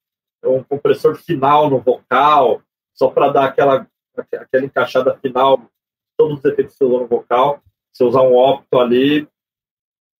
um 0.47 0.63
compressor 0.63 1.17
final 1.17 1.69
no 1.69 1.81
vocal, 1.81 2.63
só 2.95 3.09
para 3.09 3.29
dar 3.29 3.45
aquela, 3.45 3.87
aquela 4.17 4.65
encaixada 4.65 5.17
final, 5.19 5.61
todos 6.17 6.39
os 6.39 6.45
efeitos 6.45 6.73
que 6.73 6.79
você 6.79 6.85
usou 6.85 7.01
no 7.01 7.07
vocal, 7.07 7.63
se 7.93 8.05
usar 8.05 8.23
um 8.23 8.35
óptico 8.35 8.79
ali, 8.79 9.29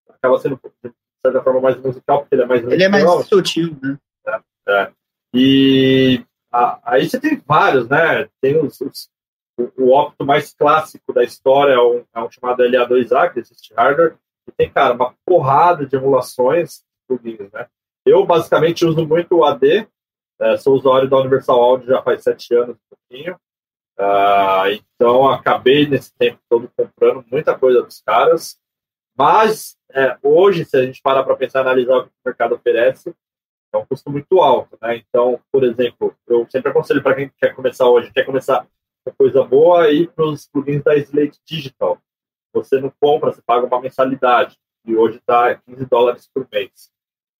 acaba 0.09 0.37
sendo, 0.39 0.59
de 0.83 0.91
certa 1.25 1.41
forma, 1.43 1.61
mais 1.61 1.77
musical, 1.77 2.21
porque 2.21 2.35
ele 2.35 2.43
é 2.43 2.45
mais... 2.45 2.63
Ele 2.63 2.83
é 2.83 2.89
mais 2.89 3.27
sutil, 3.27 3.77
né? 3.81 3.97
É, 4.27 4.41
é. 4.69 4.91
E 5.33 6.23
a, 6.51 6.79
aí 6.83 7.07
você 7.07 7.19
tem 7.19 7.41
vários, 7.45 7.87
né? 7.87 8.27
Tem 8.41 8.57
os, 8.57 8.79
os 8.81 9.09
o, 9.77 9.91
óptico 9.91 10.23
mais 10.23 10.53
clássico 10.53 11.11
da 11.11 11.23
história 11.23 11.73
é 11.73 11.79
um, 11.79 12.03
é 12.13 12.19
um 12.21 12.31
chamado 12.31 12.63
LA2A, 12.63 13.33
que 13.33 13.39
existe 13.39 13.73
hardware, 13.73 14.15
e 14.47 14.51
tem, 14.51 14.69
cara, 14.69 14.93
uma 14.93 15.13
porrada 15.25 15.85
de 15.85 15.95
emulações 15.95 16.83
plugins, 17.07 17.51
né? 17.51 17.67
Eu, 18.05 18.25
basicamente, 18.25 18.85
uso 18.85 19.05
muito 19.05 19.35
o 19.35 19.43
AD, 19.43 19.87
é, 20.39 20.57
sou 20.57 20.75
usuário 20.75 21.09
da 21.09 21.17
Universal 21.17 21.61
Audio 21.61 21.87
já 21.87 22.01
faz 22.01 22.23
sete 22.23 22.53
anos, 22.55 22.75
um 22.75 22.95
pouquinho, 22.95 23.35
uh, 23.99 24.67
então 24.71 25.29
acabei 25.29 25.87
nesse 25.87 26.13
tempo 26.15 26.39
todo 26.49 26.71
comprando 26.75 27.25
muita 27.31 27.57
coisa 27.57 27.81
dos 27.81 28.01
caras, 28.01 28.59
mas 29.17 29.77
é, 29.91 30.17
hoje, 30.21 30.65
se 30.65 30.77
a 30.77 30.83
gente 30.83 31.01
parar 31.01 31.23
para 31.23 31.35
pensar 31.35 31.61
analisar 31.61 31.97
o 31.97 32.03
que 32.03 32.09
o 32.09 32.27
mercado 32.27 32.55
oferece, 32.55 33.15
é 33.73 33.77
um 33.77 33.85
custo 33.85 34.11
muito 34.11 34.39
alto, 34.39 34.77
né? 34.81 34.97
Então, 34.97 35.39
por 35.51 35.63
exemplo, 35.63 36.15
eu 36.27 36.45
sempre 36.49 36.69
aconselho 36.69 37.01
para 37.01 37.15
quem 37.15 37.31
quer 37.37 37.55
começar 37.55 37.87
hoje, 37.87 38.11
quer 38.11 38.25
começar 38.25 38.67
coisa 39.17 39.43
boa 39.43 39.89
e 39.91 40.07
para 40.07 40.25
os 40.25 40.47
plugins 40.47 40.83
da 40.83 40.95
Slate 40.95 41.39
Digital. 41.45 41.97
Você 42.53 42.79
não 42.79 42.91
compra, 42.99 43.31
você 43.31 43.41
paga 43.41 43.65
uma 43.65 43.81
mensalidade. 43.81 44.57
E 44.85 44.95
hoje 44.95 45.17
está 45.17 45.55
15 45.55 45.85
dólares 45.85 46.29
por 46.33 46.47
mês. 46.51 46.91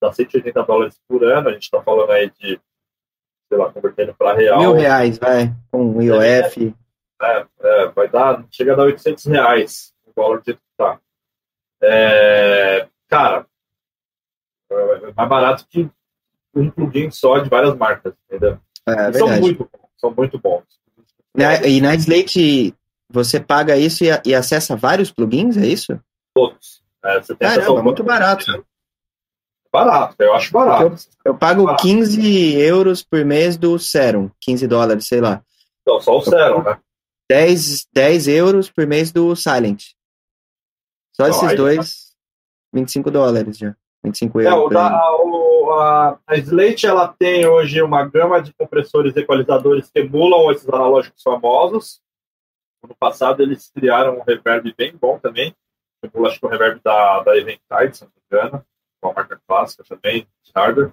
Dá 0.02 0.12
180 0.12 0.64
dólares 0.64 1.00
por 1.08 1.24
ano. 1.24 1.50
A 1.50 1.54
gente 1.54 1.64
está 1.64 1.82
falando 1.82 2.12
aí 2.12 2.30
de, 2.32 2.60
sei 3.48 3.58
lá, 3.58 3.72
convertendo 3.72 4.14
para 4.14 4.36
real. 4.36 4.60
Mil 4.60 4.74
reais, 4.74 5.18
vai, 5.18 5.54
com 5.72 6.02
IOF. 6.02 6.76
É, 7.22 7.45
é, 7.62 7.88
vai 7.89 8.08
dar, 8.08 8.45
chega 8.52 8.74
a 8.74 8.76
dar 8.76 8.84
800 8.84 9.26
reais 9.26 9.93
o 10.06 10.12
dólar 10.16 10.41
de 10.41 10.58
tá. 10.78 11.00
É, 11.82 12.88
cara, 13.08 13.45
é 14.72 15.12
mais 15.16 15.30
barato 15.30 15.66
que 15.70 15.89
um 16.56 16.70
plugin 16.70 17.10
só 17.12 17.39
de 17.39 17.50
várias 17.50 17.76
marcas, 17.76 18.14
entendeu? 18.26 18.60
É, 18.86 19.12
são 19.14 19.28
muito 19.39 19.60
bons, 19.60 19.89
são 19.98 20.12
muito 20.12 20.39
bons. 20.39 20.64
E 21.66 21.82
na 21.82 21.93
Slate 21.95 22.74
você 23.10 23.39
paga 23.39 23.78
isso 23.78 24.04
e, 24.04 24.08
e, 24.26 24.36
acessa 24.36 24.76
vários 24.76 25.12
plugins, 25.12 25.56
é 25.58 25.66
isso? 25.66 26.00
Todos. 26.34 26.82
É, 27.04 27.22
você 27.22 27.36
tem 27.36 27.48
Caramba, 27.48 27.84
muito 27.84 28.04
barato. 28.04 28.66
Barato, 29.72 30.15
eu 30.20 30.34
acho 30.34 30.51
barato. 30.51 30.95
Eu, 31.24 31.32
eu 31.34 31.38
pago 31.38 31.65
barato. 31.65 31.84
15 31.84 32.55
euros 32.59 33.03
por 33.03 33.24
mês 33.26 33.57
do 33.57 33.78
Serum, 33.78 34.30
15 34.41 34.68
dólares, 34.68 35.07
sei 35.07 35.22
lá. 35.22 35.41
Não, 35.86 35.99
só 35.99 36.18
o 36.18 36.22
Serum, 36.22 36.63
né? 36.63 36.80
10, 37.30 37.88
10 37.93 38.28
euros 38.28 38.70
por 38.70 38.88
mês 38.88 39.11
do 39.11 39.36
Silent. 39.36 39.84
Só 41.13 41.24
Não, 41.24 41.30
esses 41.30 41.55
dois, 41.55 41.78
tá... 41.78 42.15
25 42.74 43.11
dólares 43.11 43.57
já. 43.57 43.76
25 44.03 44.41
euros. 44.41 44.53
É, 44.53 44.65
o 44.65 44.70
da, 44.70 45.18
o, 45.24 45.72
a, 45.74 46.20
a 46.26 46.38
Slate 46.38 46.86
ela 46.86 47.07
tem 47.07 47.45
hoje 47.45 47.82
uma 47.82 48.05
gama 48.05 48.41
de 48.41 48.53
compressores 48.53 49.15
equalizadores 49.15 49.89
que 49.91 49.99
emulam 49.99 50.51
esses 50.51 50.68
analógicos 50.70 51.22
famosos. 51.22 52.01
No 52.88 52.95
passado 52.95 53.41
eles 53.41 53.70
criaram 53.74 54.18
um 54.18 54.24
reverb 54.24 54.74
bem 54.78 54.95
bom 54.95 55.20
também. 55.20 55.53
Emula 56.03 56.30
acho 56.30 56.39
que 56.39 56.45
o 56.45 56.49
reverb 56.49 56.80
da, 56.84 57.24
da 57.24 57.36
Eventide, 57.36 57.97
se 57.97 58.03
não 58.03 58.11
me 58.11 58.22
engano. 58.32 58.65
Uma 59.08 59.14
marca 59.14 59.41
clássica 59.47 59.84
também, 59.84 60.28
de 60.43 60.51
hardware. 60.55 60.91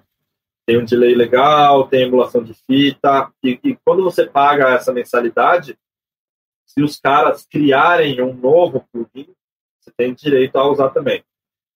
Tem 0.65 0.77
um 0.77 0.85
delay 0.85 1.13
legal, 1.13 1.87
tem 1.87 2.03
emulação 2.03 2.43
de 2.43 2.53
fita. 2.53 3.31
E, 3.43 3.59
e 3.63 3.75
quando 3.85 4.03
você 4.03 4.25
paga 4.25 4.73
essa 4.73 4.91
mensalidade, 4.91 5.77
se 6.65 6.81
os 6.81 6.99
caras 6.99 7.45
criarem 7.45 8.21
um 8.21 8.33
novo 8.33 8.87
plugin, 8.91 9.27
você 9.79 9.91
tem 9.95 10.13
direito 10.13 10.55
a 10.57 10.67
usar 10.67 10.89
também. 10.89 11.23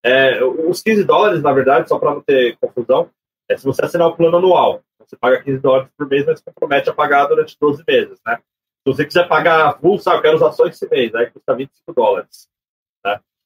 É, 0.04 0.44
os 0.44 0.82
15 0.82 1.04
dólares, 1.04 1.44
na 1.44 1.54
verdade, 1.54 1.88
só 1.88 2.00
para 2.00 2.16
não 2.16 2.22
ter 2.22 2.58
confusão, 2.58 3.10
é 3.48 3.58
se 3.58 3.66
você 3.66 3.84
assinar 3.84 4.08
o 4.08 4.16
plano 4.16 4.38
anual. 4.38 4.82
Você 5.00 5.18
paga 5.18 5.42
15 5.42 5.60
dólares 5.60 5.90
por 5.98 6.08
mês, 6.08 6.26
mas 6.26 6.42
compromete 6.42 6.90
a 6.90 6.94
pagar 6.94 7.26
durante 7.26 7.58
12 7.60 7.84
meses, 7.88 8.20
né? 8.26 8.38
Se 8.38 8.94
você 8.94 9.06
quiser 9.06 9.28
pagar 9.28 9.78
full, 9.80 10.00
sabe, 10.00 10.18
eu 10.18 10.22
quero 10.22 10.36
usar 10.38 10.52
só 10.54 10.66
esse 10.66 10.88
mês, 10.90 11.14
aí 11.14 11.30
custa 11.30 11.56
25 11.56 11.94
dólares. 11.94 12.48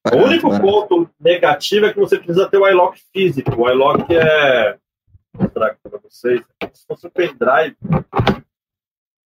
Né? 0.06 0.22
o 0.22 0.26
único 0.26 0.50
ponto 0.60 1.10
negativo 1.20 1.86
é 1.86 1.94
que 1.94 2.00
você 2.00 2.18
precisa 2.18 2.50
ter 2.50 2.58
o 2.58 2.68
iLock 2.68 3.02
físico. 3.14 3.56
O 3.56 3.70
iLock 3.70 4.14
é. 4.16 4.78
Vou 5.34 5.44
mostrar 5.44 5.68
aqui 5.68 5.80
para 5.82 6.00
vocês. 6.00 6.42
Se 6.74 6.86
fosse 6.86 7.08
o 7.08 7.12
pendrive, 7.12 7.76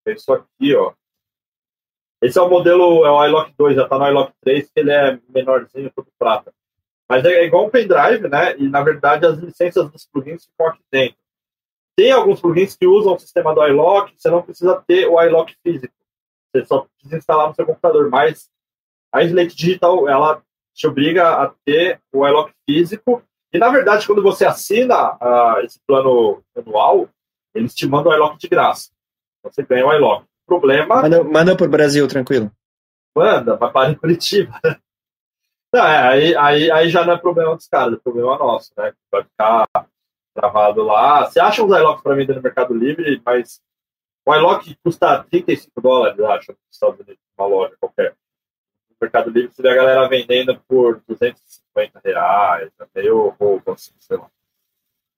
é 0.06 0.12
isso 0.12 0.32
aqui, 0.32 0.74
ó. 0.74 0.92
Esse 2.22 2.38
é 2.38 2.42
o 2.42 2.48
modelo, 2.48 3.04
é 3.04 3.10
o 3.10 3.26
iLock 3.26 3.54
2, 3.56 3.76
já 3.76 3.84
está 3.84 3.98
no 3.98 4.08
iLock 4.08 4.32
3, 4.40 4.70
que 4.70 4.80
ele 4.80 4.90
é 4.90 5.18
menorzinho, 5.28 5.92
todo 5.94 6.08
prata. 6.18 6.52
Mas 7.08 7.24
é 7.24 7.44
igual 7.44 7.66
um 7.66 7.70
pendrive, 7.70 8.28
né? 8.28 8.56
E 8.56 8.68
na 8.68 8.82
verdade 8.82 9.26
as 9.26 9.38
licenças 9.38 9.90
dos 9.90 10.06
plugins 10.06 10.46
ficam 10.46 10.66
aqui 10.66 10.82
dentro. 10.90 11.18
Tem 11.96 12.10
alguns 12.10 12.40
plugins 12.40 12.76
que 12.76 12.86
usam 12.86 13.14
o 13.14 13.18
sistema 13.18 13.54
do 13.54 13.64
iLock, 13.66 14.14
você 14.16 14.30
não 14.30 14.42
precisa 14.42 14.82
ter 14.86 15.06
o 15.06 15.22
iLock 15.22 15.54
físico. 15.62 15.94
Você 16.50 16.64
só 16.64 16.80
precisa 16.80 17.18
instalar 17.18 17.48
no 17.48 17.54
seu 17.54 17.66
computador. 17.66 18.08
Mas 18.10 18.50
a 19.12 19.22
Slate 19.22 19.54
Digital, 19.54 20.08
ela 20.08 20.42
te 20.74 20.86
obriga 20.86 21.42
a 21.42 21.52
ter 21.64 22.00
o 22.12 22.26
iLock 22.26 22.52
físico. 22.68 23.22
E 23.52 23.58
na 23.58 23.68
verdade, 23.68 24.06
quando 24.06 24.22
você 24.22 24.44
assina 24.44 25.14
uh, 25.14 25.60
esse 25.60 25.78
plano 25.86 26.42
anual, 26.56 27.08
eles 27.54 27.74
te 27.74 27.86
mandam 27.86 28.12
o 28.12 28.14
iLock 28.14 28.36
de 28.36 28.48
graça. 28.48 28.90
Você 29.44 29.62
ganha 29.62 29.86
o 29.86 29.92
iLock. 29.92 30.24
O 30.24 30.46
problema. 30.46 31.02
Manda, 31.02 31.24
manda 31.24 31.56
para 31.56 31.66
o 31.66 31.70
Brasil, 31.70 32.06
tranquilo. 32.08 32.50
Manda, 33.16 33.56
vai 33.56 33.70
para 33.70 33.90
em 33.90 33.94
Curitiba. 33.94 34.60
Não, 35.72 35.84
é, 35.84 36.08
aí, 36.08 36.36
aí, 36.36 36.70
aí 36.70 36.88
já 36.88 37.04
não 37.04 37.14
é 37.14 37.18
problema 37.18 37.56
dos 37.56 37.66
caras, 37.66 37.94
é 37.94 37.96
problema 37.96 38.38
nosso, 38.38 38.72
né? 38.76 38.92
Vai 39.10 39.24
ficar 39.24 39.68
travado 40.32 40.84
lá. 40.84 41.26
Você 41.26 41.40
acha 41.40 41.64
uns 41.64 41.76
iLocks 41.76 42.00
para 42.00 42.14
vender 42.14 42.36
no 42.36 42.42
Mercado 42.42 42.72
Livre, 42.72 43.20
mas 43.26 43.60
o 44.24 44.32
iLock 44.32 44.76
custa 44.84 45.24
35 45.24 45.80
dólares, 45.80 46.20
acho, 46.20 46.52
nos 46.52 46.58
Estados 46.70 47.00
Unidos, 47.00 47.18
uma 47.36 47.48
loja 47.48 47.74
qualquer. 47.80 48.14
Mercado 49.04 49.30
Livre 49.30 49.52
você 49.52 49.62
vê 49.62 49.70
a 49.70 49.74
galera 49.74 50.08
vendendo 50.08 50.60
por 50.68 51.00
250 51.06 52.00
reais, 52.04 52.70
meio 52.94 53.28
roubo, 53.40 53.72
assim, 53.72 53.92
sei 53.98 54.16
lá. 54.16 54.30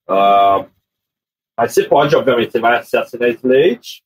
Uh, 0.09 0.71
mas 1.57 1.73
você 1.73 1.85
pode, 1.85 2.15
obviamente, 2.15 2.53
você 2.53 2.61
vai 2.61 2.79
assinar 2.79 3.05
a 3.05 3.29
Slate, 3.29 4.05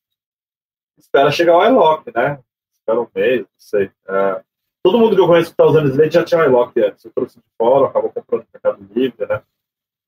espera 0.96 1.30
chegar 1.30 1.56
o 1.56 1.64
iLock, 1.64 2.10
né? 2.14 2.38
Espera 2.72 3.00
um 3.00 3.08
mês, 3.14 3.40
não 3.40 3.48
sei. 3.56 3.86
Uh, 3.86 4.42
todo 4.82 4.98
mundo 4.98 5.16
que 5.16 5.22
eu 5.22 5.26
conheço 5.26 5.48
que 5.48 5.54
está 5.54 5.66
usando 5.66 5.88
Slate 5.88 6.14
já 6.14 6.24
tinha 6.24 6.44
iLock 6.44 6.80
antes. 6.80 7.04
Eu 7.04 7.12
trouxe 7.12 7.38
de 7.38 7.44
fora, 7.58 7.88
acabou 7.88 8.10
comprando 8.10 8.42
no 8.42 8.48
Mercado 8.52 8.88
Livre, 8.94 9.26
né? 9.26 9.42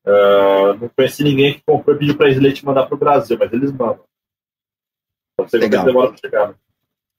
Uh, 0.04 0.74
não 0.80 0.88
conheci 0.88 1.22
ninguém 1.22 1.54
que 1.54 1.62
comprou 1.64 1.94
e 1.96 1.98
pediu 1.98 2.16
para 2.16 2.30
Slate 2.30 2.64
mandar 2.64 2.86
para 2.86 2.94
o 2.94 2.98
Brasil, 2.98 3.36
mas 3.38 3.52
eles 3.52 3.72
mandam. 3.72 4.04
Então, 5.34 5.48
você 5.48 5.58
demora 5.58 6.08
para 6.08 6.16
chegar. 6.18 6.48
Né? 6.48 6.54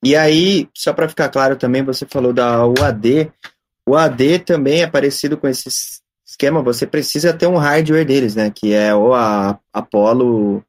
E 0.03 0.15
aí, 0.15 0.67
só 0.73 0.91
para 0.91 1.07
ficar 1.07 1.29
claro 1.29 1.55
também, 1.55 1.83
você 1.83 2.05
falou 2.05 2.33
da 2.33 2.65
UAD. 2.67 3.31
O 3.87 3.95
AD 3.95 4.39
também 4.39 4.81
é 4.81 4.87
parecido 4.87 5.37
com 5.37 5.47
esse 5.47 5.69
esquema, 6.25 6.61
você 6.61 6.87
precisa 6.87 7.33
ter 7.33 7.47
um 7.47 7.57
hardware 7.57 8.05
deles, 8.05 8.35
né? 8.35 8.49
Que 8.49 8.73
é 8.73 8.93
o 8.95 9.13
a 9.13 9.59
Apollo. 9.71 10.63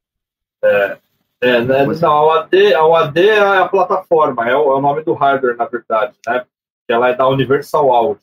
É, 0.62 0.99
é 1.41 1.61
né? 1.61 1.85
Não, 1.85 2.12
a 2.12 2.26
UAD, 2.26 2.74
a 2.74 2.87
UAD 2.87 3.28
é 3.28 3.59
a 3.59 3.68
plataforma, 3.68 4.49
é 4.49 4.57
o, 4.57 4.72
é 4.72 4.74
o 4.76 4.80
nome 4.80 5.03
do 5.03 5.14
hardware, 5.14 5.57
na 5.57 5.64
verdade, 5.66 6.14
né? 6.26 6.45
ela 6.89 7.09
é 7.09 7.14
da 7.14 7.26
Universal 7.28 7.93
Audio. 7.93 8.22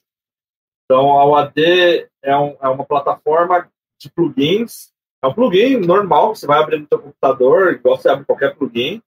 Então, 0.85 1.19
a 1.19 1.25
UAD 1.25 2.07
é, 2.21 2.37
um, 2.37 2.55
é 2.61 2.67
uma 2.67 2.85
plataforma 2.85 3.67
de 3.99 4.09
plugins. 4.09 4.91
É 5.23 5.27
um 5.27 5.33
plugin 5.33 5.77
normal 5.77 6.35
você 6.35 6.45
vai 6.45 6.59
abrir 6.59 6.79
no 6.79 6.87
seu 6.87 6.99
computador, 6.99 7.73
igual 7.73 7.97
você 7.97 8.09
abre 8.09 8.25
qualquer 8.25 8.55
plugin. 8.55 9.01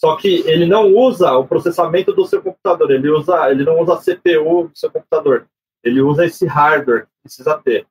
Só 0.00 0.16
que 0.16 0.40
ele 0.48 0.64
não 0.64 0.94
usa 0.94 1.30
o 1.32 1.46
processamento 1.46 2.14
do 2.14 2.24
seu 2.24 2.40
computador, 2.42 2.90
ele, 2.90 3.10
usa, 3.10 3.50
ele 3.50 3.64
não 3.64 3.78
usa 3.80 3.94
a 3.94 3.98
CPU 3.98 4.68
do 4.68 4.78
seu 4.78 4.90
computador. 4.90 5.46
Ele 5.84 6.00
usa 6.00 6.24
esse 6.24 6.46
hardware 6.46 7.04
que 7.04 7.12
precisa 7.24 7.58
ter. 7.58 7.86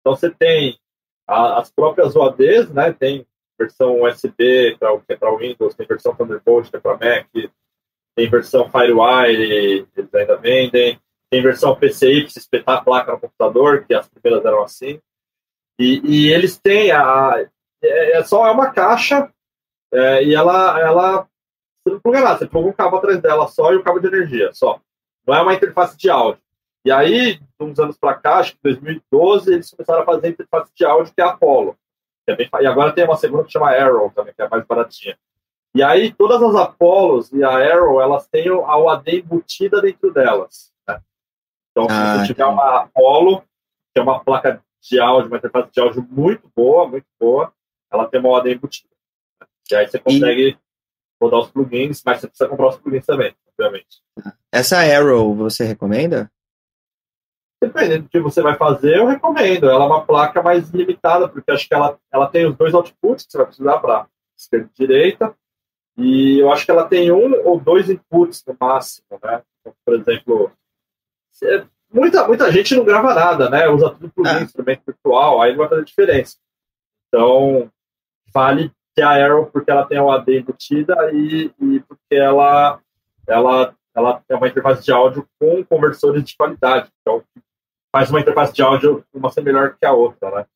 Então, 0.00 0.16
você 0.16 0.28
tem 0.28 0.76
a, 1.26 1.60
as 1.60 1.70
próprias 1.70 2.16
UADs, 2.16 2.68
né? 2.70 2.92
Tem 2.92 3.24
versão 3.56 4.02
USB 4.02 4.76
para 4.76 4.98
que 4.98 5.12
é 5.12 5.16
para 5.16 5.36
Windows, 5.36 5.74
tem 5.76 5.86
versão 5.86 6.16
Thunderbolt 6.16 6.68
que 6.68 6.76
é 6.76 6.80
para 6.80 6.92
Mac, 6.92 7.28
tem 8.16 8.28
versão 8.28 8.68
Firewire, 8.68 9.86
eles 9.96 10.14
ainda 10.14 10.36
vendem, 10.36 10.98
tem 11.30 11.42
versão 11.42 11.76
PCI 11.76 12.22
para 12.22 12.30
se 12.30 12.38
espetar 12.40 12.78
a 12.78 12.82
placa 12.82 13.12
no 13.12 13.20
computador, 13.20 13.84
que 13.86 13.94
as 13.94 14.08
primeiras 14.08 14.44
eram 14.44 14.64
assim. 14.64 15.00
E, 15.78 16.00
e 16.04 16.32
eles 16.32 16.58
têm 16.58 16.90
a. 16.90 17.46
É, 17.80 18.18
é, 18.18 18.24
só 18.24 18.46
é 18.46 18.50
uma 18.50 18.72
caixa 18.72 19.32
é, 19.92 20.24
e 20.24 20.34
ela, 20.34 20.80
ela. 20.80 21.28
Você 21.84 21.94
não 21.94 22.00
pluga 22.00 22.20
nada, 22.20 22.38
você 22.38 22.46
pluga 22.46 22.68
um 22.68 22.72
cabo 22.72 22.96
atrás 22.96 23.20
dela 23.20 23.48
só 23.48 23.72
e 23.72 23.76
um 23.76 23.82
cabo 23.82 23.98
de 23.98 24.06
energia 24.06 24.52
só. 24.52 24.80
Não 25.26 25.34
é 25.34 25.42
uma 25.42 25.54
interface 25.54 25.96
de 25.96 26.08
áudio. 26.08 26.40
E 26.84 26.90
aí, 26.90 27.40
uns 27.60 27.78
anos 27.78 27.96
para 27.96 28.14
cá, 28.14 28.38
acho 28.38 28.52
que 28.52 28.58
em 28.58 28.72
2012, 28.72 29.52
eles 29.52 29.70
começaram 29.70 30.02
a 30.02 30.04
fazer 30.06 30.28
interface 30.28 30.72
de 30.74 30.84
áudio 30.84 31.12
que 31.14 31.20
é 31.20 31.24
a 31.24 31.30
Apollo. 31.30 31.76
Que 32.24 32.32
é 32.32 32.36
bem, 32.36 32.50
e 32.60 32.66
agora 32.66 32.92
tem 32.92 33.04
uma 33.04 33.16
segunda 33.16 33.44
que 33.44 33.52
chama 33.52 33.70
Arrow 33.70 34.10
também, 34.10 34.34
que 34.34 34.42
é 34.42 34.48
mais 34.48 34.64
baratinha. 34.64 35.16
E 35.74 35.82
aí, 35.82 36.12
todas 36.12 36.42
as 36.42 36.54
Apollos 36.54 37.32
e 37.32 37.42
a 37.42 37.50
Arrow, 37.50 38.00
elas 38.00 38.26
têm 38.26 38.48
a 38.48 38.76
UAD 38.76 39.20
embutida 39.20 39.80
dentro 39.80 40.12
delas. 40.12 40.72
Né? 40.86 41.00
Então, 41.70 41.88
se 41.88 41.94
ah, 41.94 42.18
você 42.18 42.26
tiver 42.26 42.44
uma 42.44 42.82
Apollo, 42.82 43.42
que 43.92 44.00
é 44.00 44.02
uma 44.02 44.22
placa 44.22 44.62
de 44.82 45.00
áudio, 45.00 45.28
uma 45.28 45.38
interface 45.38 45.70
de 45.72 45.80
áudio 45.80 46.06
muito 46.10 46.50
boa, 46.54 46.86
muito 46.86 47.06
boa, 47.18 47.52
ela 47.90 48.06
tem 48.06 48.20
uma 48.20 48.30
UAD 48.30 48.52
embutida. 48.52 48.88
Né? 49.40 49.46
E 49.70 49.76
aí 49.76 49.88
você 49.88 49.98
consegue 49.98 50.48
e... 50.50 50.58
rodar 51.22 51.40
os 51.40 51.50
plugins, 51.50 52.02
mas 52.04 52.20
você 52.20 52.26
precisa 52.26 52.48
comprar 52.48 52.68
os 52.68 52.76
plugins 52.76 53.06
também, 53.06 53.34
obviamente. 53.48 54.02
Essa 54.50 54.78
Arrow 54.78 55.34
você 55.34 55.64
recomenda? 55.64 56.30
Dependendo 57.62 58.04
do 58.04 58.08
que 58.08 58.18
você 58.18 58.42
vai 58.42 58.56
fazer, 58.56 58.96
eu 58.96 59.06
recomendo. 59.06 59.70
Ela 59.70 59.84
é 59.84 59.86
uma 59.86 60.04
placa 60.04 60.42
mais 60.42 60.70
limitada, 60.70 61.28
porque 61.28 61.50
acho 61.52 61.68
que 61.68 61.74
ela, 61.74 61.96
ela 62.12 62.26
tem 62.26 62.46
os 62.46 62.56
dois 62.56 62.74
outputs 62.74 63.24
que 63.24 63.32
você 63.32 63.38
vai 63.38 63.46
precisar 63.46 63.78
para 63.78 64.06
esquerda 64.36 64.68
e 64.74 64.76
direita. 64.76 65.34
E 65.96 66.40
eu 66.40 66.50
acho 66.50 66.64
que 66.64 66.70
ela 66.70 66.88
tem 66.88 67.12
um 67.12 67.46
ou 67.46 67.60
dois 67.60 67.88
inputs 67.88 68.42
no 68.46 68.56
máximo, 68.58 69.06
né? 69.22 69.42
Então, 69.60 69.74
por 69.84 69.94
exemplo, 69.94 70.52
muita, 71.92 72.26
muita 72.26 72.50
gente 72.50 72.74
não 72.74 72.84
grava 72.84 73.14
nada, 73.14 73.48
né? 73.48 73.68
Usa 73.68 73.90
tudo 73.90 74.10
para 74.10 74.40
é. 74.40 74.42
instrumento 74.42 74.82
virtual, 74.84 75.40
aí 75.40 75.52
não 75.52 75.58
vai 75.58 75.68
fazer 75.68 75.84
diferença. 75.84 76.36
Então, 77.06 77.70
vale 78.34 78.72
ter 78.94 79.02
a 79.02 79.10
Arrow 79.10 79.46
porque 79.46 79.70
ela 79.70 79.86
tem 79.86 79.98
a 79.98 80.14
AD 80.14 80.38
embutida 80.38 80.94
e, 81.12 81.50
e 81.60 81.80
porque 81.80 82.14
ela, 82.14 82.80
ela, 83.26 83.74
ela 83.94 84.22
é 84.28 84.34
uma 84.34 84.48
interface 84.48 84.82
de 84.82 84.92
áudio 84.92 85.26
com 85.38 85.64
conversores 85.64 86.22
de 86.24 86.36
qualidade. 86.36 86.90
Então, 87.00 87.22
faz 87.90 88.10
uma 88.10 88.20
interface 88.20 88.52
de 88.52 88.62
áudio 88.62 89.04
uma 89.12 89.30
ser 89.30 89.42
melhor 89.42 89.76
que 89.78 89.86
a 89.86 89.92
outra, 89.92 90.30
né? 90.30 90.46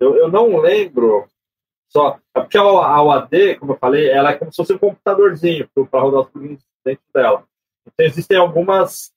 Eu, 0.00 0.16
eu 0.16 0.28
não 0.28 0.56
lembro 0.58 1.26
só. 1.88 2.18
É 2.34 2.40
porque 2.40 2.58
a, 2.58 2.62
a 2.62 3.02
UAD, 3.02 3.56
como 3.56 3.72
eu 3.72 3.78
falei, 3.78 4.10
ela 4.10 4.30
é 4.30 4.34
como 4.34 4.50
se 4.50 4.56
fosse 4.56 4.72
um 4.72 4.78
computadorzinho 4.78 5.68
para 5.90 6.00
rodar 6.00 6.22
os 6.22 6.30
plugins 6.30 6.64
dentro 6.84 7.04
dela. 7.14 7.44
Então 7.86 8.06
existem 8.06 8.36
algumas 8.36 9.12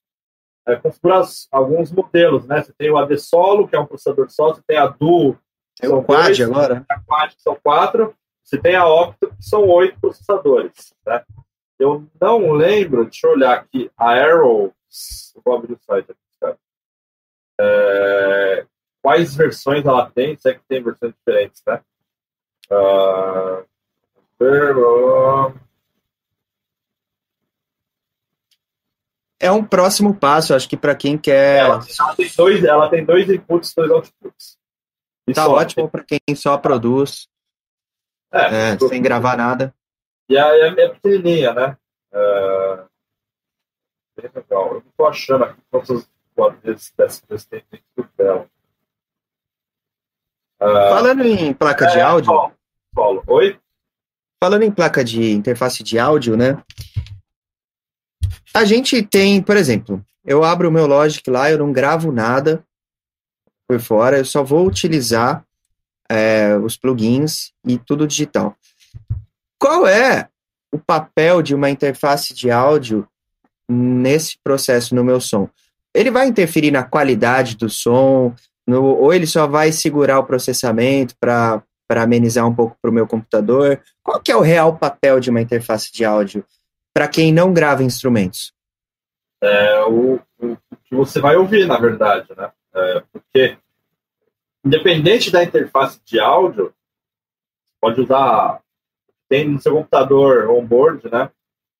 é, 0.66 0.76
configurações, 0.76 1.48
alguns 1.50 1.90
modelos, 1.90 2.46
né? 2.46 2.62
Você 2.62 2.72
tem 2.72 2.90
o 2.90 2.98
AD 2.98 3.16
solo, 3.18 3.66
que 3.66 3.76
é 3.76 3.80
um 3.80 3.86
processador 3.86 4.30
só, 4.30 4.52
você 4.52 4.62
tem 4.66 4.76
a 4.76 4.86
Duo, 4.86 5.38
tem 5.80 5.90
o 5.90 6.02
Quad 6.02 6.26
dois, 6.26 6.40
agora? 6.40 6.84
A 6.88 7.00
Quad, 7.00 7.34
que 7.34 7.42
são 7.42 7.56
quatro, 7.62 8.14
você 8.46 8.58
tem 8.58 8.76
a 8.76 8.86
Octo, 8.86 9.28
que 9.34 9.42
são 9.44 9.66
oito 9.68 9.98
processadores, 10.00 10.94
né? 11.04 11.24
Eu 11.78 12.06
não 12.20 12.52
lembro, 12.52 13.04
deixa 13.04 13.26
eu 13.26 13.32
olhar 13.32 13.54
aqui, 13.54 13.90
a 13.98 14.12
Arrow, 14.12 14.72
vou 15.44 15.56
abrir 15.56 15.72
o 15.72 15.80
site 15.84 16.12
aqui, 16.12 16.56
é, 17.58 18.66
quais 19.02 19.34
versões 19.34 19.84
ela 19.84 20.08
tem, 20.10 20.36
se 20.36 20.48
é 20.48 20.54
que 20.54 20.60
tem 20.68 20.82
versões 20.82 21.12
diferentes, 21.14 21.60
né? 21.66 21.80
Uh, 22.70 23.66
é 29.40 29.50
um 29.50 29.64
próximo 29.64 30.14
passo, 30.14 30.54
acho 30.54 30.68
que 30.68 30.76
para 30.76 30.94
quem 30.94 31.16
quer. 31.18 31.60
Ela, 31.60 31.80
ela, 31.98 32.14
tem 32.14 32.30
dois, 32.36 32.64
ela 32.64 32.88
tem 32.88 33.04
dois 33.04 33.28
inputs, 33.28 33.74
dois 33.74 33.90
outputs. 33.90 34.58
tá 35.34 35.48
ótimo 35.48 35.88
para 35.88 36.04
quem 36.04 36.20
só 36.34 36.56
produz, 36.58 37.28
é, 38.32 38.72
é, 38.72 38.78
sem 38.78 39.02
gravar 39.02 39.36
nada. 39.36 39.74
E 40.28 40.36
a, 40.36 40.48
é, 40.48 40.68
é 40.68 40.88
pequenininha, 40.88 41.52
né? 41.52 41.76
É, 42.12 42.84
bem 44.16 44.30
legal. 44.34 44.68
Eu 44.68 44.74
não 44.74 44.92
tô 44.96 45.06
achando 45.06 45.44
aqui 45.44 45.60
quantos 45.70 46.08
quadros 46.34 46.92
dessa 46.96 47.22
tem 47.48 47.62
dentro 47.70 48.10
dela. 48.16 48.48
Uh, 50.60 50.88
Falando 50.88 51.22
em 51.22 51.52
placa 51.52 51.86
de 51.86 51.98
é, 51.98 52.02
áudio. 52.02 52.32
Paulo, 52.94 53.22
oi? 53.26 53.58
Falando 54.42 54.62
em 54.62 54.70
placa 54.70 55.04
de 55.04 55.32
interface 55.32 55.82
de 55.82 55.98
áudio, 55.98 56.36
né? 56.36 56.62
A 58.54 58.64
gente 58.64 59.02
tem, 59.02 59.42
por 59.42 59.56
exemplo, 59.56 60.04
eu 60.24 60.42
abro 60.42 60.68
o 60.68 60.72
meu 60.72 60.86
Logic 60.86 61.28
lá, 61.30 61.50
eu 61.50 61.58
não 61.58 61.72
gravo 61.72 62.10
nada 62.10 62.64
por 63.68 63.78
fora, 63.80 64.18
eu 64.18 64.24
só 64.24 64.42
vou 64.42 64.66
utilizar 64.66 65.45
é, 66.10 66.56
os 66.56 66.76
plugins 66.76 67.52
e 67.66 67.78
tudo 67.78 68.06
digital. 68.06 68.56
Qual 69.58 69.86
é 69.86 70.28
o 70.72 70.78
papel 70.78 71.42
de 71.42 71.54
uma 71.54 71.70
interface 71.70 72.34
de 72.34 72.50
áudio 72.50 73.08
nesse 73.68 74.38
processo 74.38 74.94
no 74.94 75.04
meu 75.04 75.20
som? 75.20 75.48
Ele 75.94 76.10
vai 76.10 76.26
interferir 76.26 76.70
na 76.70 76.82
qualidade 76.82 77.56
do 77.56 77.70
som, 77.70 78.34
no, 78.66 78.84
ou 78.84 79.14
ele 79.14 79.26
só 79.26 79.46
vai 79.46 79.72
segurar 79.72 80.18
o 80.18 80.24
processamento 80.24 81.14
para 81.18 81.62
amenizar 81.90 82.46
um 82.46 82.54
pouco 82.54 82.76
para 82.80 82.90
o 82.90 82.94
meu 82.94 83.06
computador? 83.06 83.80
Qual 84.02 84.20
que 84.20 84.32
é 84.32 84.36
o 84.36 84.42
real 84.42 84.76
papel 84.76 85.20
de 85.20 85.30
uma 85.30 85.40
interface 85.40 85.92
de 85.92 86.04
áudio 86.04 86.44
para 86.92 87.08
quem 87.08 87.32
não 87.32 87.52
grava 87.52 87.82
instrumentos? 87.82 88.52
É 89.42 89.84
o, 89.84 90.18
o, 90.38 90.56
que 90.84 90.94
você 90.94 91.20
vai 91.20 91.36
ouvir, 91.36 91.66
na 91.66 91.78
verdade, 91.78 92.26
né? 92.36 92.50
É, 92.74 93.02
porque 93.12 93.56
independente 94.66 95.30
da 95.30 95.44
interface 95.44 96.00
de 96.04 96.18
áudio, 96.18 96.74
pode 97.80 98.00
usar 98.00 98.60
tem 99.28 99.48
no 99.48 99.60
seu 99.60 99.72
computador 99.74 100.50
on-board, 100.50 101.10
né? 101.10 101.30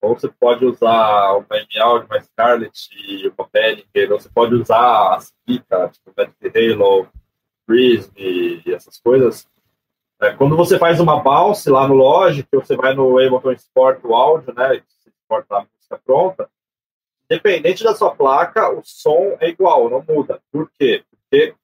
Ou 0.01 0.15
você 0.15 0.29
pode 0.29 0.65
usar 0.65 1.33
uma 1.37 1.57
M-Audio, 1.57 2.07
uma 2.07 2.21
Scarlett 2.21 2.89
uma 3.37 3.49
Behringer, 3.53 4.13
ou 4.13 4.21
você 4.21 4.29
pode 4.29 4.55
usar 4.55 5.15
as 5.15 5.33
pica, 5.45 5.89
tipo 5.89 6.13
Magic 6.17 6.73
Halo, 6.73 7.09
Prism 7.65 8.13
e 8.17 8.63
essas 8.67 8.99
coisas. 8.99 9.49
É, 10.21 10.33
quando 10.33 10.57
você 10.57 10.79
faz 10.79 10.99
uma 11.01 11.21
bounce 11.23 11.69
lá 11.71 11.87
no 11.87 11.95
Logic, 11.95 12.49
você 12.53 12.77
vai 12.77 12.95
no 12.95 13.19
Ableton 13.19 13.53
Export 13.53 14.01
o 14.05 14.15
áudio, 14.15 14.55
né? 14.55 14.83
Exporta 15.07 15.57
a 15.57 15.61
música 15.61 16.01
pronta. 16.05 16.51
Independente 17.31 17.83
da 17.83 17.95
sua 17.95 18.15
placa, 18.15 18.71
o 18.71 18.83
som 18.85 19.37
é 19.41 19.49
igual, 19.49 19.91
não 19.91 20.05
muda. 20.09 20.41
Por 20.53 20.71
quê? 20.79 21.05
Porque 21.11 21.55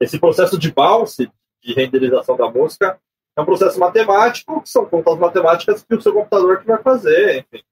esse 0.00 0.18
processo 0.18 0.58
de 0.58 0.72
bounce, 0.72 1.30
de 1.62 1.74
renderização 1.74 2.36
da 2.36 2.50
música, 2.50 2.98
é 3.36 3.40
um 3.40 3.44
processo 3.44 3.78
matemático, 3.78 4.62
que 4.62 4.68
são 4.68 4.86
contas 4.86 5.18
matemáticas 5.18 5.82
que 5.82 5.94
o 5.94 6.00
seu 6.00 6.12
computador 6.12 6.60
que 6.60 6.66
vai 6.66 6.82
fazer, 6.82 7.40
enfim. 7.40 7.62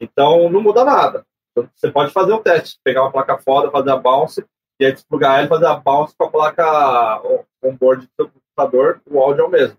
Então, 0.00 0.48
não 0.48 0.62
muda 0.62 0.84
nada. 0.84 1.26
Então, 1.52 1.68
você 1.74 1.90
pode 1.90 2.12
fazer 2.12 2.32
um 2.32 2.42
teste, 2.42 2.80
pegar 2.82 3.02
uma 3.02 3.12
placa 3.12 3.38
foda, 3.38 3.70
fazer 3.70 3.90
a 3.90 3.96
bounce, 3.96 4.44
e 4.80 4.86
aí 4.86 4.92
desplugar 4.92 5.36
ela 5.36 5.46
e 5.46 5.48
fazer 5.48 5.66
a 5.66 5.76
bounce 5.76 6.16
com 6.16 6.24
a 6.24 6.30
placa 6.30 7.22
on-board 7.62 8.06
do 8.06 8.12
seu 8.16 8.30
computador, 8.30 9.02
o 9.06 9.20
áudio 9.20 9.42
é 9.42 9.46
o 9.46 9.50
mesmo. 9.50 9.78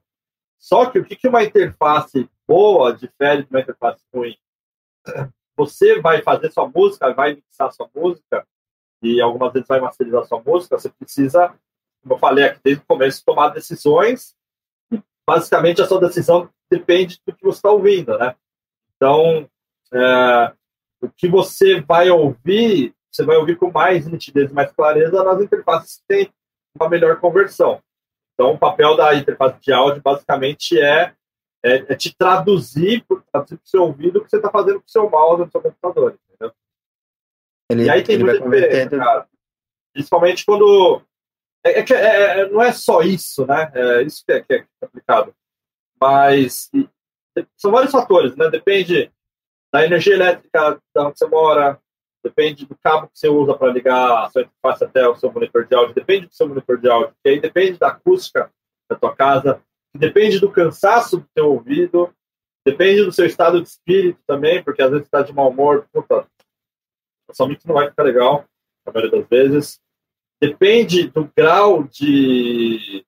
Só 0.57 0.85
que 0.85 0.99
o 0.99 1.05
que 1.05 1.27
uma 1.27 1.43
interface 1.43 2.29
boa 2.47 2.93
difere 2.93 3.43
de 3.43 3.49
uma 3.49 3.61
interface 3.61 4.03
ruim? 4.13 4.37
Você 5.55 6.01
vai 6.01 6.21
fazer 6.21 6.51
sua 6.51 6.67
música, 6.67 7.13
vai 7.13 7.35
mixar 7.35 7.71
sua 7.71 7.89
música, 7.95 8.45
e 9.01 9.21
algumas 9.21 9.53
vezes 9.53 9.67
vai 9.67 9.79
masterizar 9.79 10.25
sua 10.25 10.41
música, 10.41 10.77
você 10.77 10.89
precisa, 10.89 11.53
como 12.01 12.15
eu 12.15 12.19
falei 12.19 12.45
aqui 12.45 12.59
desde 12.63 12.81
o 12.81 12.85
começo, 12.85 13.23
tomar 13.25 13.49
decisões 13.49 14.35
basicamente 15.29 15.79
a 15.79 15.85
sua 15.85 15.99
decisão 15.99 16.49
depende 16.71 17.21
do 17.23 17.35
que 17.35 17.43
você 17.43 17.57
está 17.57 17.69
ouvindo, 17.69 18.17
né? 18.17 18.35
Então, 18.95 19.47
é, 19.93 20.53
o 21.01 21.09
que 21.09 21.27
você 21.27 21.81
vai 21.81 22.09
ouvir, 22.09 22.95
você 23.11 23.23
vai 23.23 23.37
ouvir 23.37 23.55
com 23.55 23.71
mais 23.71 24.07
nitidez, 24.07 24.51
mais 24.51 24.71
clareza 24.71 25.23
nas 25.23 25.39
interfaces 25.39 25.97
que 25.97 26.03
têm 26.07 26.33
uma 26.75 26.89
melhor 26.89 27.19
conversão. 27.19 27.79
Então, 28.33 28.53
o 28.53 28.57
papel 28.57 28.97
da 28.97 29.13
interface 29.13 29.59
de 29.61 29.71
áudio 29.71 30.01
basicamente 30.01 30.79
é, 30.79 31.13
é, 31.63 31.75
é 31.75 31.95
te 31.95 32.15
traduzir 32.15 33.05
para 33.31 33.43
o 33.43 33.59
seu 33.63 33.83
ouvido 33.83 34.17
o 34.17 34.23
que 34.23 34.31
você 34.31 34.37
está 34.37 34.49
fazendo 34.49 34.79
com 34.79 34.87
o 34.87 34.91
seu 34.91 35.07
mouse 35.09 35.43
no 35.43 35.51
seu 35.51 35.61
computador, 35.61 36.17
entendeu? 36.27 36.53
Ele, 37.69 37.83
e 37.83 37.89
aí 37.89 38.01
tem 38.01 38.17
muita 38.17 38.39
diferença, 38.39 38.97
cara. 38.97 39.27
Principalmente 39.93 40.43
quando 40.43 41.03
é, 41.63 41.79
é 41.79 41.83
que 41.83 41.93
é, 41.93 42.41
é, 42.41 42.49
não 42.49 42.61
é 42.61 42.71
só 42.71 43.01
isso, 43.01 43.45
né? 43.45 43.71
É 43.73 44.01
isso 44.03 44.23
que 44.25 44.31
é, 44.33 44.41
que 44.41 44.53
é 44.53 44.65
complicado. 44.81 45.33
Mas 45.99 46.69
são 47.57 47.71
vários 47.71 47.91
fatores, 47.91 48.35
né? 48.35 48.49
Depende 48.49 49.11
da 49.71 49.85
energia 49.85 50.13
elétrica 50.13 50.81
da 50.93 51.07
onde 51.07 51.17
você 51.17 51.27
mora, 51.27 51.79
depende 52.23 52.65
do 52.65 52.77
cabo 52.77 53.07
que 53.07 53.17
você 53.17 53.29
usa 53.29 53.53
para 53.53 53.71
ligar 53.71 54.23
a 54.23 54.29
sua 54.29 54.41
interface 54.41 54.83
até 54.83 55.07
o 55.07 55.15
seu 55.15 55.31
monitor 55.31 55.65
de 55.65 55.75
áudio, 55.75 55.93
depende 55.93 56.27
do 56.27 56.33
seu 56.33 56.47
monitor 56.47 56.79
de 56.79 56.89
áudio, 56.89 57.15
que 57.23 57.29
aí 57.29 57.39
depende 57.39 57.77
da 57.77 57.89
acústica 57.89 58.51
da 58.89 58.97
tua 58.97 59.15
casa, 59.15 59.61
depende 59.95 60.39
do 60.39 60.51
cansaço 60.51 61.17
do 61.17 61.27
teu 61.33 61.51
ouvido, 61.51 62.13
depende 62.65 63.03
do 63.03 63.11
seu 63.11 63.25
estado 63.25 63.61
de 63.61 63.67
espírito 63.67 64.19
também, 64.25 64.63
porque 64.63 64.81
às 64.81 64.89
vezes 64.89 65.05
está 65.05 65.21
de 65.21 65.33
mau 65.33 65.49
humor, 65.49 65.87
puta, 65.93 66.27
a 67.39 67.47
mix 67.47 67.63
não 67.63 67.75
vai 67.75 67.89
ficar 67.89 68.03
legal, 68.03 68.45
na 68.85 68.91
maioria 68.91 69.19
das 69.19 69.29
vezes. 69.29 69.79
Depende 70.41 71.07
do 71.07 71.29
grau 71.35 71.83
de, 71.83 73.05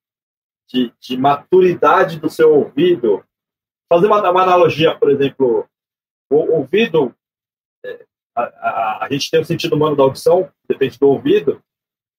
de, 0.70 0.94
de 1.00 1.18
maturidade 1.18 2.20
do 2.20 2.30
seu 2.30 2.54
ouvido. 2.54 3.24
Fazer 3.92 4.08
uma, 4.08 4.30
uma 4.30 4.44
analogia, 4.44 4.98
por 4.98 5.10
exemplo, 5.10 5.68
o 6.32 6.36
ouvido, 6.36 7.16
é, 7.86 8.06
a, 8.36 8.44
a, 8.44 9.06
a, 9.06 9.10
gente 9.12 9.30
tem 9.30 9.42
o 9.42 9.46
sentido 9.46 9.76
humano 9.76 9.96
da 9.96 10.04
audição, 10.04 10.52
depende 10.68 10.98
do 10.98 11.08
ouvido, 11.08 11.62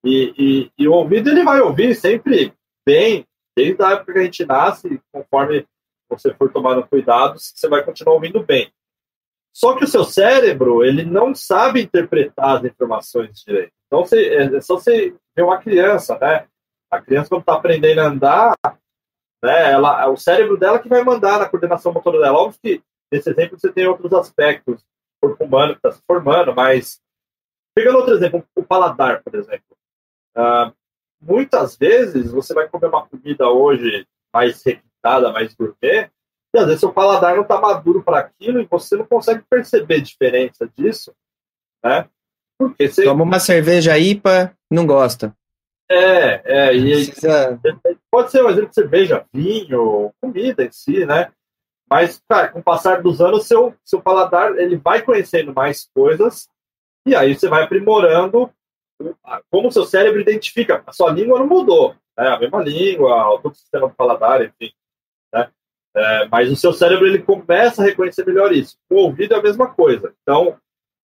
e, 0.05 0.35
e, 0.37 0.73
e 0.79 0.89
o 0.89 0.93
ouvido 0.93 1.31
ele 1.31 1.45
vai 1.45 1.61
ouvir 1.61 1.95
sempre 1.95 2.55
bem, 2.87 3.27
desde 3.57 3.83
a 3.83 3.93
época 3.93 4.13
que 4.13 4.19
a 4.19 4.25
gente 4.25 4.45
nasce, 4.45 5.01
conforme 5.13 5.67
você 6.09 6.35
for 6.35 6.53
tomando 6.53 6.87
cuidados, 6.87 7.53
você 7.55 7.69
vai 7.69 7.85
continuar 7.85 8.15
ouvindo 8.15 8.43
bem. 8.43 8.73
Só 9.53 9.77
que 9.77 9.85
o 9.85 9.89
seu 9.89 10.05
cérebro, 10.05 10.83
ele 10.83 11.05
não 11.05 11.35
sabe 11.35 11.83
interpretar 11.83 12.57
as 12.57 12.65
informações 12.65 13.43
direito. 13.45 13.73
Então, 13.87 14.05
você, 14.05 14.29
é, 14.29 14.57
é 14.57 14.61
só 14.61 14.77
você 14.77 15.15
ver 15.37 15.43
uma 15.43 15.59
criança, 15.59 16.19
né? 16.19 16.47
A 16.91 17.01
criança, 17.01 17.29
quando 17.29 17.43
está 17.43 17.55
aprendendo 17.55 18.01
a 18.01 18.07
andar, 18.07 18.55
né, 19.43 19.73
ela, 19.73 20.09
o 20.09 20.17
cérebro 20.17 20.57
dela 20.57 20.79
que 20.79 20.89
vai 20.89 21.03
mandar 21.03 21.39
na 21.39 21.49
coordenação 21.49 21.93
motora 21.93 22.21
dela. 22.21 22.39
Óbvio 22.39 22.61
que, 22.63 22.83
nesse 23.11 23.29
exemplo, 23.31 23.59
você 23.59 23.71
tem 23.71 23.87
outros 23.87 24.13
aspectos, 24.13 24.83
o 25.21 25.29
corpo 25.29 25.45
humano 25.45 25.73
que 25.73 25.79
está 25.79 25.93
se 25.93 26.03
formando, 26.07 26.55
mas, 26.55 27.01
pegando 27.75 27.99
outro 27.99 28.15
exemplo, 28.15 28.45
o 28.57 28.63
paladar, 28.63 29.23
por 29.23 29.35
exemplo. 29.35 29.77
Uh, 30.37 30.73
muitas 31.21 31.77
vezes, 31.77 32.31
você 32.31 32.55
vai 32.55 32.69
comer 32.69 32.87
uma 32.87 33.07
comida 33.07 33.49
hoje 33.49 34.07
mais 34.33 34.63
requintada, 34.63 35.33
mais 35.33 35.55
gourmet, 35.55 36.11
e 36.55 36.59
às 36.59 36.67
vezes 36.67 36.81
seu 36.81 36.93
paladar 36.93 37.35
não 37.35 37.43
está 37.43 37.61
maduro 37.61 38.03
para 38.03 38.19
aquilo 38.19 38.61
e 38.61 38.67
você 38.67 38.97
não 38.97 39.07
consegue 39.07 39.43
perceber 39.49 40.01
diferença 40.01 40.69
disso, 40.77 41.15
né? 41.83 42.09
Porque 42.59 42.89
você... 42.89 43.05
Toma 43.05 43.25
uma 43.25 43.41
cerveja 43.41 43.99
IPA, 43.99 44.55
não 44.71 44.87
gosta. 44.87 45.35
É, 45.91 46.43
é, 46.45 46.75
e 46.75 47.07
Precisa... 47.07 47.61
pode 48.11 48.31
ser 48.31 48.45
um 48.45 48.51
exemplo 48.51 48.69
de 48.69 48.75
cerveja, 48.75 49.27
vinho, 49.33 50.13
comida 50.21 50.65
em 50.65 50.73
si, 50.73 51.05
né? 51.05 51.33
Mas, 51.89 52.23
cara, 52.29 52.49
com 52.49 52.61
o 52.61 52.63
passar 52.63 53.03
dos 53.03 53.21
anos, 53.21 53.47
seu, 53.47 53.75
seu 53.85 54.01
paladar 54.01 54.57
ele 54.57 54.77
vai 54.77 55.03
conhecendo 55.03 55.53
mais 55.53 55.89
coisas 55.95 56.49
e 57.07 57.15
aí 57.15 57.35
você 57.35 57.49
vai 57.49 57.63
aprimorando 57.63 58.51
como 59.51 59.69
o 59.69 59.73
seu 59.73 59.85
cérebro 59.85 60.21
identifica. 60.21 60.83
A 60.87 60.93
sua 60.93 61.11
língua 61.11 61.39
não 61.39 61.47
mudou, 61.47 61.95
né? 62.17 62.29
A 62.29 62.39
mesma 62.39 62.63
língua, 62.63 63.41
o 63.43 63.55
sistema 63.55 63.89
do 63.89 63.95
paladar, 63.95 64.43
enfim. 64.43 64.73
É, 65.95 66.29
mas 66.29 66.51
o 66.51 66.57
seu 66.57 66.73
cérebro 66.73 67.07
ele 67.07 67.23
começa 67.23 67.83
a 67.83 67.85
reconhecer 67.85 68.27
melhor 68.27 68.53
isso. 68.53 68.79
O 68.89 68.97
ouvido 68.97 69.35
é 69.35 69.39
a 69.39 69.43
mesma 69.43 69.73
coisa. 69.73 70.15
Então, 70.23 70.59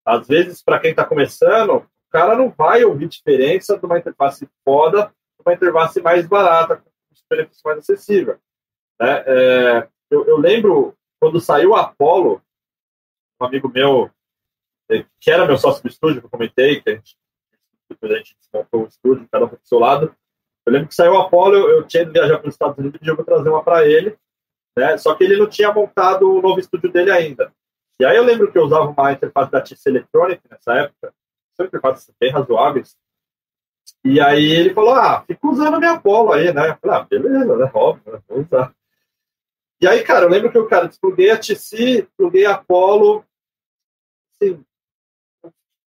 às 0.04 0.26
vezes, 0.28 0.62
para 0.62 0.78
quem 0.78 0.90
está 0.90 1.04
começando, 1.04 1.76
o 1.76 1.86
cara 2.10 2.36
não 2.36 2.50
vai 2.50 2.84
ouvir 2.84 3.08
diferença 3.08 3.76
de 3.76 3.84
uma 3.84 3.98
interface 3.98 4.48
foda 4.64 5.12
para 5.36 5.50
uma 5.50 5.54
interface 5.54 6.00
mais 6.00 6.26
barata, 6.26 6.76
com 6.76 6.90
benefício 7.28 7.62
mais 7.64 7.78
acessível. 7.78 8.38
Né? 9.00 9.24
É, 9.26 9.88
eu, 10.10 10.24
eu, 10.26 10.38
lembro 10.38 10.94
quando 11.20 11.40
saiu 11.40 11.70
o 11.70 11.76
Apollo, 11.76 12.40
um 13.40 13.44
amigo 13.44 13.68
meu, 13.68 14.10
é, 14.90 15.04
que 15.20 15.30
era 15.30 15.46
meu 15.46 15.58
sócio 15.58 15.82
do 15.82 15.88
estúdio, 15.88 16.20
que 16.20 16.26
eu 16.26 16.30
comentei, 16.30 16.80
que 16.80 16.90
a 16.90 16.94
gente, 16.94 17.16
depois 17.90 18.12
a 18.12 18.16
gente 18.18 18.36
desmontou 18.40 18.84
o 18.84 18.86
estúdio, 18.88 19.28
cada 19.30 19.44
um 19.44 19.48
para 19.48 19.58
o 19.58 19.66
seu 19.66 19.78
lado. 19.78 20.14
Eu 20.64 20.72
lembro 20.72 20.88
que 20.88 20.94
saiu 20.94 21.12
o 21.12 21.18
Apollo, 21.18 21.56
eu, 21.56 21.70
eu 21.70 21.86
tinha 21.86 22.02
ido 22.02 22.12
viajar 22.12 22.38
para 22.38 22.48
os 22.48 22.54
Estados 22.54 22.78
Unidos 22.78 23.00
e 23.02 23.06
eu 23.06 23.16
vou 23.16 23.24
trazer 23.24 23.48
uma 23.48 23.62
para 23.62 23.86
ele. 23.86 24.16
Né? 24.76 24.98
Só 24.98 25.14
que 25.14 25.24
ele 25.24 25.36
não 25.36 25.48
tinha 25.48 25.72
montado 25.72 26.30
o 26.30 26.42
novo 26.42 26.60
estúdio 26.60 26.92
dele 26.92 27.10
ainda. 27.10 27.52
E 27.98 28.04
aí 28.04 28.16
eu 28.16 28.24
lembro 28.24 28.52
que 28.52 28.58
eu 28.58 28.64
usava 28.64 28.84
uma 28.86 29.12
interface 29.12 29.50
da 29.50 29.60
TC 29.60 29.88
Electronic 29.88 30.42
nessa 30.50 30.74
época, 30.74 31.14
são 31.56 31.66
interfaces 31.66 32.14
bem 32.20 32.30
razoáveis. 32.30 32.94
E 34.04 34.20
aí 34.20 34.50
ele 34.50 34.74
falou, 34.74 34.94
ah, 34.94 35.22
fica 35.26 35.46
usando 35.46 35.74
a 35.74 35.78
minha 35.78 35.98
Polo 35.98 36.32
aí, 36.32 36.52
né? 36.52 36.70
Eu 36.70 36.76
falei, 36.76 36.96
ah, 36.96 37.04
beleza, 37.04 37.56
né? 37.56 37.70
Óbvio, 37.72 38.12
né? 38.12 38.20
vou 38.28 38.40
usar. 38.40 38.74
E 39.80 39.86
aí, 39.86 40.02
cara, 40.02 40.26
eu 40.26 40.28
lembro 40.28 40.50
que 40.50 40.58
eu, 40.58 40.66
cara, 40.66 40.88
despluguei 40.88 41.30
a 41.30 41.38
TC, 41.38 42.08
pluguei 42.16 42.46
a 42.46 42.58
Polo, 42.58 43.24
assim, 44.34 44.62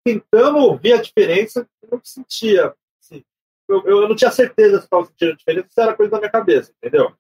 tentando 0.04 0.58
ouvir 0.60 0.94
a 0.94 1.02
diferença, 1.02 1.68
eu 1.84 1.90
não 1.92 2.02
sentia. 2.04 2.74
Assim, 3.00 3.24
eu, 3.68 3.84
eu 3.86 4.08
não 4.08 4.16
tinha 4.16 4.32
certeza 4.32 4.78
se 4.78 4.86
estava 4.86 5.06
sentindo 5.06 5.34
a 5.34 5.36
diferença, 5.36 5.68
se 5.70 5.82
era 5.82 5.96
coisa 5.96 6.12
da 6.12 6.20
minha 6.20 6.32
cabeça, 6.32 6.74
entendeu? 6.78 7.16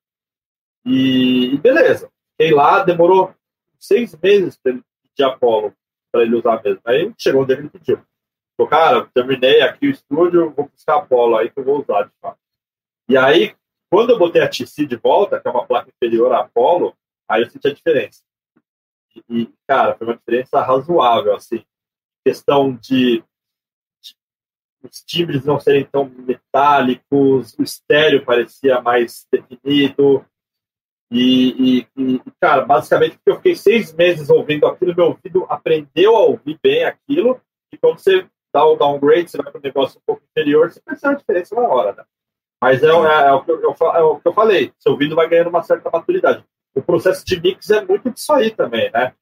E, 0.86 1.54
e 1.54 1.58
beleza. 1.58 2.12
Fiquei 2.32 2.54
lá, 2.54 2.84
demorou 2.84 3.34
seis 3.78 4.16
meses 4.22 4.58
para 4.58 4.74
ele 4.74 4.84
pedir 5.04 5.24
Apollo 5.24 5.74
para 6.12 6.24
ele 6.24 6.36
usar 6.36 6.62
mesmo. 6.64 6.82
Aí 6.86 7.14
chegou 7.18 7.44
onde 7.44 7.54
ele 7.54 7.70
pediu. 7.70 8.02
Falei, 8.58 8.70
cara, 8.70 9.10
terminei 9.14 9.62
aqui 9.62 9.88
o 9.88 9.92
estúdio, 9.92 10.52
vou 10.52 10.68
buscar 10.68 10.98
Apollo 10.98 11.38
aí 11.38 11.50
que 11.50 11.60
eu 11.60 11.64
vou 11.64 11.80
usar 11.80 12.04
de 12.04 12.12
fato. 12.22 12.40
E 13.08 13.18
aí, 13.18 13.56
quando 13.90 14.12
eu 14.12 14.20
botei 14.20 14.42
a 14.42 14.50
TC 14.50 14.86
de 14.86 14.96
volta, 14.96 15.40
que 15.40 15.48
é 15.48 15.52
uma 15.52 15.66
placa 15.66 15.90
inferior 15.90 16.32
à 16.34 16.42
Apollo, 16.42 16.96
aí 17.28 17.42
eu 17.42 17.50
senti 17.50 17.68
a 17.68 17.74
diferença. 17.74 18.22
E, 19.16 19.42
e 19.42 19.54
cara, 19.68 19.96
foi 19.96 20.08
uma 20.08 20.18
diferença 20.18 20.62
razoável, 20.62 21.36
assim. 21.36 21.64
Questão 22.26 22.76
de, 22.76 23.24
de 24.02 24.16
os 24.84 25.02
timbres 25.04 25.46
não 25.46 25.60
serem 25.60 25.86
tão 25.86 26.06
metálicos, 26.10 27.58
o 27.58 27.64
estéreo 27.64 28.26
parecia 28.26 28.82
mais 28.82 29.26
definido, 29.32 30.26
e, 31.12 31.88
e, 31.98 32.16
e, 32.16 32.22
cara, 32.40 32.64
basicamente, 32.64 33.18
porque 33.18 33.32
eu 33.32 33.36
fiquei 33.38 33.56
seis 33.56 33.94
meses 33.94 34.30
ouvindo 34.30 34.68
aquilo, 34.68 34.96
meu 34.96 35.08
ouvido 35.08 35.46
aprendeu 35.50 36.16
a 36.16 36.20
ouvir 36.20 36.60
bem 36.62 36.84
aquilo, 36.84 37.42
e 37.74 37.78
quando 37.78 38.00
você 38.00 38.28
dá 38.54 38.66
o 38.66 38.76
downgrade, 38.76 39.30
você 39.30 39.38
vai 39.38 39.52
para 39.52 39.60
um 39.60 39.64
negócio 39.64 40.00
um 40.00 40.04
pouco 40.06 40.24
inferior, 40.30 40.72
você 40.72 40.80
percebe 40.82 41.16
a 41.16 41.18
diferença 41.18 41.56
na 41.56 41.68
hora, 41.68 41.94
né? 41.94 42.04
Mas 42.62 42.84
é, 42.84 42.88
é, 42.88 42.90
é, 42.90 43.34
o 43.34 43.44
eu, 43.48 43.76
é, 43.94 44.02
o 44.02 44.20
que 44.20 44.28
eu, 44.28 44.34
falei, 44.34 44.74
seu 44.78 44.92
ouvido 44.92 45.16
vai 45.16 45.28
ganhando 45.28 45.50
uma 45.50 45.64
certa 45.64 45.90
maturidade. 45.90 46.44
O 46.76 46.82
processo 46.82 47.26
de 47.26 47.40
mix 47.40 47.70
é 47.70 47.84
muito 47.84 48.12
disso 48.12 48.34
aí 48.34 48.52
também, 48.52 48.92
né? 48.92 49.14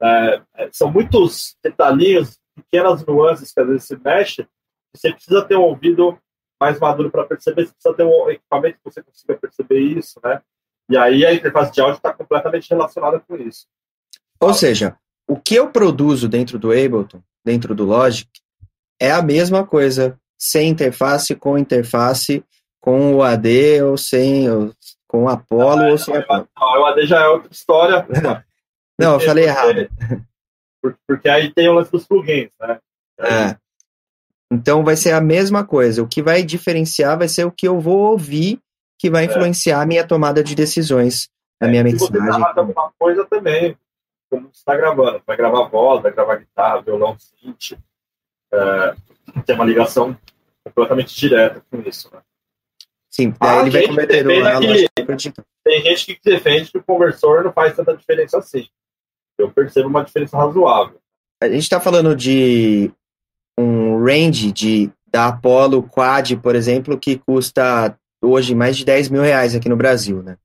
É, 0.00 0.42
é 0.54 0.68
são 0.72 0.90
muitos 0.90 1.56
detalhinhos, 1.62 2.38
pequenas 2.54 3.04
nuances 3.04 3.52
que 3.52 3.60
às 3.60 3.66
vezes 3.66 3.84
se 3.84 3.96
mexe, 3.96 4.46
você 4.94 5.12
precisa 5.12 5.44
ter 5.44 5.56
um 5.56 5.62
ouvido 5.62 6.16
mais 6.60 6.78
maduro 6.78 7.10
para 7.10 7.26
perceber, 7.26 7.66
você 7.66 7.72
precisa 7.72 7.94
ter 7.94 8.04
um 8.04 8.30
equipamento 8.30 8.78
que 8.78 8.84
você 8.84 9.02
consiga 9.02 9.36
perceber 9.36 9.80
isso, 9.80 10.20
né? 10.22 10.40
E 10.90 10.96
aí 10.96 11.24
a 11.24 11.32
interface 11.32 11.72
de 11.72 11.80
áudio 11.80 11.96
está 11.96 12.12
completamente 12.12 12.68
relacionada 12.68 13.20
com 13.20 13.36
isso. 13.36 13.66
Ou 14.40 14.52
seja, 14.52 14.96
o 15.26 15.36
que 15.36 15.54
eu 15.54 15.70
produzo 15.70 16.28
dentro 16.28 16.58
do 16.58 16.70
Ableton, 16.70 17.22
dentro 17.44 17.74
do 17.74 17.84
Logic, 17.84 18.28
é 19.00 19.10
a 19.10 19.22
mesma 19.22 19.66
coisa, 19.66 20.18
sem 20.38 20.68
interface, 20.68 21.34
com 21.34 21.58
interface, 21.58 22.44
com 22.80 23.14
o 23.14 23.22
AD 23.22 23.82
ou 23.82 23.96
sem, 23.96 24.50
ou, 24.50 24.72
com 25.08 25.24
o 25.24 25.28
Apollo 25.28 25.76
não, 25.76 25.90
ou 25.90 25.98
sem 25.98 26.16
Apollo. 26.16 26.48
Não, 26.58 26.82
o 26.82 26.86
AD 26.86 27.06
já 27.06 27.20
é 27.22 27.28
outra 27.28 27.50
história. 27.50 28.06
não, 29.00 29.14
eu 29.14 29.20
falei 29.20 29.44
errado. 29.44 29.88
Porque 31.08 31.28
aí 31.28 31.50
tem 31.52 31.68
o 31.68 31.72
lance 31.72 31.90
dos 31.90 32.06
plugins, 32.06 32.50
né? 32.60 32.78
É. 33.18 33.56
Então 34.52 34.84
vai 34.84 34.96
ser 34.96 35.12
a 35.12 35.20
mesma 35.20 35.64
coisa. 35.64 36.02
O 36.02 36.08
que 36.08 36.22
vai 36.22 36.42
diferenciar 36.42 37.18
vai 37.18 37.28
ser 37.28 37.44
o 37.44 37.50
que 37.50 37.66
eu 37.66 37.80
vou 37.80 38.12
ouvir 38.12 38.60
que 38.98 39.10
vai 39.10 39.24
é. 39.24 39.26
influenciar 39.26 39.80
a 39.80 39.86
minha 39.86 40.06
tomada 40.06 40.42
de 40.42 40.54
decisões, 40.54 41.28
a 41.60 41.66
é, 41.66 41.70
minha 41.70 41.84
mensagem. 41.84 42.20
Você 42.20 42.40
tá 42.40 42.54
alguma 42.56 42.92
coisa 42.98 43.24
também, 43.26 43.76
como 44.30 44.48
você 44.48 44.58
está 44.58 44.76
gravando, 44.76 45.22
vai 45.26 45.36
gravar 45.36 45.68
voz, 45.68 46.02
vai 46.02 46.12
gravar 46.12 46.36
guitarra, 46.36 46.82
violão, 46.82 47.16
synth, 47.18 47.78
é, 48.52 48.94
tem 49.44 49.54
uma 49.54 49.64
ligação 49.64 50.16
completamente 50.64 51.14
direta 51.14 51.62
com 51.70 51.80
isso, 51.80 52.10
né? 52.12 52.20
Sim, 53.10 53.32
daí 53.38 53.60
ele 53.60 53.70
vai 53.70 53.86
cometer 53.86 54.24
que, 54.24 55.32
Tem 55.62 55.82
gente 55.82 56.16
que 56.16 56.20
defende 56.24 56.72
que 56.72 56.78
o 56.78 56.82
conversor 56.82 57.44
não 57.44 57.52
faz 57.52 57.76
tanta 57.76 57.96
diferença 57.96 58.38
assim. 58.38 58.66
Eu 59.38 59.52
percebo 59.52 59.88
uma 59.88 60.02
diferença 60.02 60.36
razoável. 60.36 60.98
A 61.40 61.48
gente 61.48 61.62
está 61.62 61.78
falando 61.78 62.16
de 62.16 62.90
um 63.56 64.04
range 64.04 64.50
de 64.50 64.90
da 65.12 65.28
Apollo 65.28 65.84
Quad, 65.84 66.32
por 66.38 66.56
exemplo, 66.56 66.98
que 66.98 67.16
custa 67.16 67.96
hoje 68.24 68.54
mais 68.54 68.76
de 68.76 68.84
10 68.84 69.08
mil 69.08 69.22
reais 69.22 69.54
aqui 69.54 69.68
no 69.68 69.76
Brasil, 69.76 70.22
né? 70.22 70.36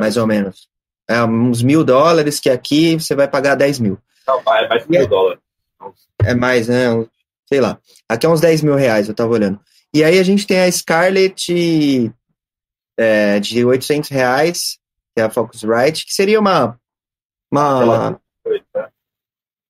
Mais 0.00 0.16
ou 0.16 0.26
menos. 0.26 0.68
É 1.08 1.22
uns 1.22 1.62
mil 1.62 1.84
dólares 1.84 2.40
que 2.40 2.50
aqui 2.50 2.94
você 2.98 3.14
vai 3.14 3.28
pagar 3.28 3.54
10 3.54 3.78
mil. 3.78 3.98
Não, 4.26 4.40
é 4.40 4.68
mais 4.68 4.86
mil 4.86 5.00
é, 5.00 5.06
dólares. 5.06 5.40
É 6.24 6.34
mais, 6.34 6.68
né? 6.68 6.86
Sei 7.48 7.60
lá. 7.60 7.78
Aqui 8.08 8.26
é 8.26 8.28
uns 8.28 8.40
10 8.40 8.62
mil 8.62 8.74
reais, 8.74 9.08
eu 9.08 9.14
tava 9.14 9.32
olhando. 9.32 9.60
E 9.94 10.02
aí 10.02 10.18
a 10.18 10.22
gente 10.22 10.46
tem 10.46 10.60
a 10.60 10.70
Scarlett 10.70 12.12
é, 12.98 13.40
de 13.40 13.64
800 13.64 14.10
reais, 14.10 14.78
que 15.14 15.20
é 15.20 15.24
a 15.24 15.30
Focusrite, 15.30 16.04
que 16.04 16.12
seria 16.12 16.40
uma... 16.40 16.78
uma 17.50 18.20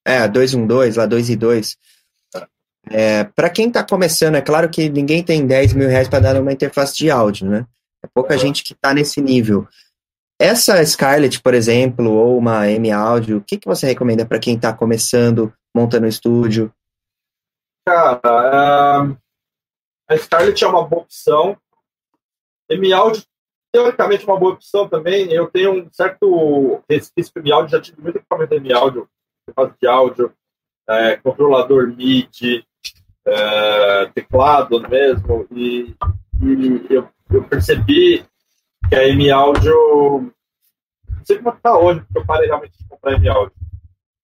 é, 0.04 0.26
212, 0.28 0.98
lá 0.98 1.06
2 1.06 1.30
e 1.30 1.36
2. 1.36 1.76
É, 2.90 3.24
para 3.24 3.50
quem 3.50 3.68
está 3.68 3.84
começando, 3.84 4.36
é 4.36 4.40
claro 4.40 4.68
que 4.68 4.88
ninguém 4.88 5.22
tem 5.22 5.46
10 5.46 5.74
mil 5.74 5.88
reais 5.88 6.08
para 6.08 6.20
dar 6.20 6.40
uma 6.40 6.52
interface 6.52 6.96
de 6.96 7.10
áudio, 7.10 7.48
né? 7.48 7.66
É 8.02 8.06
pouca 8.06 8.38
gente 8.38 8.62
que 8.62 8.72
está 8.72 8.94
nesse 8.94 9.20
nível. 9.20 9.66
essa 10.38 10.84
Scarlett, 10.84 11.40
por 11.40 11.54
exemplo, 11.54 12.10
ou 12.12 12.38
uma 12.38 12.70
M 12.70 12.92
Audio, 12.92 13.38
o 13.38 13.40
que, 13.40 13.58
que 13.58 13.66
você 13.66 13.86
recomenda 13.86 14.24
para 14.24 14.38
quem 14.38 14.54
está 14.54 14.72
começando, 14.72 15.52
montando 15.74 16.06
um 16.06 16.08
estúdio? 16.08 16.72
Cara, 17.84 19.16
a 20.08 20.16
Scarlett 20.16 20.62
é 20.62 20.68
uma 20.68 20.86
boa 20.86 21.02
opção. 21.02 21.56
M 22.68 22.92
Audio, 22.92 23.22
teoricamente, 23.72 24.24
é 24.24 24.26
uma 24.32 24.38
boa 24.38 24.52
opção 24.52 24.88
também. 24.88 25.32
Eu 25.32 25.48
tenho 25.48 25.72
um 25.72 25.88
certo 25.92 26.82
resquício 26.88 27.32
com 27.32 27.40
M 27.40 27.52
Audio, 27.52 27.70
já 27.70 27.80
tive 27.80 28.00
muito 28.00 28.16
equipamento 28.18 28.54
M 28.54 28.72
Audio, 28.72 29.08
de 29.80 29.86
áudio, 29.86 30.32
é, 30.88 31.16
controlador 31.16 31.88
MIDI, 31.88 32.64
é, 33.26 34.06
teclado 34.14 34.80
mesmo, 34.88 35.46
e, 35.50 35.94
e 36.40 36.86
eu, 36.90 37.08
eu, 37.30 37.44
percebi 37.44 38.24
que 38.88 38.94
a 38.94 39.08
M 39.08 39.30
Audio, 39.30 40.32
não 41.08 41.24
sei 41.24 41.38
como 41.38 41.56
está 41.56 41.76
hoje, 41.76 42.00
porque 42.00 42.18
eu 42.18 42.26
parei 42.26 42.46
realmente 42.46 42.78
de 42.78 42.88
comprar 42.88 43.14
M 43.14 43.28
Audio. 43.28 43.52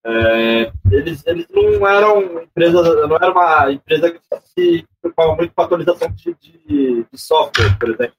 É, 0.05 0.73
eles, 0.91 1.25
eles 1.27 1.47
não 1.49 1.87
eram 1.87 2.43
empresa, 2.43 3.07
não 3.07 3.17
era 3.17 3.31
uma 3.31 3.73
empresa 3.73 4.11
que 4.11 4.21
se 4.45 4.85
preocupava 5.01 5.37
muito 5.37 5.55
com 5.55 5.63
a 5.63 5.65
atualização 5.65 6.11
de, 6.13 6.35
de, 6.41 7.07
de, 7.11 7.19
software, 7.19 7.79
por 7.79 7.91
exemplo. 7.91 8.17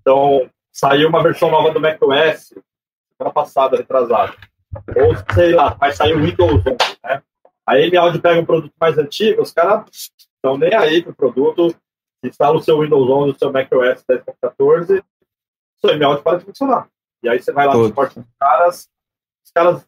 Então, 0.00 0.48
saiu 0.72 1.08
uma 1.08 1.22
versão 1.22 1.50
nova 1.50 1.72
do 1.72 1.80
macOS 1.80 2.52
semana 3.20 3.34
passada, 3.34 3.76
retrasada. 3.76 4.34
Ou, 4.96 5.34
sei 5.34 5.52
lá, 5.52 5.70
vai 5.74 5.92
sair 5.92 6.14
o 6.14 6.22
Windows 6.22 6.64
11, 6.64 6.76
né? 7.04 7.22
A 7.66 7.78
M-Audio 7.78 8.20
pega 8.20 8.40
um 8.40 8.44
produto 8.44 8.72
mais 8.80 8.98
antigo, 8.98 9.42
os 9.42 9.52
caras 9.52 9.84
estão 9.90 10.56
nem 10.56 10.74
aí 10.74 11.02
pro 11.02 11.14
produto, 11.14 11.74
instala 12.24 12.56
o 12.56 12.62
seu 12.62 12.80
Windows 12.80 13.08
11, 13.08 13.30
o 13.30 13.38
seu 13.38 13.52
macOS 13.52 14.04
10.14, 14.10 15.04
seu 15.78 15.90
M-Audio 15.90 16.22
para 16.22 16.38
de 16.38 16.44
funcionar. 16.44 16.88
E 17.22 17.28
aí 17.28 17.40
você 17.40 17.52
vai 17.52 17.66
lá 17.66 17.76
no 17.76 17.86
suporte 17.86 18.18
dos 18.18 18.28
caras, 18.38 18.88
os 19.44 19.50
caras 19.52 19.86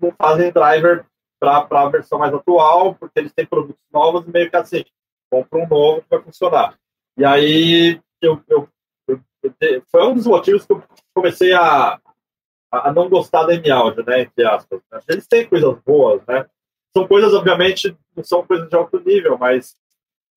não 0.00 0.12
fazem 0.12 0.50
driver 0.50 1.04
para 1.38 1.66
a 1.70 1.88
versão 1.88 2.18
mais 2.18 2.34
atual, 2.34 2.94
porque 2.94 3.18
eles 3.18 3.32
têm 3.32 3.46
produtos 3.46 3.82
novos 3.92 4.26
e 4.26 4.30
meio 4.30 4.50
que 4.50 4.56
assim, 4.56 4.84
compra 5.30 5.58
um 5.58 5.68
novo 5.68 6.02
que 6.02 6.10
vai 6.10 6.22
funcionar. 6.22 6.74
E 7.16 7.24
aí 7.24 8.00
eu, 8.20 8.42
eu, 8.48 8.68
eu, 9.08 9.22
foi 9.90 10.06
um 10.06 10.14
dos 10.14 10.26
motivos 10.26 10.66
que 10.66 10.72
eu 10.72 10.82
comecei 11.14 11.52
a, 11.52 12.00
a 12.70 12.92
não 12.92 13.08
gostar 13.08 13.44
da 13.44 13.54
M-Audio, 13.54 14.04
né, 14.04 14.22
entre 14.22 14.46
aspas. 14.46 14.80
Eles 15.08 15.26
têm 15.26 15.48
coisas 15.48 15.78
boas, 15.80 16.24
né? 16.26 16.46
São 16.96 17.06
coisas, 17.06 17.32
obviamente, 17.34 17.96
não 18.16 18.24
são 18.24 18.44
coisas 18.44 18.68
de 18.68 18.76
alto 18.76 19.00
nível, 19.00 19.38
mas 19.38 19.74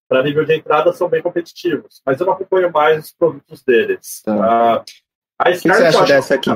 para 0.07 0.23
nível 0.23 0.45
de 0.45 0.55
entrada 0.55 0.93
são 0.93 1.09
bem 1.09 1.21
competitivos. 1.21 2.01
Mas 2.05 2.19
eu 2.19 2.25
não 2.25 2.33
acompanho 2.33 2.71
mais 2.71 3.05
os 3.05 3.11
produtos 3.13 3.63
deles. 3.63 4.21
Tá. 4.23 4.83
A 5.39 5.53
Scarlett, 5.53 5.57
o 5.57 5.61
que 5.61 5.67
você 5.67 5.97
acha 5.97 6.05
dessa 6.05 6.35
aqui? 6.35 6.51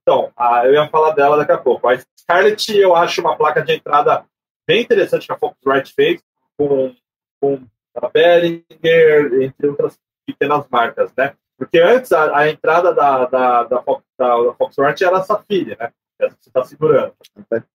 Então, 0.00 0.32
uh, 0.38 0.64
eu 0.64 0.74
ia 0.74 0.88
falar 0.88 1.10
dela 1.10 1.36
daqui 1.36 1.52
a 1.52 1.58
pouco. 1.58 1.88
A 1.88 1.98
Scarlett 2.18 2.76
eu 2.76 2.94
acho 2.94 3.20
uma 3.20 3.36
placa 3.36 3.62
de 3.62 3.72
entrada 3.72 4.24
bem 4.66 4.82
interessante 4.82 5.26
que 5.26 5.32
a 5.32 5.38
Focusrite 5.38 5.92
fez, 5.92 6.22
com, 6.56 6.94
com 7.40 7.60
a 7.96 8.08
Behringer, 8.08 9.42
entre 9.42 9.66
outras 9.66 9.98
pequenas 10.24 10.66
marcas, 10.70 11.12
né? 11.16 11.34
Porque 11.58 11.78
antes 11.78 12.12
a, 12.12 12.38
a 12.38 12.48
entrada 12.48 12.94
da, 12.94 13.26
da, 13.26 13.64
da, 13.64 13.82
da, 14.18 14.36
da 14.46 15.04
era 15.04 15.18
a 15.18 15.22
Safiri, 15.22 15.76
né? 15.76 15.92
Essa 16.20 16.36
que 16.36 16.44
você 16.44 16.50
está 16.50 16.64
segurando. 16.64 17.14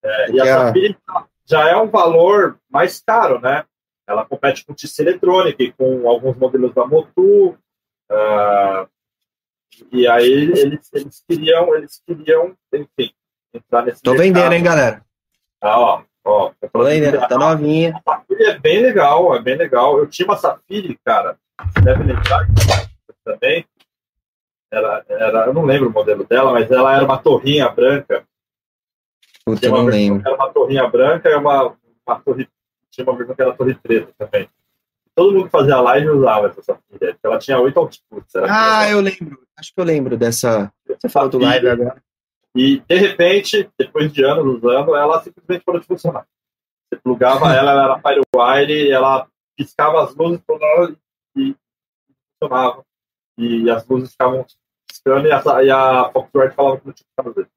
É, 0.04 0.32
e 0.32 0.40
a 0.40 0.46
Safiri 0.46 0.98
já 1.46 1.70
é 1.70 1.76
um 1.76 1.90
valor 1.90 2.60
mais 2.70 3.02
caro, 3.02 3.40
né? 3.40 3.66
Ela 4.08 4.26
compete 4.26 4.64
com 4.64 4.74
o 4.74 4.76
TC 4.76 5.02
Electronic, 5.02 5.74
com 5.74 6.08
alguns 6.08 6.38
modelos 6.38 6.74
da 6.74 6.86
Motu. 6.86 7.58
Uh, 8.12 8.88
e 9.92 10.08
aí 10.08 10.32
eles, 10.32 10.90
eles 10.94 11.24
queriam, 11.28 11.76
eles 11.76 12.02
queriam, 12.06 12.56
enfim, 12.72 13.12
entrar 13.54 13.84
nesse 13.84 14.02
Tô 14.02 14.12
mercado. 14.12 14.28
vendendo, 14.28 14.54
hein, 14.54 14.64
galera? 14.64 15.06
Ah, 15.60 15.80
ó, 15.80 16.04
ó. 16.24 16.52
Tô 16.72 16.84
vendendo, 16.84 17.28
tá 17.28 17.38
novinha. 17.38 18.00
A 18.06 18.18
Safiri 18.18 18.44
é 18.46 18.60
bem 18.60 18.82
legal, 18.82 19.36
é 19.36 19.42
bem 19.42 19.56
legal. 19.56 19.98
Eu 19.98 20.08
tinha 20.08 20.28
uma 20.28 20.38
Safiri, 20.38 21.00
cara, 21.04 21.38
você 21.60 21.82
deve 21.82 22.04
lembrar 22.04 22.48
também. 23.24 23.66
Era, 24.72 25.06
era, 25.08 25.46
eu 25.46 25.54
não 25.54 25.64
lembro 25.64 25.90
o 25.90 25.94
modelo 25.94 26.26
dela, 26.26 26.52
mas 26.52 26.70
ela 26.70 26.96
era 26.96 27.06
uma 27.06 27.18
torrinha 27.18 27.70
branca. 27.70 28.26
Puta, 29.46 29.70
não 29.70 29.86
lembro. 29.86 30.22
Era 30.26 30.36
uma 30.36 30.50
torrinha 30.50 30.88
branca 30.88 31.30
e 31.30 31.36
uma, 31.36 31.76
uma 32.06 32.20
torre. 32.20 32.50
Tinha 32.90 33.06
uma 33.06 33.16
versão 33.16 33.36
que 33.36 33.42
era 33.42 33.54
torre 33.54 33.76
preta 33.76 34.12
também. 34.18 34.50
Todo 35.14 35.34
mundo 35.34 35.46
que 35.46 35.52
fazia 35.52 35.80
live 35.80 36.10
usava 36.10 36.48
essa 36.48 36.62
safira. 36.62 37.18
Ela 37.24 37.38
tinha 37.38 37.60
oito 37.60 37.78
outputs. 37.78 38.36
Ah, 38.50 38.90
eu 38.90 39.00
lembro. 39.00 39.40
Acho 39.56 39.74
que 39.74 39.80
eu 39.80 39.86
lembro 39.86 40.18
dessa. 40.18 40.74
Você 40.88 41.08
fala 41.08 41.30
do 41.30 41.38
live 41.38 41.70
agora. 41.70 42.04
E, 42.56 42.82
de 42.88 42.96
repente, 42.96 43.70
depois 43.78 44.12
de 44.12 44.24
anos 44.24 44.58
usando, 44.58 44.96
ela 44.96 45.22
simplesmente 45.22 45.64
parou 45.64 45.80
de 45.80 45.88
funcionar. 45.88 46.26
Você 46.88 47.00
plugava 47.02 47.54
ela, 47.54 47.72
ela 47.72 47.84
era 47.84 48.00
Firewire, 48.00 48.92
ela 48.92 49.28
piscava 49.56 50.04
as 50.04 50.16
luzes 50.16 50.42
e 51.36 51.56
funcionava. 52.40 52.84
E 53.38 53.70
as 53.70 53.86
luzes 53.88 54.12
ficavam 54.12 54.46
piscando 54.88 55.28
e 55.28 55.32
a, 55.32 55.64
e 55.64 55.70
a 55.70 56.10
Foxtrot 56.12 56.56
falava 56.56 56.78
que 56.78 56.88
não 56.88 56.94
tinha 56.94 57.06
que 57.06 57.24
fazer. 57.24 57.50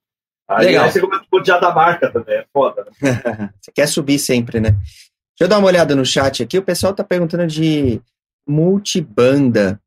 Aí, 0.49 0.67
Legal. 0.67 0.91
você 0.91 1.01
começa 1.01 1.25
a 1.31 1.37
odiar 1.37 1.61
da 1.61 1.75
marca 1.75 2.11
também, 2.11 2.37
é 2.37 2.47
foda. 2.53 2.87
Né? 3.03 3.53
você 3.61 3.71
quer 3.73 3.87
subir 3.87 4.19
sempre, 4.19 4.61
né? 4.61 4.71
Deixa 4.71 5.43
eu 5.43 5.49
dar 5.49 5.59
uma 5.59 5.69
olhada 5.69 5.95
no 5.95 6.07
chat 6.07 6.43
aqui. 6.43 6.59
O 6.59 6.63
pessoal 6.63 6.95
tá 6.95 7.05
perguntando 7.05 7.47
de 7.47 8.01
multibanda. 8.49 9.81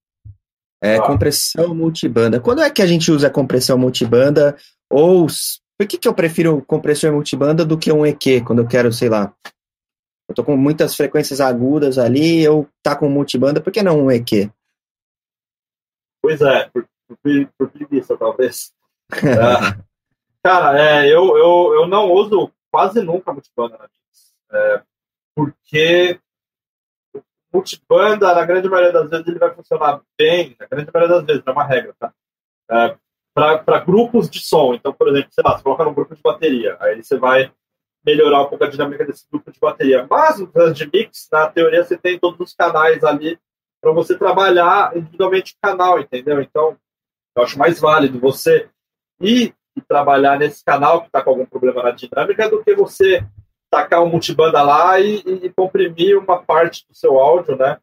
É, 0.84 0.96
ah. 0.96 1.02
compressão 1.02 1.76
multibanda. 1.76 2.40
Quando 2.40 2.62
é 2.62 2.70
que 2.70 2.82
a 2.82 2.88
gente 2.88 3.12
usa 3.12 3.30
compressão 3.30 3.78
multibanda? 3.78 4.56
Ou 4.90 5.28
por 5.78 5.88
que, 5.88 5.98
que 5.98 6.08
eu 6.08 6.14
prefiro 6.14 6.64
compressor 6.64 7.12
multibanda 7.12 7.66
do 7.66 7.78
que 7.78 7.92
um 7.92 8.06
EQ? 8.06 8.44
Quando 8.46 8.60
eu 8.60 8.68
quero, 8.68 8.94
sei 8.94 9.10
lá, 9.10 9.34
eu 10.30 10.36
tô 10.36 10.44
com 10.44 10.56
muitas 10.56 10.96
frequências 10.96 11.42
agudas 11.42 11.98
ali, 11.98 12.42
eu 12.42 12.70
tá 12.84 12.96
com 12.96 13.10
multibanda, 13.10 13.60
por 13.60 13.74
que 13.74 13.82
não 13.82 14.06
um 14.06 14.12
EQ? 14.12 14.52
Pois 16.22 16.40
é, 16.40 16.70
por, 16.70 16.88
por, 17.08 17.50
por 17.58 17.70
preguiça, 17.70 18.16
talvez. 18.16 18.72
é, 19.12 19.82
cara, 20.44 20.80
é, 20.80 21.08
eu, 21.08 21.38
eu, 21.38 21.74
eu 21.74 21.88
não 21.88 22.12
uso 22.12 22.52
quase 22.72 23.02
nunca 23.02 23.34
multibanda 23.34 23.78
na 23.78 23.84
Mix, 23.84 24.36
é, 24.52 24.84
porque 25.36 26.20
multibanda, 27.54 28.34
na 28.34 28.46
grande 28.46 28.70
maioria 28.70 28.94
das 28.94 29.10
vezes, 29.10 29.28
ele 29.28 29.40
vai 29.40 29.54
funcionar 29.54 30.02
bem, 30.18 30.56
na 30.60 30.66
grande 30.66 30.90
maioria 30.94 31.18
das 31.18 31.26
vezes, 31.26 31.44
é 31.46 31.52
uma 31.52 31.66
regra, 31.66 31.94
tá? 32.00 32.14
É, 32.70 32.98
para 33.34 33.80
grupos 33.80 34.30
de 34.30 34.40
som. 34.40 34.74
Então, 34.74 34.94
por 34.94 35.10
exemplo, 35.10 35.30
sei 35.32 35.44
lá, 35.44 35.58
você 35.58 35.64
coloca 35.64 35.84
num 35.84 35.94
grupo 35.94 36.16
de 36.16 36.22
bateria, 36.22 36.78
aí 36.80 37.04
você 37.04 37.18
vai 37.18 37.52
melhorar 38.06 38.42
um 38.42 38.48
pouco 38.48 38.64
a 38.64 38.70
dinâmica 38.70 39.06
desse 39.06 39.28
grupo 39.30 39.52
de 39.52 39.60
bateria. 39.60 40.08
Mas 40.10 40.40
no 40.40 40.74
de 40.74 40.90
mix, 40.92 41.28
na 41.32 41.48
teoria, 41.48 41.84
você 41.84 41.98
tem 41.98 42.18
todos 42.18 42.40
os 42.40 42.54
canais 42.54 43.04
ali 43.04 43.40
para 43.80 43.92
você 43.92 44.18
trabalhar 44.18 44.96
individualmente 44.96 45.54
o 45.54 45.62
canal, 45.62 46.00
entendeu? 46.00 46.42
Então, 46.42 46.78
eu 47.36 47.44
acho 47.44 47.58
mais 47.58 47.80
válido 47.80 48.20
você 48.20 48.70
ir 49.20 49.54
e 49.76 49.82
trabalhar 49.82 50.38
nesse 50.38 50.64
canal 50.64 51.02
que 51.02 51.08
está 51.08 51.22
com 51.22 51.30
algum 51.32 51.46
problema 51.46 51.84
na 51.84 51.92
dinâmica 51.92 52.50
do 52.50 52.64
que 52.64 52.76
você 52.76 53.26
tacar 53.70 54.04
um 54.04 54.10
multibanda 54.10 54.62
lá 54.62 55.00
e, 55.00 55.20
e, 55.20 55.50
comprimir 55.54 56.18
uma 56.18 56.44
parte 56.44 56.86
do 56.88 56.94
seu 56.94 57.18
áudio, 57.18 57.56
né? 57.56 57.80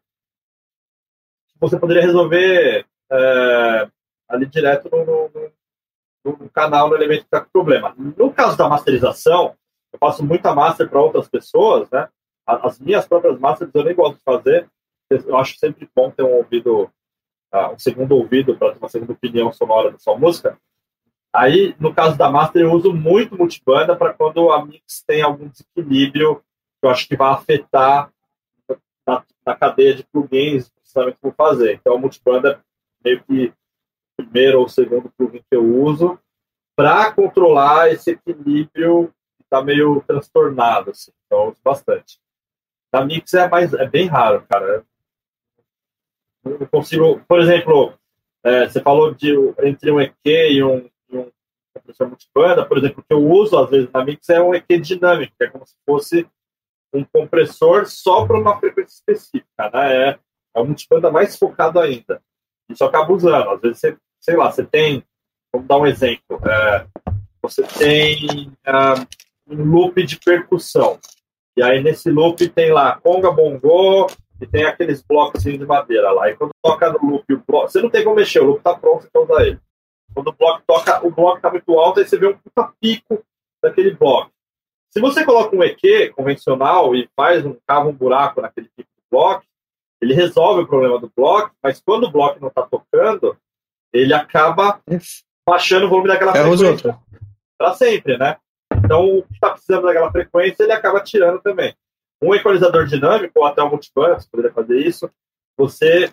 Você 1.59 1.79
poderia 1.79 2.03
resolver 2.03 2.85
é, 3.11 3.89
ali 4.29 4.45
direto 4.45 4.87
no, 4.91 5.03
no, 5.03 6.37
no, 6.37 6.49
canal, 6.51 6.89
no 6.89 6.95
elemento 6.95 7.21
que 7.21 7.25
está 7.25 7.41
com 7.41 7.49
problema. 7.49 7.95
No 7.97 8.31
caso 8.31 8.55
da 8.55 8.69
masterização, 8.69 9.55
eu 9.91 9.99
faço 9.99 10.23
muita 10.23 10.53
master 10.53 10.87
para 10.87 11.01
outras 11.01 11.27
pessoas, 11.27 11.89
né? 11.89 12.07
As 12.45 12.79
minhas 12.79 13.07
próprias 13.07 13.39
masters 13.39 13.71
eu 13.73 13.83
nem 13.83 13.95
gosto 13.95 14.17
de 14.17 14.23
fazer, 14.23 14.69
eu 15.09 15.37
acho 15.37 15.57
sempre 15.57 15.89
bom 15.95 16.11
ter 16.11 16.23
um 16.23 16.33
ouvido, 16.33 16.83
uh, 17.53 17.73
um 17.73 17.79
segundo 17.79 18.15
ouvido 18.15 18.55
para 18.55 18.73
ter 18.73 18.79
uma 18.79 18.89
segunda 18.89 19.13
opinião 19.13 19.51
sonora 19.51 19.91
da 19.91 19.99
sua 19.99 20.17
música. 20.17 20.57
Aí, 21.33 21.75
no 21.79 21.93
caso 21.93 22.17
da 22.17 22.29
master, 22.29 22.63
eu 22.63 22.71
uso 22.71 22.93
muito 22.93 23.37
multibanda 23.37 23.95
para 23.95 24.13
quando 24.13 24.51
a 24.51 24.65
mix 24.65 25.03
tem 25.05 25.21
algum 25.21 25.47
desequilíbrio 25.47 26.37
que 26.37 26.85
eu 26.85 26.89
acho 26.89 27.07
que 27.07 27.15
vai 27.15 27.31
afetar 27.31 28.11
na, 29.05 29.23
na 29.45 29.55
cadeia 29.55 29.93
de 29.93 30.03
plugins, 30.03 30.69
precisamente 30.69 31.15
que 31.15 31.23
vou 31.23 31.33
fazer. 31.33 31.75
Então, 31.75 31.95
a 31.95 31.99
multibanda 31.99 32.53
é 32.53 33.09
meio 33.09 33.23
que 33.23 33.47
o 33.47 34.23
primeiro 34.23 34.59
ou 34.59 34.67
segundo 34.69 35.11
plugin 35.17 35.39
que 35.39 35.55
eu 35.55 35.63
uso 35.63 36.19
para 36.75 37.11
controlar 37.11 37.91
esse 37.91 38.11
equilíbrio 38.11 39.13
que 39.37 39.43
está 39.43 39.61
meio 39.61 40.01
transtornado. 40.07 40.91
Assim. 40.91 41.11
Então, 41.25 41.43
eu 41.43 41.49
uso 41.49 41.59
bastante. 41.63 42.19
Na 42.91 43.05
mix 43.05 43.33
é, 43.33 43.47
mais, 43.47 43.73
é 43.73 43.87
bem 43.87 44.07
raro, 44.07 44.45
cara 44.49 44.83
não 46.43 46.65
consigo. 46.67 47.21
Por 47.27 47.39
exemplo, 47.39 47.93
é, 48.43 48.67
você 48.67 48.81
falou 48.81 49.13
de 49.13 49.33
entre 49.63 49.91
um 49.91 49.99
EQ 49.99 50.15
e 50.25 50.63
um, 50.63 50.89
um 51.75 51.79
compressor 51.79 52.07
multibanda, 52.07 52.65
por 52.65 52.77
exemplo, 52.77 53.01
o 53.01 53.03
que 53.03 53.13
eu 53.13 53.25
uso 53.29 53.57
às 53.57 53.69
vezes 53.69 53.89
na 53.91 54.03
Mix 54.03 54.29
é 54.29 54.41
um 54.41 54.53
EQ 54.53 54.79
dinâmico, 54.79 55.33
que 55.37 55.45
é 55.45 55.49
como 55.49 55.65
se 55.65 55.75
fosse 55.85 56.27
um 56.93 57.03
compressor 57.03 57.85
só 57.85 58.25
para 58.25 58.39
uma 58.39 58.59
frequência 58.59 58.95
específica, 58.95 59.69
né? 59.73 60.09
É, 60.09 60.19
é 60.55 60.61
um 60.61 60.65
multibanda 60.65 61.11
mais 61.11 61.37
focado 61.37 61.79
ainda. 61.79 62.21
Isso 62.69 62.83
acaba 62.83 63.13
usando. 63.13 63.49
Às 63.49 63.61
vezes 63.61 63.79
você, 63.79 63.97
sei 64.19 64.35
lá, 64.35 64.51
você 64.51 64.65
tem 64.65 65.03
vamos 65.51 65.67
dar 65.67 65.77
um 65.77 65.85
exemplo. 65.85 66.39
É, 66.47 66.85
você 67.41 67.63
tem 67.63 68.51
uh, 68.67 69.07
um 69.47 69.63
loop 69.63 70.03
de 70.03 70.17
percussão. 70.19 70.99
E 71.57 71.63
aí 71.63 71.81
nesse 71.83 72.09
loop 72.09 72.47
tem 72.49 72.71
lá 72.71 72.99
conga, 73.01 73.31
bongo, 73.31 74.07
e 74.41 74.47
tem 74.47 74.63
aqueles 74.63 75.01
blocos 75.01 75.43
de 75.43 75.57
madeira 75.65 76.11
lá. 76.11 76.29
E 76.29 76.35
quando 76.35 76.51
toca 76.63 76.91
no 76.91 77.11
loop, 77.11 77.33
o 77.33 77.43
bloco, 77.45 77.69
você 77.69 77.81
não 77.81 77.89
tem 77.89 78.03
como 78.03 78.15
mexer, 78.15 78.39
o 78.39 78.45
loop 78.45 78.61
tá 78.61 78.75
pronto, 78.75 79.09
quer 79.11 79.19
usar 79.19 79.45
ele. 79.45 79.59
Quando 80.13 80.27
o 80.29 80.33
bloco 80.33 80.63
toca, 80.65 81.05
o 81.05 81.11
bloco 81.11 81.41
tá 81.41 81.49
muito 81.49 81.79
alto, 81.79 81.99
aí 81.99 82.07
você 82.07 82.17
vê 82.17 82.27
um 82.27 82.37
puta 82.37 82.73
pico 82.79 83.23
daquele 83.63 83.91
bloco. 83.91 84.31
Se 84.91 84.99
você 84.99 85.23
coloca 85.23 85.55
um 85.55 85.63
EQ 85.63 86.13
convencional 86.15 86.95
e 86.95 87.09
faz 87.15 87.45
um 87.45 87.55
cava 87.67 87.87
um 87.87 87.93
buraco 87.93 88.41
naquele 88.41 88.69
pico 88.75 88.89
do 88.97 89.03
bloco, 89.11 89.43
ele 90.01 90.13
resolve 90.13 90.63
o 90.63 90.67
problema 90.67 90.99
do 90.99 91.11
bloco, 91.15 91.51
mas 91.61 91.81
quando 91.81 92.05
o 92.05 92.11
bloco 92.11 92.39
não 92.39 92.47
está 92.47 92.63
tocando, 92.63 93.37
ele 93.93 94.13
acaba 94.13 94.81
baixando 95.47 95.85
o 95.85 95.89
volume 95.89 96.07
daquela 96.07 96.31
é 96.31 96.43
frequência 96.43 96.99
para 97.57 97.73
sempre, 97.73 98.17
né? 98.17 98.37
Então, 98.73 99.05
o 99.05 99.23
que 99.23 99.33
está 99.33 99.51
precisando 99.51 99.83
daquela 99.83 100.11
frequência, 100.11 100.63
ele 100.63 100.71
acaba 100.71 101.01
tirando 101.01 101.41
também. 101.41 101.75
Um 102.21 102.33
equalizador 102.33 102.85
dinâmico, 102.85 103.39
ou 103.39 103.45
até 103.45 103.61
um 103.61 103.69
multiband, 103.69 104.15
você 104.15 104.27
poderia 104.29 104.53
fazer 104.53 104.79
isso, 104.79 105.11
você 105.57 106.11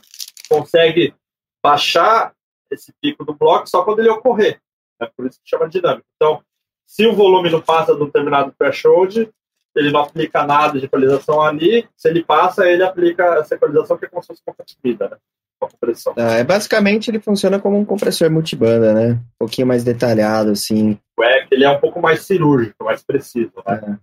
consegue 0.49 1.15
baixar 1.63 2.33
esse 2.71 2.93
pico 3.01 3.25
do 3.25 3.35
bloco 3.35 3.69
só 3.69 3.83
quando 3.83 4.01
ele 4.01 4.09
ocorrer. 4.09 4.61
É 5.01 5.07
por 5.07 5.27
isso 5.27 5.41
que 5.43 5.49
chama 5.49 5.69
dinâmico. 5.69 6.07
Então, 6.17 6.43
se 6.87 7.07
o 7.07 7.15
volume 7.15 7.51
não 7.51 7.61
passa 7.61 7.95
de 7.95 8.03
um 8.03 8.07
determinado 8.07 8.55
threshold, 8.59 9.31
ele 9.75 9.91
não 9.91 10.01
aplica 10.01 10.47
nada 10.47 10.79
de 10.79 10.87
equalização 10.87 11.43
ali. 11.43 11.87
Se 11.97 12.09
ele 12.09 12.25
passa, 12.25 12.67
ele 12.67 12.83
aplica 12.83 13.25
essa 13.37 13.55
equalização 13.55 13.99
que 13.99 14.07
é 14.07 14.09
como 14.09 14.23
se 14.23 14.29
fosse 14.29 14.43
comprimida, 14.45 15.09
né? 15.09 15.17
Compressão. 15.59 16.15
Ah, 16.17 16.35
é, 16.35 16.45
basicamente, 16.45 17.11
ele 17.11 17.19
funciona 17.19 17.59
como 17.59 17.79
um 17.79 17.85
compressor 17.85 18.31
multibanda, 18.31 18.93
né? 18.95 19.13
Um 19.13 19.39
pouquinho 19.39 19.67
mais 19.67 19.83
detalhado, 19.83 20.51
assim. 20.51 20.99
É, 21.21 21.47
ele 21.51 21.65
é 21.65 21.71
um 21.71 21.81
pouco 21.81 22.01
mais 22.01 22.21
cirúrgico, 22.23 22.85
mais 22.85 23.03
preciso, 23.03 23.53
né? 23.67 23.99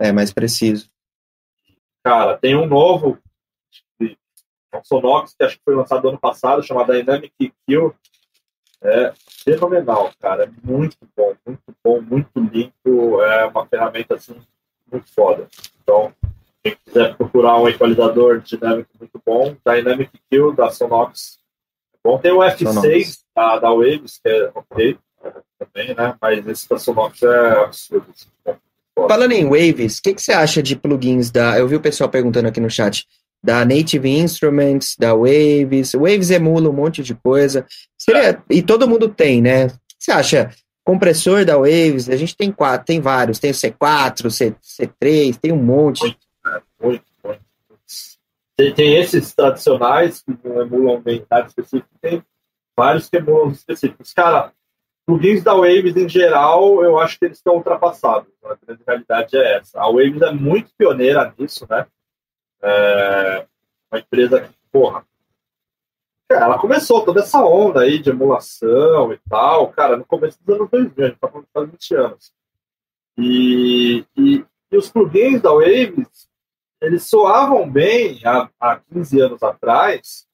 É, 0.00 0.08
é 0.08 0.12
mais 0.12 0.32
preciso. 0.32 0.88
Cara, 2.04 2.36
tem 2.36 2.54
um 2.56 2.66
novo, 2.66 3.18
Sonox, 4.82 5.34
que 5.38 5.44
acho 5.44 5.56
que 5.56 5.64
foi 5.64 5.74
lançado 5.74 6.08
ano 6.08 6.18
passado, 6.18 6.62
chamado 6.62 6.92
Dynamic 6.92 7.52
Kill. 7.66 7.94
É 8.82 9.12
fenomenal, 9.44 10.10
cara. 10.20 10.50
Muito 10.62 10.96
bom, 11.16 11.34
muito 11.46 11.62
bom, 11.82 12.00
muito 12.00 12.40
limpo. 12.40 13.22
É 13.22 13.46
uma 13.46 13.66
ferramenta 13.66 14.14
assim 14.14 14.36
muito 14.90 15.12
foda. 15.12 15.48
Então, 15.82 16.12
quem 16.62 16.76
quiser 16.84 17.16
procurar 17.16 17.60
um 17.60 17.68
equalizador 17.68 18.40
dinâmico 18.40 18.90
muito 18.98 19.20
bom, 19.24 19.56
Dynamic 19.66 20.10
Kill 20.30 20.52
da 20.52 20.70
Sonox. 20.70 21.38
É 21.94 21.98
bom, 22.02 22.18
tem 22.18 22.32
o 22.32 22.38
F6 22.38 23.20
da, 23.34 23.58
da 23.58 23.70
Waves, 23.70 24.18
que 24.22 24.28
é 24.28 24.50
ok 24.54 24.98
também, 25.58 25.94
né? 25.94 26.14
Mas 26.20 26.46
esse 26.46 26.68
da 26.68 26.78
Sonox 26.78 27.22
é 27.22 27.50
absurdo. 27.64 28.06
Assim, 28.10 28.58
Falando 29.08 29.32
em 29.32 29.44
Waves, 29.44 29.98
o 29.98 30.02
que, 30.02 30.14
que 30.14 30.22
você 30.22 30.32
acha 30.32 30.62
de 30.62 30.76
plugins 30.76 31.30
da. 31.30 31.58
Eu 31.58 31.66
vi 31.66 31.76
o 31.76 31.80
pessoal 31.80 32.08
perguntando 32.08 32.48
aqui 32.48 32.60
no 32.60 32.70
chat. 32.70 33.06
Da 33.44 33.64
Native 33.64 34.08
Instruments, 34.08 34.96
da 34.98 35.14
Waves. 35.14 35.92
Waves 35.92 36.30
emula 36.30 36.70
um 36.70 36.72
monte 36.72 37.02
de 37.02 37.14
coisa. 37.14 37.66
Seria, 37.98 38.42
e 38.48 38.62
todo 38.62 38.88
mundo 38.88 39.08
tem, 39.08 39.42
né? 39.42 39.68
Você 39.98 40.10
acha? 40.10 40.50
compressor 40.84 41.44
da 41.44 41.56
Waves, 41.56 42.10
a 42.10 42.16
gente 42.16 42.36
tem 42.36 42.52
quatro, 42.52 42.86
tem 42.86 43.00
vários, 43.00 43.38
tem 43.38 43.50
o 43.50 43.54
C4, 43.54 44.30
C, 44.30 44.54
C3, 44.62 45.36
tem 45.36 45.50
um 45.50 45.62
monte. 45.62 46.02
Muito, 46.02 46.18
muito, 46.80 47.04
muito. 47.24 47.44
Tem, 48.76 48.96
esses 48.96 49.34
tradicionais 49.34 50.22
que 50.22 50.36
não 50.44 50.60
emulam 50.60 51.00
bem 51.00 51.24
tarde 51.24 51.48
específico, 51.48 51.88
tem 52.00 52.22
vários 52.76 53.08
que 53.08 53.16
emulam 53.16 53.50
específicos. 53.50 54.12
Cara, 54.12 54.52
plugins 55.06 55.42
da 55.42 55.54
Waves 55.54 55.96
em 55.96 56.08
geral, 56.08 56.84
eu 56.84 56.98
acho 56.98 57.18
que 57.18 57.24
eles 57.24 57.38
estão 57.38 57.56
ultrapassados. 57.56 58.28
A 58.44 58.56
grande 58.64 58.82
realidade 58.86 59.36
é 59.36 59.56
essa. 59.56 59.80
A 59.80 59.86
Waves 59.86 60.22
é 60.22 60.32
muito 60.32 60.70
pioneira 60.76 61.34
nisso, 61.36 61.66
né? 61.68 61.86
É 62.66 63.46
uma 63.92 64.00
empresa 64.00 64.40
que, 64.40 64.54
porra, 64.72 65.06
ela 66.30 66.58
começou 66.58 67.04
toda 67.04 67.20
essa 67.20 67.44
onda 67.44 67.82
aí 67.82 67.98
de 67.98 68.10
emulação 68.10 69.12
e 69.12 69.18
tal, 69.28 69.70
cara, 69.72 69.96
no 69.96 70.04
começo 70.04 70.38
dos 70.42 70.56
anos 70.56 70.70
2000, 70.70 71.04
a 71.04 71.08
gente 71.08 71.18
tá 71.18 71.28
falando 71.28 71.46
de 71.46 71.72
20 71.72 71.94
anos. 71.94 72.32
E, 73.18 74.04
e, 74.16 74.44
e, 74.72 74.76
os 74.76 74.90
plugins 74.90 75.40
da 75.40 75.52
Waves, 75.52 76.28
eles 76.80 77.08
soavam 77.08 77.70
bem 77.70 78.20
há, 78.24 78.48
há 78.58 78.76
15 78.76 79.20
anos 79.20 79.42
atrás, 79.42 80.26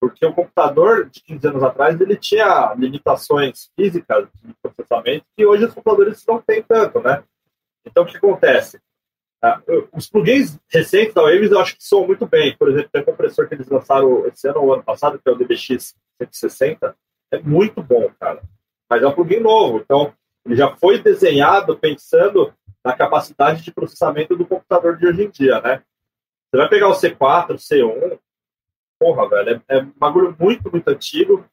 porque 0.00 0.26
o 0.26 0.34
computador 0.34 1.08
de 1.08 1.22
15 1.22 1.48
anos 1.48 1.62
atrás, 1.62 2.00
ele 2.00 2.16
tinha 2.16 2.74
limitações 2.74 3.70
físicas 3.74 4.28
de 4.42 4.54
processamento 4.62 5.24
que 5.36 5.46
hoje 5.46 5.64
os 5.64 5.74
computadores 5.74 6.24
não 6.26 6.40
têm 6.40 6.62
tanto, 6.62 7.00
né? 7.00 7.22
Então, 7.84 8.04
o 8.04 8.06
que 8.06 8.16
acontece? 8.16 8.80
Ah, 9.40 9.62
os 9.92 10.08
plugins 10.08 10.58
recentes 10.68 11.14
da 11.14 11.22
Waves 11.22 11.50
eu 11.50 11.60
acho 11.60 11.76
que 11.76 11.84
soam 11.84 12.06
muito 12.06 12.26
bem. 12.26 12.56
Por 12.56 12.68
exemplo, 12.68 12.90
tem 12.92 13.02
um 13.02 13.04
compressor 13.04 13.48
que 13.48 13.54
eles 13.54 13.68
lançaram 13.68 14.26
esse 14.26 14.48
ano 14.48 14.62
ou 14.62 14.74
ano 14.74 14.82
passado, 14.82 15.18
que 15.18 15.28
é 15.28 15.32
o 15.32 15.36
DBX 15.36 15.94
160. 16.20 16.96
É 17.30 17.38
muito 17.40 17.82
bom, 17.82 18.10
cara. 18.18 18.42
Mas 18.90 19.02
é 19.02 19.06
um 19.06 19.12
plugin 19.12 19.40
novo. 19.40 19.78
Então, 19.78 20.12
ele 20.44 20.56
já 20.56 20.74
foi 20.76 20.98
desenhado 20.98 21.76
pensando 21.76 22.52
na 22.84 22.96
capacidade 22.96 23.62
de 23.62 23.72
processamento 23.72 24.34
do 24.34 24.46
computador 24.46 24.96
de 24.96 25.06
hoje 25.06 25.24
em 25.24 25.30
dia, 25.30 25.60
né? 25.60 25.82
Você 26.50 26.56
vai 26.56 26.68
pegar 26.68 26.88
o 26.88 26.92
C4, 26.92 27.50
o 27.50 27.54
C1, 27.54 28.18
porra, 28.98 29.28
velho, 29.28 29.62
é, 29.68 29.76
é 29.76 29.82
um 29.82 29.92
bagulho 29.96 30.34
muito, 30.38 30.70
muito 30.70 30.88
antigo 30.88 31.44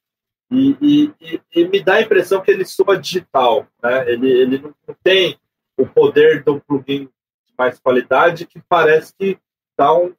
e, 0.50 0.78
e, 0.82 1.14
e, 1.20 1.42
e, 1.54 1.68
me 1.68 1.84
dá 1.84 1.96
a 1.96 2.02
impressão 2.02 2.42
que 2.42 2.52
ele 2.52 2.64
soa 2.64 2.98
digital, 2.98 3.68
né? 3.84 4.10
Ele, 4.10 4.32
ele 4.32 4.58
não 4.60 4.96
tem 5.04 5.38
o 5.78 5.86
poder 5.86 6.44
do 6.44 6.62
plugin 6.62 7.10
mais 7.58 7.80
qualidade 7.80 8.46
que 8.46 8.62
parece 8.68 9.14
que 9.16 9.38
dá 9.78 9.94
um, 9.94 10.14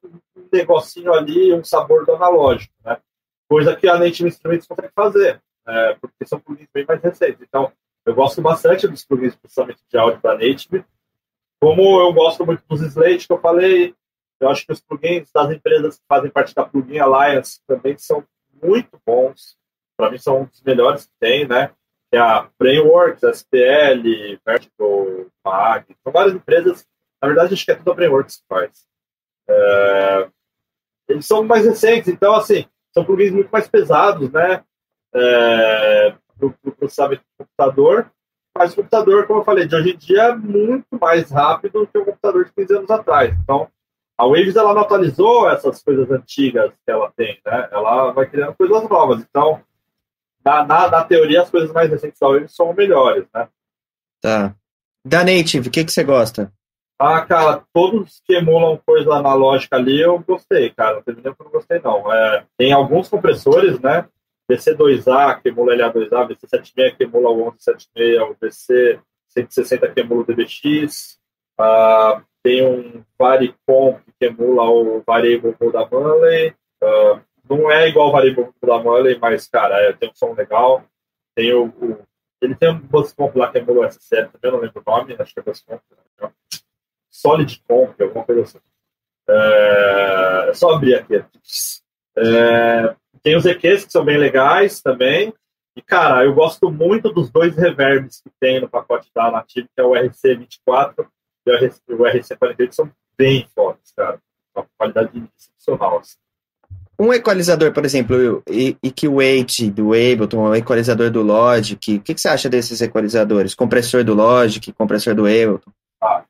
negocinho 0.51 1.13
ali, 1.13 1.53
um 1.53 1.63
sabor 1.63 2.05
do 2.05 2.13
analógico, 2.13 2.73
né? 2.83 2.97
Coisa 3.49 3.75
que 3.75 3.87
a 3.87 3.97
Native 3.97 4.27
Instruments 4.27 4.67
consegue 4.67 4.91
fazer, 4.93 5.41
é, 5.65 5.93
porque 5.95 6.25
são 6.25 6.39
plugins 6.39 6.67
bem 6.73 6.85
mais 6.85 7.01
recentes. 7.01 7.41
Então, 7.41 7.71
eu 8.05 8.13
gosto 8.13 8.41
bastante 8.41 8.87
dos 8.87 9.05
plugins, 9.05 9.35
principalmente 9.35 9.81
de 9.89 9.97
áudio 9.97 10.21
da 10.21 10.33
Native, 10.33 10.85
como 11.59 11.99
eu 11.99 12.13
gosto 12.13 12.45
muito 12.45 12.63
dos 12.67 12.81
Slate 12.81 13.25
que 13.25 13.33
eu 13.33 13.39
falei, 13.39 13.95
eu 14.39 14.49
acho 14.49 14.65
que 14.65 14.71
os 14.71 14.79
plugins 14.79 15.31
das 15.31 15.51
empresas 15.51 15.97
que 15.97 16.05
fazem 16.07 16.29
parte 16.29 16.53
da 16.53 16.63
Plugin 16.63 16.99
Alliance 16.99 17.59
também 17.65 17.97
são 17.97 18.23
muito 18.61 18.99
bons. 19.05 19.57
Para 19.97 20.11
mim, 20.11 20.19
são 20.19 20.41
um 20.41 20.45
dos 20.45 20.61
melhores 20.61 21.05
que 21.05 21.13
tem, 21.19 21.47
né? 21.47 21.71
É 22.11 22.19
a 22.19 22.47
Brainworks, 22.59 23.23
SPL, 23.23 24.39
Vertical, 24.45 25.25
Mag. 25.43 25.85
São 26.03 26.13
várias 26.13 26.35
empresas 26.35 26.87
na 27.21 27.27
verdade, 27.27 27.53
acho 27.53 27.65
que 27.65 27.71
é 27.71 27.75
tudo 27.75 27.91
a 27.91 27.95
Brainworks 27.95 28.37
que 28.37 28.43
faz. 28.47 28.85
É, 29.49 30.29
eles 31.07 31.25
são 31.25 31.43
mais 31.43 31.65
recentes, 31.65 32.07
então, 32.07 32.35
assim, 32.35 32.65
são 32.93 33.05
plugins 33.05 33.31
muito 33.31 33.49
mais 33.49 33.67
pesados, 33.67 34.31
né? 34.31 34.63
É, 35.13 36.13
para 36.37 36.47
o 36.47 36.71
processamento 36.71 37.21
do 37.21 37.45
computador. 37.45 38.11
Mas 38.57 38.73
o 38.73 38.77
computador, 38.77 39.27
como 39.27 39.39
eu 39.39 39.43
falei, 39.43 39.67
de 39.67 39.75
hoje 39.75 39.91
em 39.91 39.97
dia 39.97 40.23
é 40.23 40.35
muito 40.35 40.97
mais 40.99 41.29
rápido 41.29 41.87
que 41.87 41.97
o 41.97 42.05
computador 42.05 42.45
de 42.45 42.51
15 42.53 42.75
anos 42.75 42.89
atrás. 42.89 43.35
Então, 43.39 43.67
a 44.17 44.25
Waves 44.25 44.55
ela 44.55 44.73
não 44.73 44.81
atualizou 44.81 45.49
essas 45.49 45.81
coisas 45.83 46.09
antigas 46.09 46.71
que 46.83 46.91
ela 46.91 47.11
tem, 47.15 47.39
né? 47.45 47.69
Ela 47.71 48.11
vai 48.11 48.27
criando 48.27 48.55
coisas 48.55 48.89
novas. 48.89 49.21
Então, 49.21 49.61
na, 50.43 50.65
na, 50.65 50.89
na 50.89 51.03
teoria, 51.03 51.43
as 51.43 51.49
coisas 51.51 51.71
mais 51.71 51.89
recentes 51.89 52.19
da 52.19 52.27
Waves 52.27 52.55
são 52.55 52.73
melhores, 52.73 53.25
né? 53.33 53.47
Tá. 54.19 54.55
Da 55.05 55.23
Native, 55.23 55.69
o 55.69 55.71
que, 55.71 55.85
que 55.85 55.91
você 55.91 56.03
gosta? 56.03 56.51
Ah, 56.99 57.21
cara, 57.21 57.63
todos 57.71 58.21
que 58.25 58.33
emulam 58.33 58.81
coisa 58.83 59.13
analógica 59.13 59.75
ali 59.75 60.01
eu 60.01 60.17
gostei, 60.19 60.71
cara. 60.71 60.95
Não 60.95 61.03
teve 61.03 61.21
nenhum 61.21 61.35
que 61.35 61.41
eu 61.41 61.45
não 61.45 61.51
gostei, 61.51 61.79
não. 61.79 62.11
É, 62.11 62.45
tem 62.57 62.73
alguns 62.73 63.07
compressores, 63.07 63.79
né? 63.79 64.07
VC2A, 64.49 65.41
que 65.41 65.49
emula 65.49 65.75
LA2A, 65.75 66.27
VC76, 66.29 66.97
que 66.97 67.03
emula 67.03 67.29
o 67.29 67.51
1176, 67.51 68.21
o 68.21 68.35
VC160, 68.35 69.93
que 69.93 69.99
emula 69.99 70.21
o 70.21 70.25
DBX. 70.25 71.19
Ah, 71.59 72.23
tem 72.41 72.65
um 72.65 73.03
Varicomp, 73.19 74.01
que 74.19 74.25
emula 74.25 74.63
o 74.63 75.03
Variable 75.05 75.55
da 75.71 75.87
Manley. 75.87 76.55
Ah, 76.81 77.21
não 77.47 77.69
é 77.69 77.87
igual 77.89 78.09
o 78.09 78.11
Variable 78.11 78.49
da 78.61 78.83
Manley, 78.83 79.19
mas, 79.21 79.47
cara, 79.47 79.75
é, 79.81 79.93
tem 79.93 80.09
um 80.09 80.15
som 80.15 80.33
legal. 80.33 80.83
Tem 81.35 81.53
o, 81.53 81.65
o 81.65 82.07
ele 82.41 82.55
tem 82.55 82.69
um 82.69 82.79
Buscomp 82.79 83.35
lá 83.35 83.51
que 83.51 83.57
emula 83.57 83.87
o 83.87 83.91
SCL, 83.91 84.29
também 84.31 84.51
não 84.51 84.59
lembro 84.59 84.83
o 84.85 84.91
nome, 84.91 85.15
acho 85.17 85.33
que 85.33 85.39
é 85.39 85.43
Buscomp. 85.43 85.81
Né? 86.21 86.31
Solid 87.17 87.63
Comp, 87.67 87.99
alguma 87.99 88.23
coisa 88.23 88.41
assim. 88.43 88.59
É, 89.27 90.49
é 90.49 90.53
só 90.53 90.71
abrir 90.71 90.95
aqui. 90.95 91.23
É, 92.15 92.95
tem 93.23 93.35
os 93.35 93.45
EQs 93.45 93.85
que 93.85 93.91
são 93.91 94.05
bem 94.05 94.17
legais 94.17 94.81
também. 94.81 95.33
E, 95.75 95.81
cara, 95.81 96.23
eu 96.23 96.33
gosto 96.33 96.71
muito 96.71 97.11
dos 97.11 97.29
dois 97.29 97.55
reverbs 97.55 98.21
que 98.21 98.29
tem 98.39 98.61
no 98.61 98.69
pacote 98.69 99.09
da 99.15 99.31
Native, 99.31 99.67
que 99.75 99.81
é 99.81 99.83
o 99.83 99.91
RC24 99.91 101.07
e 101.45 101.93
o 101.93 102.03
RC48, 102.03 102.71
são 102.71 102.91
bem 103.17 103.47
fortes, 103.53 103.93
cara. 103.95 104.19
Uma 104.55 104.65
qualidade 104.77 105.23
excepcional. 105.37 105.99
Assim. 105.99 106.17
um 106.99 107.13
equalizador, 107.13 107.71
por 107.71 107.85
exemplo, 107.85 108.43
EQ8 108.47 109.71
do 109.71 109.87
Ableton, 109.87 110.49
o 110.49 110.55
equalizador 110.55 111.09
do 111.09 111.21
Logic, 111.21 111.95
o 111.95 112.01
que, 112.01 112.13
que, 112.13 112.21
você 112.21 112.27
acha 112.27 112.49
desses 112.49 112.81
equalizadores? 112.81 113.55
Compressor 113.55 114.03
do 114.03 114.13
Logic, 114.13 114.71
compressor 114.73 115.15
do 115.15 115.25
Ableton? 115.25 115.71
Ah, 116.01 116.23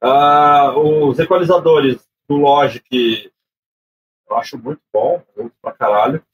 ah, 0.00 0.74
os 0.76 1.18
equalizadores 1.18 2.06
do 2.28 2.36
Logic 2.36 3.30
eu 4.30 4.36
acho 4.36 4.56
muito 4.56 4.80
bom, 4.92 5.22
eu 5.36 5.46
uso 5.46 5.54
pra 5.60 5.72
caralho. 5.72 6.24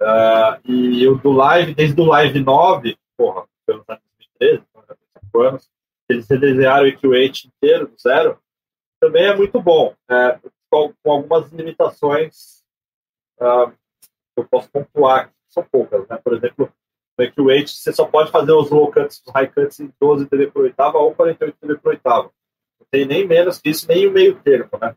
Uh, 0.00 0.70
e 0.70 1.08
o 1.08 1.16
do 1.16 1.32
Live, 1.32 1.74
desde 1.74 2.00
o 2.00 2.04
Live 2.04 2.38
9, 2.40 2.96
porra, 3.16 3.46
pelo 3.66 3.84
anos 3.88 4.02
2013, 4.38 4.64
então 4.70 4.96
5 5.24 5.40
anos, 5.42 5.70
eles 6.08 6.28
redesenharam 6.28 6.86
o 6.86 6.90
EQ8 6.90 7.46
inteiro, 7.46 7.88
do 7.88 7.98
zero, 7.98 8.38
também 9.00 9.24
é 9.24 9.36
muito 9.36 9.60
bom, 9.60 9.94
é, 10.08 10.38
com, 10.70 10.92
com, 11.02 11.12
algumas 11.12 11.50
limitações 11.52 12.62
uh, 13.40 13.70
que 13.70 14.40
eu 14.40 14.46
posso 14.48 14.70
pontuar, 14.70 15.28
que 15.28 15.34
são 15.48 15.64
poucas, 15.64 16.06
né? 16.08 16.18
Por 16.22 16.34
exemplo, 16.34 16.70
no 17.18 17.24
EQ8 17.24 17.68
você 17.68 17.92
só 17.92 18.04
pode 18.06 18.30
fazer 18.30 18.52
os 18.52 18.70
low 18.70 18.90
cuts, 18.92 19.22
os 19.26 19.32
high 19.32 19.48
cuts 19.48 19.80
em 19.80 19.92
12 20.00 20.26
dB 20.26 20.50
por 20.50 20.64
oitava 20.64 20.98
ou 20.98 21.14
48 21.14 21.56
dB 21.60 21.78
por 21.78 21.90
oitava. 21.90 22.30
Tem 22.94 23.04
nem 23.04 23.26
menos 23.26 23.58
que 23.58 23.70
isso, 23.70 23.88
nem 23.88 24.06
o 24.06 24.12
meio 24.12 24.40
termo, 24.40 24.70
né? 24.80 24.94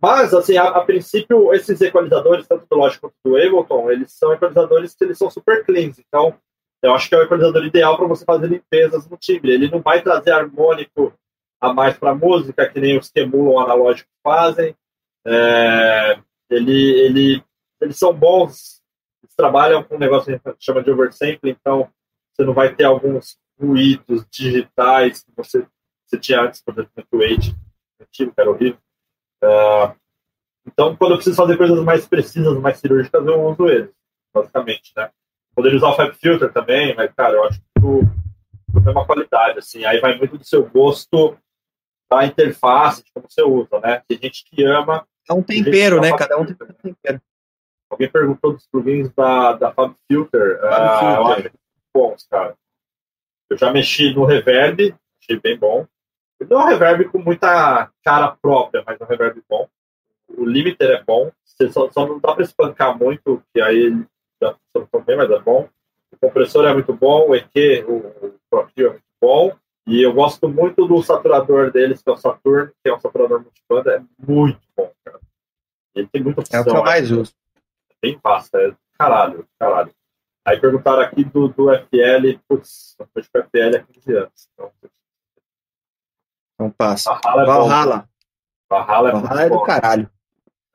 Mas, 0.00 0.32
assim, 0.32 0.56
a, 0.56 0.68
a, 0.68 0.84
princípio, 0.84 1.52
esses 1.52 1.80
equalizadores, 1.80 2.46
tanto 2.46 2.64
do 2.70 2.76
Logic 2.76 3.00
quanto 3.00 3.16
do 3.24 3.36
Ableton, 3.36 3.90
eles 3.90 4.12
são 4.12 4.32
equalizadores 4.32 4.94
que 4.94 5.02
eles 5.02 5.18
são 5.18 5.28
super 5.28 5.64
cleans. 5.66 5.98
Então, 5.98 6.38
eu 6.80 6.94
acho 6.94 7.08
que 7.08 7.16
é 7.16 7.18
o 7.18 7.22
equalizador 7.22 7.64
ideal 7.64 7.96
para 7.96 8.06
você 8.06 8.24
fazer 8.24 8.46
limpezas 8.46 9.08
no 9.08 9.16
timbre. 9.16 9.50
Ele 9.50 9.68
não 9.68 9.80
vai 9.80 10.00
trazer 10.00 10.30
harmônico 10.30 11.12
a 11.60 11.74
mais 11.74 11.98
para 11.98 12.12
a 12.12 12.14
música, 12.14 12.68
que 12.68 12.78
nem 12.78 12.96
os 12.96 13.10
que 13.10 13.18
emulam 13.18 13.58
analógico 13.58 14.08
fazem. 14.22 14.76
É, 15.26 16.16
ele, 16.48 16.92
ele, 16.92 17.44
eles 17.80 17.98
são 17.98 18.14
bons, 18.14 18.80
eles 19.20 19.34
trabalham 19.36 19.82
com 19.82 19.96
um 19.96 19.98
negócio 19.98 20.26
que 20.26 20.48
a 20.48 20.52
gente 20.52 20.64
chama 20.64 20.80
de 20.80 20.92
oversample, 20.92 21.50
então 21.50 21.90
você 22.32 22.44
não 22.44 22.54
vai 22.54 22.72
ter 22.72 22.84
alguns 22.84 23.36
ruídos 23.60 24.24
digitais 24.30 25.24
que 25.24 25.32
você, 25.36 25.66
você 26.10 26.18
tinha 26.18 26.42
antes, 26.42 26.60
por 26.60 26.72
exemplo, 26.72 27.06
no 27.12 27.22
Age 27.22 27.54
antigo, 28.00 28.32
que 28.34 28.40
era 28.40 28.50
horrível. 28.50 28.78
Uh, 29.42 29.94
então, 30.66 30.96
quando 30.96 31.12
eu 31.12 31.16
preciso 31.16 31.36
fazer 31.36 31.56
coisas 31.56 31.82
mais 31.84 32.06
precisas, 32.06 32.58
mais 32.58 32.78
cirúrgicas, 32.78 33.24
eu 33.26 33.42
uso 33.42 33.68
eles, 33.68 33.90
basicamente, 34.34 34.92
né? 34.96 35.10
Poderia 35.54 35.78
usar 35.78 35.88
o 35.88 35.96
Fab 35.96 36.12
Filter 36.14 36.52
também, 36.52 36.94
mas, 36.94 37.12
cara, 37.14 37.34
eu 37.34 37.44
acho 37.44 37.60
que 37.60 37.66
tudo, 37.76 38.10
tudo 38.72 38.88
é 38.88 38.92
uma 38.92 39.06
qualidade, 39.06 39.58
assim. 39.58 39.84
Aí 39.84 40.00
vai 40.00 40.16
muito 40.18 40.36
do 40.36 40.44
seu 40.44 40.68
gosto 40.68 41.36
da 42.10 42.26
interface, 42.26 43.04
de 43.04 43.12
como 43.12 43.26
você 43.28 43.42
usa, 43.42 43.80
né? 43.80 44.02
Tem 44.06 44.18
gente 44.18 44.44
que 44.44 44.64
ama... 44.64 45.06
É 45.28 45.32
um 45.32 45.42
tempero, 45.42 46.00
né? 46.00 46.16
Cada 46.16 46.38
um 46.38 46.44
tem 46.44 46.54
um 46.54 46.94
tempero. 46.94 47.20
Alguém 47.88 48.10
perguntou 48.10 48.52
dos 48.52 48.66
plugins 48.66 49.12
da, 49.14 49.52
da 49.54 49.72
Fab 49.72 49.94
Filter. 50.06 50.60
Fab 50.60 51.04
uh. 51.04 51.16
Eu 51.16 51.26
acho 51.26 51.50
bons, 51.94 52.26
cara. 52.28 52.56
Eu 53.48 53.58
já 53.58 53.72
mexi 53.72 54.14
no 54.14 54.24
Reverb, 54.24 54.94
achei 55.20 55.40
bem 55.40 55.58
bom. 55.58 55.86
Não 56.48 56.60
é 56.60 56.64
um 56.64 56.68
reverb 56.68 57.04
com 57.10 57.18
muita 57.18 57.90
cara 58.04 58.36
própria, 58.40 58.82
mas 58.86 59.00
é 59.00 59.04
um 59.04 59.06
reverb 59.06 59.42
bom. 59.48 59.68
O 60.28 60.44
limiter 60.44 60.90
é 60.90 61.02
bom. 61.02 61.30
Você 61.44 61.70
só, 61.70 61.90
só 61.90 62.06
não 62.06 62.18
dá 62.18 62.32
para 62.32 62.44
espancar 62.44 62.96
muito, 62.96 63.42
que 63.52 63.60
aí 63.60 63.76
ele 63.76 64.06
já 64.42 64.56
bem, 65.04 65.16
mas 65.16 65.30
é 65.30 65.38
bom. 65.38 65.68
O 66.12 66.16
compressor 66.16 66.64
é 66.66 66.72
muito 66.72 66.92
bom, 66.94 67.28
o 67.28 67.34
EQ, 67.34 67.84
o, 67.86 67.96
o 68.26 68.34
Pro 68.48 68.68
é 68.76 68.82
muito 68.82 69.02
bom. 69.20 69.56
E 69.86 70.02
eu 70.02 70.12
gosto 70.12 70.48
muito 70.48 70.86
do 70.86 71.02
saturador 71.02 71.72
deles, 71.72 72.02
que 72.02 72.08
é 72.08 72.12
o 72.12 72.16
Saturn, 72.16 72.70
que 72.82 72.90
é 72.90 72.94
um 72.94 73.00
saturador 73.00 73.42
multibanda, 73.42 73.96
é 73.96 74.24
muito 74.24 74.60
bom, 74.76 74.92
cara. 75.04 75.20
Ele 75.94 76.06
tem 76.06 76.22
muita 76.22 76.40
opção. 76.40 76.58
É 76.58 76.62
o 76.62 76.64
que 76.64 76.70
eu 76.70 76.82
mais 76.82 77.10
uso. 77.10 77.34
É 77.90 77.94
bem 78.00 78.18
fácil, 78.22 78.58
é 78.58 78.74
caralho, 78.98 79.46
caralho. 79.58 79.92
Aí 80.44 80.60
perguntaram 80.60 81.02
aqui 81.02 81.24
do, 81.24 81.48
do 81.48 81.70
FL, 81.74 82.38
putz, 82.48 82.96
eu 82.98 83.08
fui 83.12 83.22
com 83.22 83.48
FL 83.48 83.76
há 83.76 83.82
15 83.82 84.16
anos. 84.16 84.48
Então, 84.54 84.72
então 86.60 86.70
passa. 86.70 87.18
Valhalla. 87.24 87.42
É 87.42 87.46
Valhalla. 87.46 88.08
Valhalla 88.68 89.08
é, 89.08 89.12
Valhalla 89.12 89.42
é 89.42 89.48
do 89.48 89.62
caralho. 89.62 90.10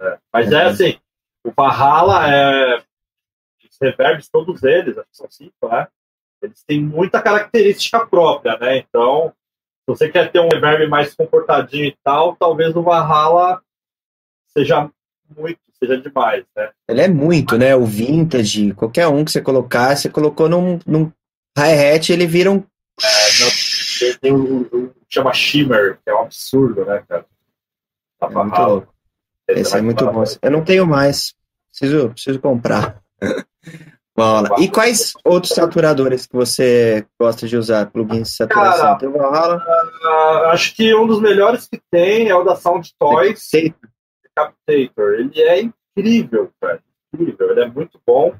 É. 0.01 0.17
Mas 0.33 0.51
é, 0.51 0.55
é 0.55 0.65
assim, 0.65 0.99
o 1.43 1.51
Valhalla 1.55 2.27
é. 2.27 2.83
Os 3.69 3.77
reverbs, 3.81 4.29
todos 4.29 4.63
eles, 4.63 4.97
acho 4.97 5.09
que 5.09 5.17
são 5.17 5.29
cinco, 5.29 5.67
né? 5.69 5.87
Eles 6.41 6.63
têm 6.63 6.81
muita 6.81 7.21
característica 7.21 8.05
própria, 8.05 8.57
né? 8.57 8.77
Então, 8.77 9.33
se 9.79 9.85
você 9.87 10.09
quer 10.09 10.31
ter 10.31 10.39
um 10.39 10.47
reverb 10.47 10.87
mais 10.87 11.13
comportadinho 11.13 11.85
e 11.85 11.97
tal, 12.03 12.35
talvez 12.37 12.75
o 12.75 12.81
Valhalla 12.81 13.61
seja 14.47 14.89
muito, 15.35 15.59
seja 15.77 15.97
demais, 15.97 16.45
né? 16.55 16.71
Ele 16.87 17.01
é 17.01 17.07
muito, 17.09 17.57
né? 17.57 17.75
O 17.75 17.85
vintage, 17.85 18.73
qualquer 18.73 19.07
um 19.07 19.25
que 19.25 19.31
você 19.31 19.41
colocar, 19.41 19.95
você 19.95 20.09
colocou 20.09 20.47
num, 20.47 20.79
num 20.85 21.11
hi-hat, 21.57 22.13
ele 22.13 22.25
vira 22.25 22.51
um. 22.51 22.63
É, 23.03 23.39
não, 23.41 24.19
tem 24.21 24.33
um, 24.33 24.93
chama 25.09 25.33
Shimmer, 25.33 25.99
que 26.03 26.09
é 26.09 26.15
um 26.15 26.21
absurdo, 26.21 26.85
né, 26.85 27.03
cara? 27.07 27.25
Tá 28.19 28.27
é 28.27 28.33
muito 28.33 28.61
louco. 28.61 28.95
Esse 29.47 29.77
é 29.77 29.81
muito 29.81 30.05
bom. 30.05 30.23
Eu 30.41 30.51
não 30.51 30.63
tenho 30.63 30.87
mais. 30.87 31.35
Preciso, 31.69 32.09
preciso 32.09 32.39
comprar. 32.39 33.01
Bola. 34.15 34.49
E 34.59 34.69
quais 34.69 35.11
outros 35.25 35.53
saturadores 35.53 36.25
que 36.25 36.33
você 36.33 37.05
gosta 37.19 37.45
de 37.47 37.57
usar? 37.57 37.91
Plugins 37.91 38.29
de 38.29 38.35
saturação? 38.35 38.97
Cara, 38.97 39.57
uh, 39.57 40.45
acho 40.51 40.73
que 40.73 40.95
um 40.95 41.05
dos 41.05 41.19
melhores 41.19 41.67
que 41.67 41.81
tem 41.91 42.29
é 42.29 42.35
o 42.35 42.43
da 42.43 42.55
Sound 42.55 42.93
Toys. 42.97 43.49
Decapitator. 43.51 45.15
Ele 45.15 45.41
é 45.41 45.61
incrível, 45.61 46.49
cara. 46.61 46.81
Incrível. 47.13 47.51
Ele 47.51 47.61
é 47.63 47.67
muito 47.67 47.99
bom. 48.07 48.33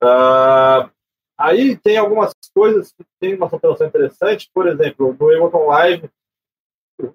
Uh, 0.00 0.88
Aí 1.36 1.76
tem 1.76 1.96
algumas 1.96 2.32
coisas 2.54 2.92
que 2.92 3.04
tem 3.20 3.34
uma 3.34 3.48
saturação 3.48 3.86
interessante, 3.86 4.48
por 4.54 4.68
exemplo, 4.68 5.16
no 5.18 5.30
Ableton 5.30 5.66
Live, 5.66 6.10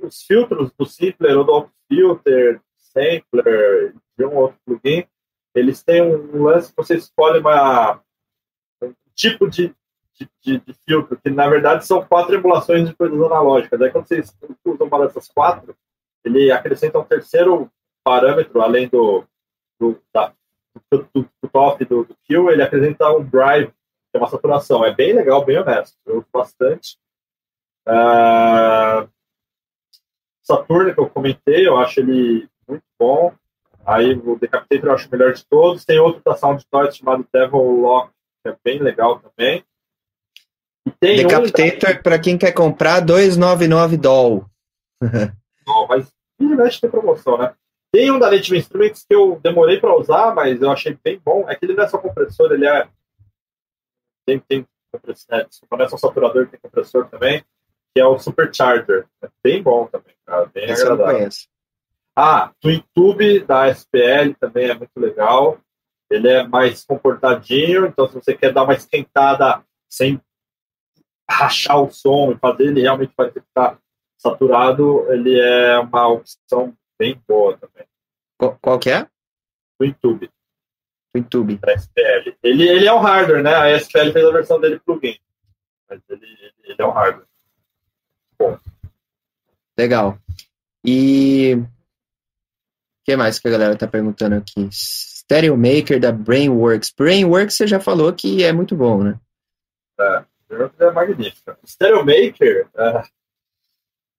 os 0.01 0.22
filtros 0.24 0.72
do 0.78 0.86
Simpler 0.86 1.38
ou 1.38 1.43
do 1.45 1.70
Filter, 1.88 2.61
Sampler, 2.78 3.95
de 4.17 4.26
um 4.26 4.36
outro 4.36 4.57
plugin, 4.65 5.05
eles 5.55 5.82
têm 5.82 6.01
um 6.01 6.43
lance 6.43 6.70
que 6.70 6.78
você 6.78 6.95
escolhe 6.95 7.39
uma, 7.39 8.01
um 8.84 8.93
tipo 9.15 9.49
de, 9.49 9.74
de, 10.13 10.59
de, 10.59 10.74
filtro, 10.86 11.17
que 11.17 11.30
na 11.30 11.47
verdade 11.47 11.86
são 11.86 12.05
quatro 12.05 12.36
emulações 12.36 12.88
de 12.88 12.95
coisas 12.95 13.20
analógicas. 13.22 13.82
Aí 13.82 13.89
quando 13.89 14.07
você 14.07 14.22
usa 14.65 14.84
uma 14.84 15.07
dessas 15.07 15.30
quatro, 15.30 15.76
ele 16.24 16.51
acrescenta 16.51 16.99
um 16.99 17.05
terceiro 17.05 17.72
parâmetro, 18.03 18.61
além 18.61 18.88
do, 18.89 19.24
do, 19.80 20.01
da, 20.13 20.34
do, 20.91 21.07
do, 21.13 21.22
do 21.41 21.49
top 21.51 21.86
do, 21.86 22.03
do 22.03 22.15
kill, 22.24 22.49
ele 22.49 22.61
acrescenta 22.61 23.09
um 23.11 23.24
drive 23.24 23.72
é 24.14 24.18
uma 24.18 24.30
saturação. 24.30 24.86
É 24.86 24.93
bem 24.93 25.14
legal, 25.14 25.43
bem 25.43 25.57
honesto. 25.57 25.97
Eu 26.05 26.18
uso 26.18 26.28
bastante. 26.32 26.97
Uh, 27.88 29.10
Saturno, 30.43 30.93
que 30.93 30.99
eu 30.99 31.10
comentei, 31.10 31.68
eu 31.68 31.78
acho 31.78 31.99
ele 31.99 32.47
muito 32.68 32.84
bom. 32.99 33.34
Aí 33.86 34.14
o 34.14 34.38
Decapitator 34.38 34.89
eu 34.89 34.93
acho 34.93 35.07
o 35.07 35.12
melhor 35.12 35.34
de 35.34 35.45
todos. 35.45 35.86
Tem 35.86 35.99
outro 35.99 36.22
da 36.24 36.36
Soundtoys 36.36 36.97
chamado 36.97 37.28
Devil 37.34 37.82
Lock, 37.82 38.12
que 38.43 38.51
é 38.51 38.57
bem 38.64 38.80
legal 38.80 39.20
também. 39.20 39.64
Decapitator, 41.01 41.97
um... 41.97 42.01
para 42.01 42.20
quem 42.20 42.38
quer 42.38 42.51
comprar, 42.51 42.99
299 42.99 43.97
doll. 43.97 44.45
Não, 45.68 45.88
mas 45.88 46.12
mexe 46.39 46.82
tem 46.82 46.89
promoção, 46.89 47.38
né? 47.38 47.53
Tem 47.91 48.12
um 48.12 48.20
da 48.20 48.30
Native 48.30 48.57
Instruments 48.57 49.05
que 49.07 49.16
eu 49.16 49.39
demorei 49.41 49.80
para 49.80 49.95
usar, 49.95 50.34
mas 50.36 50.62
eu 50.62 50.72
achei 50.72 50.97
bem 51.03 51.20
bom. 51.24 51.49
É 51.49 51.55
que 51.55 51.66
ele 51.66 51.74
não 51.74 51.84
é 51.84 51.88
só 51.88 51.97
compressor, 51.97 52.51
ele 52.51 52.68
é 52.68 52.88
tem, 54.30 54.39
tem 54.39 54.67
compressor, 54.91 55.47
não 55.71 55.82
é 55.82 55.88
só 55.88 55.97
saturador, 55.97 56.47
tem 56.47 56.59
compressor 56.59 57.07
também, 57.07 57.43
que 57.93 58.01
é 58.01 58.05
o 58.05 58.19
Supercharger. 58.19 59.07
É 59.23 59.30
bem 59.43 59.63
bom 59.63 59.88
também, 59.88 60.13
cara, 60.25 60.45
bem 60.53 60.69
Esse 60.69 60.84
agradável. 60.84 61.30
Ah, 62.15 62.51
TwinTube 62.59 63.39
da 63.41 63.69
SPL 63.69 64.34
também 64.39 64.69
é 64.69 64.75
muito 64.75 64.97
legal. 64.97 65.59
Ele 66.09 66.27
é 66.27 66.45
mais 66.45 66.84
comportadinho, 66.84 67.86
então 67.86 68.07
se 68.07 68.15
você 68.15 68.36
quer 68.36 68.51
dar 68.51 68.63
uma 68.63 68.73
esquentada 68.73 69.63
sem 69.88 70.19
rachar 71.30 71.82
o 71.82 71.91
som 71.91 72.32
e 72.32 72.38
fazer 72.38 72.65
ele 72.65 72.82
realmente 72.82 73.13
parecer 73.15 73.41
que 73.41 73.47
está 73.47 73.77
saturado, 74.17 75.05
ele 75.13 75.39
é 75.39 75.80
uma 75.80 76.07
opção 76.07 76.75
bem 76.99 77.21
boa 77.27 77.57
também. 77.57 77.86
Qual, 78.38 78.57
qual 78.59 78.80
que 78.80 78.89
é? 78.89 79.07
TwinTube. 79.77 80.25
YouTube. 80.25 80.38
Da 81.57 81.74
SPL. 81.74 82.36
Ele, 82.43 82.67
ele 82.67 82.88
é 82.88 82.93
um 82.93 82.99
hardware, 82.99 83.43
né? 83.43 83.55
A 83.55 83.76
SPL 83.78 84.11
fez 84.11 84.26
a 84.26 84.32
versão 84.32 84.59
dele 84.59 84.80
plugin. 84.80 85.17
Mas 85.89 85.99
ele, 86.09 86.26
ele 86.63 86.76
é 86.78 86.86
um 86.86 86.91
hardware. 86.91 87.26
Bom. 88.38 88.57
Legal. 89.78 90.17
E 90.86 91.55
o 91.55 91.67
que 93.05 93.15
mais 93.15 93.39
que 93.39 93.47
a 93.47 93.51
galera 93.51 93.76
tá 93.76 93.88
perguntando 93.88 94.36
aqui? 94.36 94.70
Stereo 94.72 95.57
Maker 95.57 95.99
da 95.99 96.11
Brainworks. 96.11 96.91
Brainworks 96.97 97.55
você 97.55 97.67
já 97.67 97.80
falou 97.80 98.11
que 98.13 98.43
é 98.43 98.51
muito 98.51 98.76
bom, 98.76 99.03
né? 99.03 99.20
É, 99.99 100.24
é 100.80 100.91
magnífica. 100.91 101.57
Stereo 101.65 102.05
Maker, 102.05 102.67
é... 102.76 103.03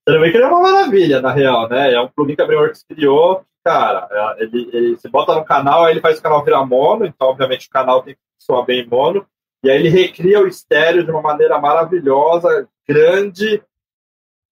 Stereo 0.03 0.27
Maker 0.27 0.41
é 0.41 0.47
uma 0.47 0.61
maravilha, 0.61 1.21
na 1.21 1.33
real, 1.33 1.69
né? 1.69 1.93
É 1.93 2.01
um 2.01 2.09
plugin 2.09 2.37
que 2.37 2.43
a 2.43 2.47
Brainworks 2.47 2.85
criou, 2.85 3.45
cara, 3.65 4.09
é, 4.11 4.43
ele, 4.45 4.71
ele, 4.73 4.99
bota 5.11 5.35
no 5.35 5.45
canal, 5.45 5.85
aí 5.85 5.93
ele 5.93 6.01
faz 6.01 6.19
o 6.19 6.23
canal 6.23 6.45
virar 6.45 6.65
mono, 6.65 7.05
então, 7.07 7.29
obviamente, 7.29 7.69
o 7.69 7.71
canal 7.71 8.03
tem 8.03 8.15
que 8.15 8.21
soar 8.39 8.65
bem 8.65 8.87
mono, 8.87 9.27
e 9.63 9.71
aí 9.71 9.79
ele 9.79 9.89
recria 9.89 10.41
o 10.41 10.47
estéreo 10.47 11.05
de 11.05 11.11
uma 11.11 11.21
maneira 11.21 11.59
maravilhosa, 11.59 12.69
grande, 12.89 13.63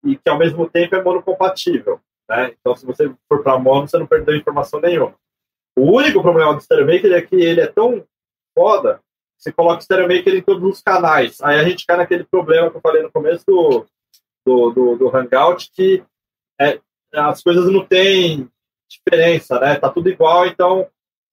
e 0.03 0.15
que 0.15 0.29
ao 0.29 0.37
mesmo 0.37 0.69
tempo 0.69 0.95
é 0.95 1.03
monocompatível. 1.03 1.99
Né? 2.29 2.53
Então, 2.59 2.75
se 2.75 2.85
você 2.85 3.11
for 3.27 3.41
para 3.41 3.57
mono, 3.57 3.87
você 3.87 3.97
não 3.97 4.05
perdeu 4.05 4.35
informação 4.35 4.79
nenhuma. 4.79 5.15
O 5.77 5.95
único 5.95 6.21
problema 6.21 6.53
do 6.53 6.61
Stereo 6.61 6.85
Maker 6.85 7.13
é 7.13 7.21
que 7.21 7.35
ele 7.35 7.61
é 7.61 7.67
tão 7.67 8.03
foda, 8.53 8.99
você 9.37 9.51
coloca 9.51 9.79
o 9.79 9.83
Stereo 9.83 10.07
Maker 10.07 10.35
em 10.35 10.41
todos 10.41 10.63
os 10.63 10.81
canais. 10.81 11.39
Aí 11.41 11.59
a 11.59 11.63
gente 11.63 11.85
cai 11.85 11.95
naquele 11.95 12.23
problema 12.23 12.71
que 12.71 12.77
eu 12.77 12.81
falei 12.81 13.03
no 13.03 13.11
começo 13.11 13.45
do, 13.45 13.85
do, 14.45 14.71
do, 14.71 14.95
do 14.97 15.15
Hangout, 15.15 15.69
que 15.71 16.03
é, 16.59 16.79
as 17.13 17.43
coisas 17.43 17.71
não 17.71 17.85
têm 17.85 18.49
diferença, 18.89 19.59
né? 19.59 19.75
Tá 19.75 19.89
tudo 19.89 20.09
igual, 20.09 20.45
então 20.45 20.87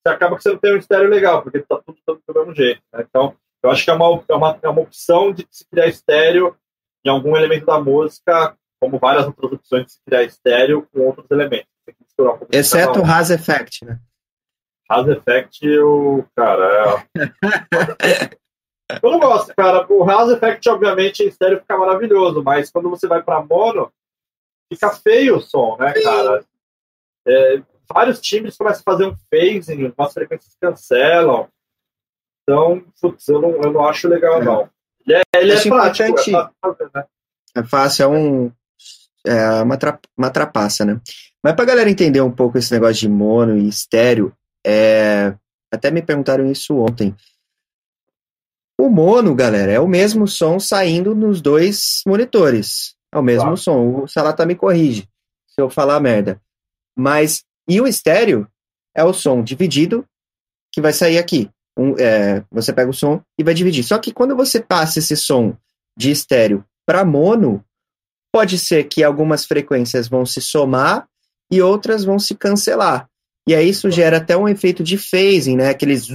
você 0.04 0.14
acaba 0.14 0.36
que 0.36 0.42
você 0.42 0.50
não 0.50 0.58
tem 0.58 0.74
um 0.74 0.78
estéreo 0.78 1.08
legal, 1.08 1.42
porque 1.42 1.60
tá 1.60 1.80
tudo, 1.84 1.98
tudo 2.06 2.22
do 2.26 2.34
mesmo 2.34 2.54
jeito. 2.54 2.82
Né? 2.92 3.04
Então, 3.08 3.34
eu 3.62 3.70
acho 3.70 3.84
que 3.84 3.90
é 3.90 3.94
uma, 3.94 4.24
é 4.28 4.34
uma, 4.34 4.58
é 4.62 4.68
uma 4.68 4.82
opção 4.82 5.32
de 5.32 5.46
se 5.50 5.64
criar 5.66 5.86
estéreo 5.86 6.54
em 7.04 7.08
algum 7.08 7.36
elemento 7.36 7.66
da 7.66 7.80
música, 7.80 8.56
como 8.80 8.98
várias 8.98 9.26
outras 9.26 9.52
opções 9.52 9.86
de 9.86 9.92
se 9.92 9.98
criar 10.04 10.22
estéreo 10.22 10.86
com 10.92 11.00
outros 11.06 11.30
elementos. 11.30 11.68
Um 12.18 12.38
Exceto 12.52 13.00
o 13.00 13.04
Has 13.04 13.30
Effect, 13.30 13.84
né? 13.84 13.98
Has 14.88 15.08
Effect, 15.08 15.66
o 15.80 16.24
cara, 16.36 17.06
é... 17.16 18.38
eu 19.02 19.10
não 19.10 19.18
gosto, 19.18 19.54
cara. 19.54 19.86
O 19.90 20.08
Has 20.08 20.30
Effect, 20.30 20.68
obviamente, 20.68 21.22
em 21.22 21.28
estéreo 21.28 21.60
fica 21.60 21.76
maravilhoso, 21.76 22.42
mas 22.42 22.70
quando 22.70 22.90
você 22.90 23.08
vai 23.08 23.22
para 23.22 23.42
mono, 23.42 23.90
fica 24.72 24.90
feio 24.90 25.38
o 25.38 25.40
som, 25.40 25.76
né, 25.78 25.92
cara? 25.94 26.44
É, 27.26 27.62
vários 27.92 28.20
times 28.20 28.56
começam 28.56 28.82
a 28.86 28.92
fazer 28.92 29.06
um 29.06 29.16
phasing, 29.30 29.92
umas 29.96 30.12
frequências 30.12 30.56
cancelam. 30.60 31.48
Então, 32.42 32.84
putz, 33.00 33.26
eu 33.28 33.40
não, 33.40 33.50
eu 33.62 33.72
não 33.72 33.86
acho 33.86 34.08
legal, 34.08 34.40
é. 34.40 34.44
não. 34.44 34.70
Ele 35.06 35.18
é, 35.18 35.22
ele 35.36 35.52
é 35.52 35.54
é 35.54 35.60
fácil 35.60 36.14
fazer, 36.60 36.90
né? 36.94 37.04
É 37.56 37.62
fácil, 37.62 38.02
é 38.02 38.08
um. 38.08 38.52
É 39.26 39.62
uma, 39.62 39.76
tra, 39.78 39.98
uma 40.16 40.30
trapaça, 40.30 40.84
né? 40.84 41.00
Mas 41.42 41.54
pra 41.54 41.64
galera 41.64 41.90
entender 41.90 42.20
um 42.20 42.30
pouco 42.30 42.58
esse 42.58 42.72
negócio 42.72 42.96
de 42.96 43.08
mono 43.08 43.56
e 43.56 43.68
estéreo, 43.68 44.34
é, 44.66 45.34
até 45.72 45.90
me 45.90 46.02
perguntaram 46.02 46.50
isso 46.50 46.76
ontem. 46.78 47.14
O 48.78 48.88
mono, 48.88 49.34
galera, 49.34 49.72
é 49.72 49.80
o 49.80 49.86
mesmo 49.86 50.26
som 50.26 50.58
saindo 50.58 51.14
nos 51.14 51.40
dois 51.40 52.02
monitores. 52.06 52.94
É 53.12 53.18
o 53.18 53.22
mesmo 53.22 53.42
claro. 53.42 53.56
som. 53.56 54.02
O 54.02 54.08
Salata 54.08 54.44
me 54.44 54.54
corrige 54.54 55.08
se 55.46 55.60
eu 55.60 55.70
falar 55.70 56.00
merda. 56.00 56.40
Mas, 56.96 57.44
e 57.68 57.80
o 57.80 57.86
estéreo 57.86 58.48
é 58.94 59.04
o 59.04 59.12
som 59.12 59.42
dividido 59.42 60.06
que 60.72 60.80
vai 60.80 60.92
sair 60.92 61.18
aqui. 61.18 61.50
Um, 61.76 61.94
é, 61.98 62.44
você 62.50 62.72
pega 62.72 62.90
o 62.90 62.94
som 62.94 63.20
e 63.38 63.44
vai 63.44 63.54
dividir. 63.54 63.82
Só 63.82 63.98
que 63.98 64.12
quando 64.12 64.36
você 64.36 64.60
passa 64.60 64.98
esse 65.00 65.16
som 65.16 65.56
de 65.96 66.10
estéreo 66.10 66.64
para 66.86 67.04
mono, 67.04 67.64
pode 68.32 68.58
ser 68.58 68.84
que 68.84 69.02
algumas 69.02 69.44
frequências 69.44 70.08
vão 70.08 70.24
se 70.26 70.40
somar 70.40 71.08
e 71.50 71.60
outras 71.62 72.04
vão 72.04 72.18
se 72.18 72.34
cancelar. 72.34 73.08
E 73.46 73.54
aí 73.54 73.68
isso 73.68 73.90
gera 73.90 74.16
até 74.16 74.36
um 74.36 74.48
efeito 74.48 74.82
de 74.82 74.96
phasing, 74.96 75.56
né? 75.56 75.68
Aqueles. 75.68 76.08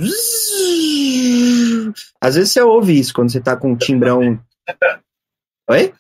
Às 2.20 2.36
vezes 2.36 2.52
você 2.52 2.62
ouve 2.62 3.00
isso 3.00 3.14
quando 3.14 3.32
você 3.32 3.40
tá 3.40 3.56
com 3.56 3.72
um 3.72 3.78
timbrão. 3.78 4.40
Oi? 5.70 5.94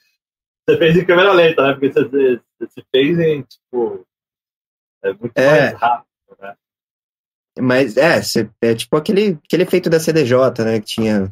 Você 0.67 0.77
fez 0.77 0.97
em 0.97 1.05
câmera 1.05 1.31
lenta, 1.31 1.61
né? 1.61 1.73
Porque 1.73 1.91
fez 2.91 3.19
em, 3.19 3.43
tipo. 3.43 4.05
É 5.03 5.13
muito 5.13 5.31
é. 5.35 5.71
mais 5.71 5.81
rápido, 5.81 6.37
né? 6.39 6.55
Mas 7.59 7.97
é, 7.97 8.21
é 8.61 8.75
tipo 8.75 8.95
aquele, 8.95 9.39
aquele 9.45 9.63
efeito 9.63 9.89
da 9.89 9.99
CDJ, 9.99 10.63
né? 10.63 10.79
Que 10.79 10.85
tinha. 10.85 11.31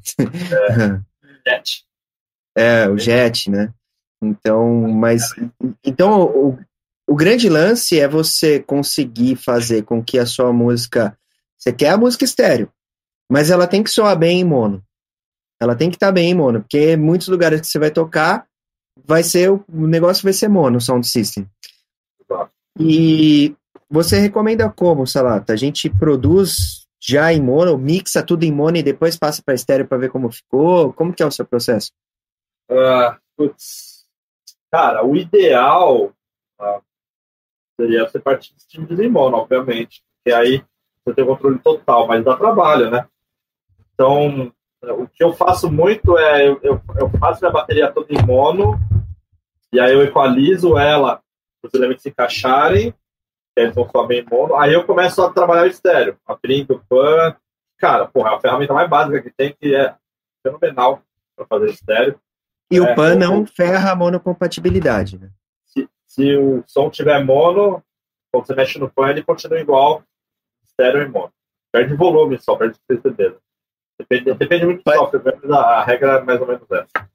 É, 1.45 1.49
jet. 1.49 1.85
É, 2.59 2.89
o 2.89 2.97
jet, 2.97 3.51
né? 3.51 3.71
Então, 4.19 4.81
mas. 4.87 5.29
Então, 5.83 6.23
o, 6.23 6.59
o 7.07 7.15
grande 7.15 7.47
lance 7.47 7.99
é 7.99 8.07
você 8.07 8.59
conseguir 8.59 9.35
fazer 9.35 9.83
com 9.83 10.03
que 10.03 10.17
a 10.17 10.25
sua 10.25 10.51
música. 10.51 11.15
Você 11.55 11.71
quer 11.71 11.91
a 11.91 11.97
música 11.97 12.25
estéreo, 12.25 12.71
mas 13.31 13.51
ela 13.51 13.67
tem 13.67 13.83
que 13.83 13.91
soar 13.91 14.17
bem 14.17 14.39
em 14.39 14.43
mono. 14.43 14.83
Ela 15.59 15.75
tem 15.75 15.89
que 15.89 15.95
estar 15.95 16.07
tá 16.07 16.11
bem 16.11 16.31
em 16.31 16.35
mono, 16.35 16.61
porque 16.61 16.95
muitos 16.97 17.27
lugares 17.27 17.61
que 17.61 17.67
você 17.67 17.79
vai 17.79 17.91
tocar, 17.91 18.47
vai 19.05 19.23
ser 19.23 19.51
o 19.51 19.63
negócio 19.69 20.23
vai 20.23 20.33
ser 20.33 20.47
mono, 20.47 20.81
sound 20.81 21.07
system. 21.07 21.47
E 22.79 23.55
você 23.89 24.19
recomenda 24.19 24.69
como, 24.69 25.07
Salata? 25.07 25.53
A 25.53 25.55
gente 25.55 25.89
produz 25.89 26.87
já 26.99 27.31
em 27.31 27.41
mono, 27.41 27.77
mixa 27.77 28.23
tudo 28.23 28.43
em 28.43 28.51
mono 28.51 28.77
e 28.77 28.83
depois 28.83 29.17
passa 29.17 29.41
para 29.43 29.53
estéreo 29.53 29.87
para 29.87 29.97
ver 29.97 30.09
como 30.09 30.31
ficou? 30.31 30.91
Como 30.93 31.13
que 31.13 31.23
é 31.23 31.25
o 31.25 31.31
seu 31.31 31.45
processo? 31.45 31.91
Uh, 32.69 33.15
putz. 33.35 34.05
Cara, 34.71 35.05
o 35.05 35.15
ideal, 35.15 36.11
uh, 36.59 36.81
seria 37.79 38.07
você 38.07 38.19
partir 38.19 38.53
de 38.55 38.67
time 38.67 38.85
de 38.87 39.07
mono, 39.07 39.37
obviamente, 39.37 40.03
porque 40.17 40.35
aí 40.35 40.63
você 41.05 41.15
tem 41.15 41.23
o 41.23 41.27
controle 41.27 41.59
total, 41.59 42.07
mas 42.07 42.25
dá 42.25 42.35
trabalho, 42.35 42.91
né? 42.91 43.07
Então, 43.93 44.51
o 44.83 45.07
que 45.07 45.23
eu 45.23 45.33
faço 45.33 45.71
muito 45.71 46.17
é, 46.17 46.47
eu, 46.47 46.59
eu, 46.61 46.81
eu 46.99 47.09
faço 47.17 47.45
a 47.45 47.49
bateria 47.49 47.91
toda 47.91 48.13
em 48.13 48.25
mono, 48.25 48.77
e 49.71 49.79
aí 49.79 49.93
eu 49.93 50.03
equalizo 50.03 50.77
ela 50.77 51.21
os 51.63 51.73
elementos 51.73 52.03
se 52.03 52.09
encaixarem, 52.09 52.93
vão 53.71 53.89
soar 53.89 54.07
bem 54.07 54.21
em 54.21 54.25
mono, 54.29 54.55
aí 54.55 54.73
eu 54.73 54.85
começo 54.85 55.21
a 55.21 55.31
trabalhar 55.31 55.63
o 55.63 55.67
estéreo, 55.67 56.17
abrindo 56.25 56.83
pan, 56.87 57.35
cara, 57.77 58.07
porra, 58.07 58.31
é 58.31 58.35
a 58.35 58.39
ferramenta 58.39 58.73
mais 58.73 58.89
básica 58.89 59.21
que 59.21 59.31
tem, 59.31 59.55
que 59.59 59.75
é 59.75 59.95
fenomenal 60.45 61.01
para 61.35 61.45
fazer 61.45 61.69
estéreo. 61.69 62.19
E 62.71 62.77
é, 62.77 62.81
o 62.81 62.95
pan 62.95 63.15
não 63.15 63.45
ferra 63.45 63.91
a 63.91 63.95
monocompatibilidade, 63.95 65.17
né? 65.19 65.29
Se 66.05 66.35
o 66.35 66.63
som 66.65 66.89
tiver 66.89 67.23
mono, 67.23 67.83
quando 68.31 68.47
você 68.47 68.55
mexe 68.55 68.79
no 68.79 68.89
pan, 68.89 69.09
ele 69.09 69.23
continua 69.23 69.59
igual, 69.59 70.03
estéreo 70.63 71.03
e 71.03 71.07
mono. 71.07 71.31
Perde 71.71 71.95
volume 71.95 72.39
só, 72.39 72.55
perde 72.55 72.77
certeza. 72.87 73.37
Depende, 73.99 74.33
depende 74.33 74.65
muito 74.65 74.83
do 74.83 74.93
software, 74.93 75.21
mas 75.23 75.51
a, 75.51 75.83
regra 75.83 76.19
é 76.19 76.21
mais 76.21 76.39
ou 76.39 76.47
menos 76.47 76.71
essa. 76.71 77.09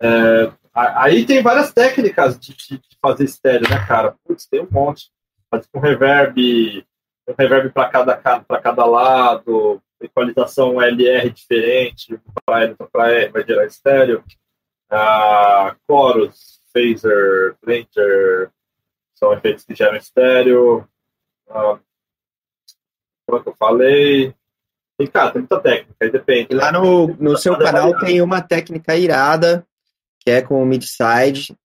É, 0.00 0.46
é, 0.46 0.52
aí 0.78 1.26
tem 1.26 1.42
várias 1.42 1.72
técnicas 1.72 2.38
de, 2.38 2.54
de, 2.54 2.80
fazer 3.00 3.24
estéreo, 3.24 3.68
né, 3.68 3.84
cara? 3.86 4.14
Putz, 4.24 4.46
tem 4.46 4.60
um 4.60 4.68
monte. 4.70 5.10
Fazer 5.50 5.66
com 5.72 5.80
reverb, 5.80 6.84
um 7.26 7.34
reverb 7.38 7.70
para 7.70 7.88
cada, 7.88 8.16
cada 8.16 8.84
lado, 8.84 9.82
equalização 10.00 10.80
LR 10.80 11.30
diferente, 11.30 12.20
para 12.44 12.64
L 12.64 12.76
para 12.92 13.12
R 13.12 13.30
vai 13.30 13.46
gerar 13.46 13.66
estéreo. 13.66 14.22
Uh, 14.90 15.76
chorus, 15.86 16.60
phaser, 16.72 17.56
blender, 17.62 18.50
são 19.14 19.32
efeitos 19.32 19.64
que 19.64 19.74
geram 19.74 19.96
estéreo. 19.96 20.88
Como 21.46 23.38
é 23.38 23.42
que 23.42 23.48
eu 23.48 23.56
falei? 23.58 24.34
E, 24.98 25.06
cara, 25.06 25.30
tem 25.30 25.42
muita 25.42 25.60
técnica, 25.60 25.94
aí 26.00 26.10
depende. 26.10 26.48
E 26.50 26.54
lá 26.54 26.72
no, 26.72 27.08
no 27.18 27.36
seu 27.36 27.56
canal 27.56 27.96
tem 27.98 28.20
uma 28.20 28.40
técnica 28.40 28.96
irada, 28.96 29.64
que 30.28 30.30
é 30.30 30.42
com 30.42 30.62
o 30.62 30.66
mid-side. 30.66 31.56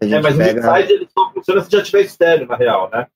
É, 0.00 0.20
mas 0.20 0.36
pega... 0.36 0.60
o 0.60 0.72
mid-side 0.72 0.92
ele 0.92 1.08
só 1.16 1.32
funciona 1.32 1.60
se 1.62 1.70
já 1.70 1.80
tiver 1.80 2.00
estéreo, 2.00 2.48
na 2.48 2.56
real, 2.56 2.90
né? 2.90 3.06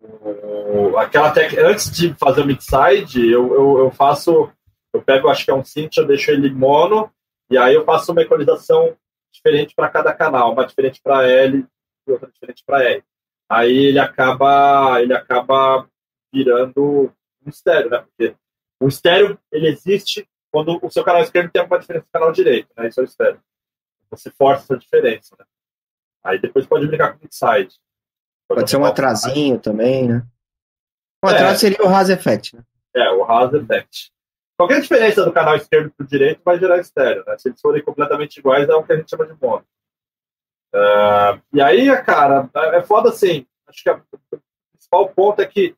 O, 0.00 0.96
aquela 0.96 1.32
técnica, 1.32 1.66
antes 1.66 1.90
de 1.90 2.14
fazer 2.14 2.42
o 2.42 2.46
mid-side, 2.46 3.28
eu, 3.28 3.52
eu, 3.52 3.78
eu, 3.78 3.90
faço, 3.90 4.48
eu 4.94 5.02
pego, 5.02 5.28
acho 5.28 5.44
que 5.44 5.50
é 5.50 5.54
um 5.54 5.64
synth, 5.64 5.96
eu 5.96 6.06
deixo 6.06 6.30
ele 6.30 6.48
mono, 6.48 7.10
e 7.50 7.58
aí 7.58 7.74
eu 7.74 7.84
faço 7.84 8.12
uma 8.12 8.22
equalização 8.22 8.96
diferente 9.32 9.74
para 9.74 9.88
cada 9.88 10.14
canal, 10.14 10.52
uma 10.52 10.64
diferente 10.64 11.00
para 11.02 11.28
L 11.28 11.66
e 12.06 12.12
outra 12.12 12.30
diferente 12.30 12.62
para 12.64 12.84
R. 12.84 13.02
Aí 13.48 13.86
ele 13.86 13.98
acaba, 13.98 15.02
ele 15.02 15.12
acaba 15.12 15.88
virando 16.32 17.12
um 17.44 17.50
estéreo, 17.50 17.90
né? 17.90 17.98
Porque 17.98 18.36
o 18.80 18.86
estéreo 18.86 19.36
ele 19.50 19.66
existe 19.66 20.24
quando 20.50 20.78
o 20.82 20.90
seu 20.90 21.04
canal 21.04 21.22
esquerdo 21.22 21.50
tem 21.50 21.62
uma 21.62 21.78
diferença 21.78 22.04
do 22.06 22.12
canal 22.12 22.32
direito, 22.32 22.68
né? 22.76 22.88
Isso 22.88 23.00
é 23.00 23.02
o 23.02 23.04
estéreo. 23.04 23.40
Você 24.10 24.30
força 24.30 24.64
essa 24.64 24.76
diferença, 24.76 25.36
né? 25.38 25.44
Aí 26.24 26.38
depois 26.38 26.66
pode 26.66 26.86
brincar 26.86 27.12
com 27.12 27.24
o 27.24 27.26
inside. 27.26 27.74
Pode, 28.48 28.60
pode 28.60 28.70
ser 28.70 28.76
um 28.76 28.84
atrasinho 28.84 29.58
também, 29.58 30.08
né? 30.08 30.26
O 31.22 31.28
atraso 31.28 31.54
é, 31.54 31.58
seria 31.58 31.84
o 31.84 31.88
Haas 31.88 32.10
Effect, 32.10 32.56
né? 32.56 32.64
É, 32.94 33.10
o 33.10 33.24
Haas 33.24 33.52
Effect. 33.54 34.12
Qualquer 34.56 34.80
diferença 34.80 35.24
do 35.24 35.32
canal 35.32 35.56
esquerdo 35.56 35.90
para 35.90 36.04
o 36.04 36.06
direito 36.06 36.42
vai 36.44 36.58
gerar 36.58 36.78
estéreo, 36.78 37.24
né? 37.26 37.38
Se 37.38 37.48
eles 37.48 37.60
forem 37.60 37.82
completamente 37.82 38.38
iguais, 38.38 38.68
é 38.68 38.74
o 38.74 38.82
que 38.82 38.92
a 38.92 38.96
gente 38.96 39.08
chama 39.08 39.26
de 39.26 39.34
mono. 39.40 39.64
Uh, 40.74 41.40
e 41.52 41.60
aí, 41.62 41.86
cara, 42.02 42.48
é 42.74 42.82
foda 42.82 43.08
assim. 43.08 43.46
Acho 43.66 43.82
que 43.82 43.90
o 43.90 44.40
principal 44.72 45.08
ponto 45.10 45.40
é 45.40 45.46
que 45.46 45.74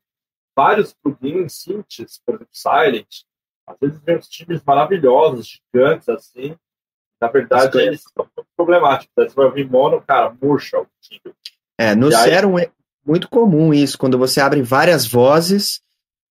vários 0.57 0.93
plugins, 0.95 1.63
synths, 1.63 2.21
por 2.25 2.35
exemplo, 2.35 2.53
Silent, 2.53 3.25
às 3.67 3.77
vezes 3.81 4.01
vem 4.01 4.17
uns 4.17 4.29
times 4.29 4.63
maravilhosos, 4.65 5.61
gigantes, 5.73 6.09
assim. 6.09 6.57
Na 7.21 7.29
verdade, 7.29 7.79
eles 7.79 8.03
são 8.03 8.27
muito 8.37 8.49
problemáticos. 8.57 9.13
Aí 9.17 9.29
você 9.29 9.35
vai 9.35 9.47
ouvir 9.47 9.69
mono, 9.69 10.03
cara, 10.03 10.35
murcha 10.41 10.81
o 10.81 10.87
time. 11.01 11.35
É, 11.79 11.95
no 11.95 12.11
Serum 12.11 12.59
é 12.59 12.71
muito 13.05 13.29
comum 13.29 13.73
isso, 13.73 13.99
quando 13.99 14.19
você 14.19 14.41
abre 14.41 14.63
várias 14.63 15.07
vozes, 15.07 15.81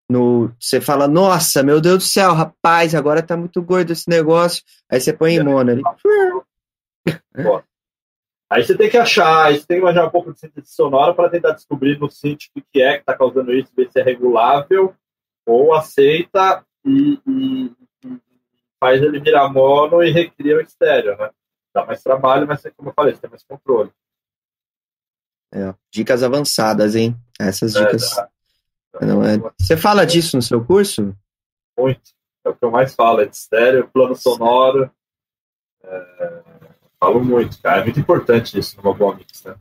no, 0.09 0.51
você 0.59 0.81
fala, 0.81 1.07
nossa, 1.07 1.63
meu 1.63 1.79
Deus 1.79 1.97
do 1.97 2.03
céu, 2.03 2.33
rapaz, 2.33 2.93
agora 2.93 3.23
tá 3.23 3.37
muito 3.37 3.61
gordo 3.61 3.91
esse 3.91 4.09
negócio. 4.09 4.63
Aí 4.89 4.99
você 4.99 5.13
põe 5.13 5.35
em 5.35 5.43
mono 5.43 5.71
ali. 5.71 5.81
Aí 8.51 8.65
você 8.65 8.75
tem 8.75 8.89
que 8.89 8.97
achar, 8.97 9.45
aí 9.45 9.57
você 9.57 9.65
tem 9.65 9.77
que 9.77 9.81
imaginar 9.81 10.07
um 10.07 10.09
pouco 10.09 10.33
de 10.33 10.39
síntese 10.41 10.73
sonora 10.73 11.13
para 11.13 11.29
tentar 11.29 11.51
descobrir 11.51 11.97
no 11.97 12.11
synth 12.11 12.47
o 12.53 12.61
que 12.61 12.81
é 12.81 12.95
que 12.95 12.99
está 12.99 13.15
causando 13.15 13.53
isso, 13.53 13.71
ver 13.73 13.89
se 13.89 13.97
é 13.97 14.03
regulável 14.03 14.93
ou 15.47 15.73
aceita 15.73 16.61
e, 16.85 17.21
e, 17.27 17.75
e, 18.05 18.21
faz 18.79 19.01
ele 19.01 19.19
virar 19.19 19.49
mono 19.49 20.03
e 20.03 20.11
recria 20.11 20.57
o 20.57 20.61
estéreo, 20.61 21.17
né? 21.17 21.29
Dá 21.73 21.85
mais 21.85 22.01
trabalho, 22.03 22.47
mas 22.47 22.61
como 22.75 22.89
eu 22.89 22.93
falei, 22.93 23.13
você 23.13 23.21
tem 23.21 23.29
mais 23.29 23.43
controle. 23.43 23.91
É, 25.53 25.73
dicas 25.91 26.23
avançadas, 26.23 26.95
hein? 26.95 27.15
Essas 27.39 27.75
é, 27.75 27.85
dicas. 27.85 28.17
É, 28.17 29.05
Não 29.05 29.23
é... 29.23 29.37
Você 29.59 29.77
fala 29.77 30.05
disso 30.05 30.35
no 30.35 30.41
seu 30.41 30.63
curso? 30.63 31.15
Muito. 31.77 32.11
É 32.43 32.49
o 32.49 32.55
que 32.55 32.65
eu 32.65 32.71
mais 32.71 32.95
falo, 32.95 33.21
é 33.21 33.25
de 33.25 33.35
estéreo, 33.35 33.89
plano 33.89 34.15
sonoro. 34.15 34.91
É 35.83 36.41
Falo 37.03 37.23
muito, 37.25 37.59
cara. 37.59 37.81
É 37.81 37.83
muito 37.83 37.99
importante 37.99 38.59
isso 38.59 38.77
no 38.77 38.83
Mobile 38.83 39.15
Mix, 39.15 39.43
né? 39.43 39.55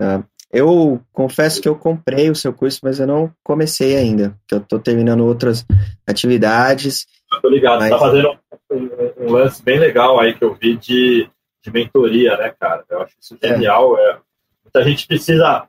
É. 0.00 0.22
Eu 0.52 1.00
confesso 1.12 1.60
que 1.60 1.68
eu 1.68 1.76
comprei 1.76 2.30
o 2.30 2.34
seu 2.34 2.52
curso, 2.52 2.80
mas 2.82 3.00
eu 3.00 3.06
não 3.06 3.32
comecei 3.42 3.96
ainda. 3.96 4.38
Que 4.46 4.54
eu 4.54 4.60
tô 4.60 4.78
terminando 4.78 5.26
outras 5.26 5.66
atividades. 6.06 7.06
Eu 7.32 7.40
tô 7.40 7.48
ligado, 7.48 7.80
mas... 7.80 7.90
você 7.90 7.94
tá 7.94 7.98
fazendo 7.98 8.38
um, 8.70 9.24
um, 9.24 9.32
lance 9.32 9.62
bem 9.62 9.78
legal 9.78 10.20
aí 10.20 10.34
que 10.34 10.44
eu 10.44 10.54
vi 10.54 10.76
de, 10.76 11.28
de 11.62 11.70
mentoria, 11.70 12.36
né, 12.36 12.54
cara? 12.58 12.84
Eu 12.88 13.02
acho 13.02 13.14
isso 13.20 13.36
é. 13.42 13.48
genial. 13.48 13.98
É. 13.98 14.18
Muita 14.64 14.88
gente 14.88 15.06
precisa 15.06 15.68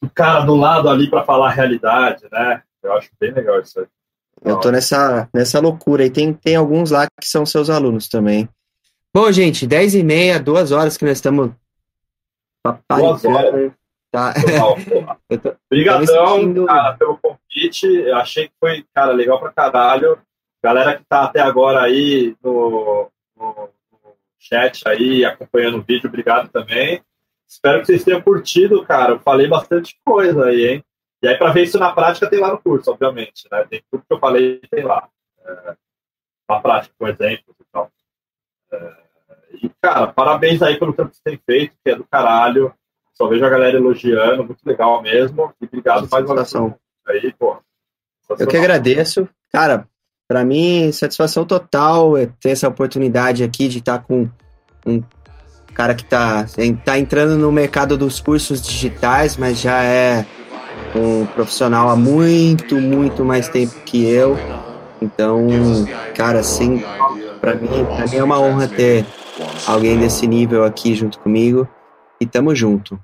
do 0.00 0.10
cara 0.10 0.40
do 0.40 0.54
lado 0.54 0.88
ali 0.88 1.08
para 1.10 1.24
falar 1.24 1.48
a 1.48 1.52
realidade, 1.52 2.26
né? 2.32 2.62
Eu 2.82 2.92
acho 2.94 3.10
bem 3.20 3.32
legal 3.32 3.60
isso 3.60 3.80
aí. 3.80 3.86
Eu 4.44 4.58
tô 4.58 4.70
nessa, 4.70 5.28
nessa 5.34 5.60
loucura. 5.60 6.04
E 6.04 6.10
tem, 6.10 6.32
tem 6.32 6.56
alguns 6.56 6.90
lá 6.90 7.06
que 7.20 7.26
são 7.26 7.44
seus 7.44 7.68
alunos 7.68 8.08
também. 8.08 8.48
Bom, 9.12 9.30
gente, 9.32 9.66
10 9.66 9.96
e 9.96 10.02
meia, 10.02 10.38
duas 10.38 10.70
horas 10.70 10.96
que 10.96 11.04
nós 11.04 11.18
estamos. 11.18 11.50
Duas 12.88 13.24
horas. 13.24 13.72
Tá. 14.10 14.32
Obrigadão, 15.70 16.66
cara, 16.66 16.96
pelo 16.96 17.18
convite. 17.18 17.86
Eu 17.86 18.16
achei 18.16 18.48
que 18.48 18.54
foi, 18.58 18.84
cara, 18.94 19.12
legal 19.12 19.38
pra 19.38 19.52
caralho. 19.52 20.18
Galera 20.62 20.96
que 20.96 21.04
tá 21.04 21.24
até 21.24 21.40
agora 21.40 21.82
aí 21.82 22.36
no, 22.42 23.10
no, 23.36 23.70
no 23.92 24.16
chat 24.38 24.88
aí, 24.88 25.24
acompanhando 25.24 25.78
o 25.78 25.82
vídeo, 25.82 26.08
obrigado 26.08 26.48
também. 26.48 27.02
Espero 27.46 27.80
que 27.80 27.86
vocês 27.86 28.04
tenham 28.04 28.20
curtido, 28.20 28.84
cara. 28.84 29.12
Eu 29.12 29.20
falei 29.20 29.46
bastante 29.46 29.98
coisa 30.04 30.46
aí, 30.46 30.66
hein? 30.66 30.84
E 31.22 31.28
aí, 31.28 31.36
para 31.36 31.52
ver 31.52 31.64
isso 31.64 31.78
na 31.78 31.92
prática, 31.92 32.28
tem 32.28 32.38
lá 32.38 32.52
no 32.52 32.58
curso, 32.58 32.90
obviamente, 32.90 33.48
né? 33.50 33.64
Tem 33.68 33.82
tudo 33.90 34.04
que 34.06 34.14
eu 34.14 34.18
falei, 34.18 34.60
tem 34.70 34.84
lá. 34.84 35.08
É, 35.44 35.76
na 36.48 36.60
prática, 36.60 36.94
com 36.98 37.08
exemplos 37.08 37.56
e 37.58 37.64
tal. 37.72 37.90
É, 38.72 38.96
e, 39.62 39.70
cara, 39.80 40.08
parabéns 40.08 40.62
aí 40.62 40.78
pelo 40.78 40.92
que 40.92 41.02
você 41.02 41.20
tem 41.24 41.40
feito, 41.44 41.76
que 41.84 41.90
é 41.90 41.96
do 41.96 42.04
caralho. 42.04 42.72
Só 43.18 43.26
vejo 43.26 43.44
a 43.44 43.48
galera 43.48 43.76
elogiando, 43.76 44.44
muito 44.44 44.60
legal 44.64 45.02
mesmo. 45.02 45.52
E 45.60 45.66
obrigado 45.66 46.08
mais 46.08 46.24
uma 46.24 46.36
vez. 46.36 46.54
Aí, 47.08 47.34
pô. 47.36 47.56
Eu 48.38 48.46
que 48.46 48.56
agradeço. 48.56 49.28
Cara, 49.52 49.88
para 50.28 50.44
mim, 50.44 50.92
satisfação 50.92 51.44
total 51.44 52.16
é 52.16 52.26
ter 52.26 52.50
essa 52.50 52.68
oportunidade 52.68 53.42
aqui 53.42 53.66
de 53.66 53.78
estar 53.78 53.98
tá 53.98 54.04
com 54.04 54.28
um 54.86 55.02
cara 55.74 55.96
que 55.96 56.04
está 56.04 56.46
tá 56.84 56.96
entrando 56.96 57.36
no 57.36 57.50
mercado 57.50 57.96
dos 57.96 58.20
cursos 58.20 58.62
digitais, 58.62 59.36
mas 59.36 59.60
já 59.60 59.82
é 59.82 60.24
um 60.94 61.26
profissional 61.26 61.88
há 61.88 61.96
muito, 61.96 62.76
muito 62.76 63.24
mais 63.24 63.48
tempo 63.48 63.74
que 63.84 64.08
eu. 64.08 64.36
Então, 65.02 65.48
cara, 66.14 66.38
assim, 66.38 66.84
para 67.40 67.54
mim, 67.54 67.68
pra 67.96 68.06
mim 68.06 68.16
é 68.16 68.22
uma 68.22 68.38
honra 68.38 68.68
ter 68.68 69.04
alguém 69.66 69.98
desse 69.98 70.26
nível 70.26 70.62
aqui 70.62 70.94
junto 70.94 71.18
comigo. 71.18 71.66
E 72.20 72.26
tamo 72.26 72.54
junto. 72.54 72.98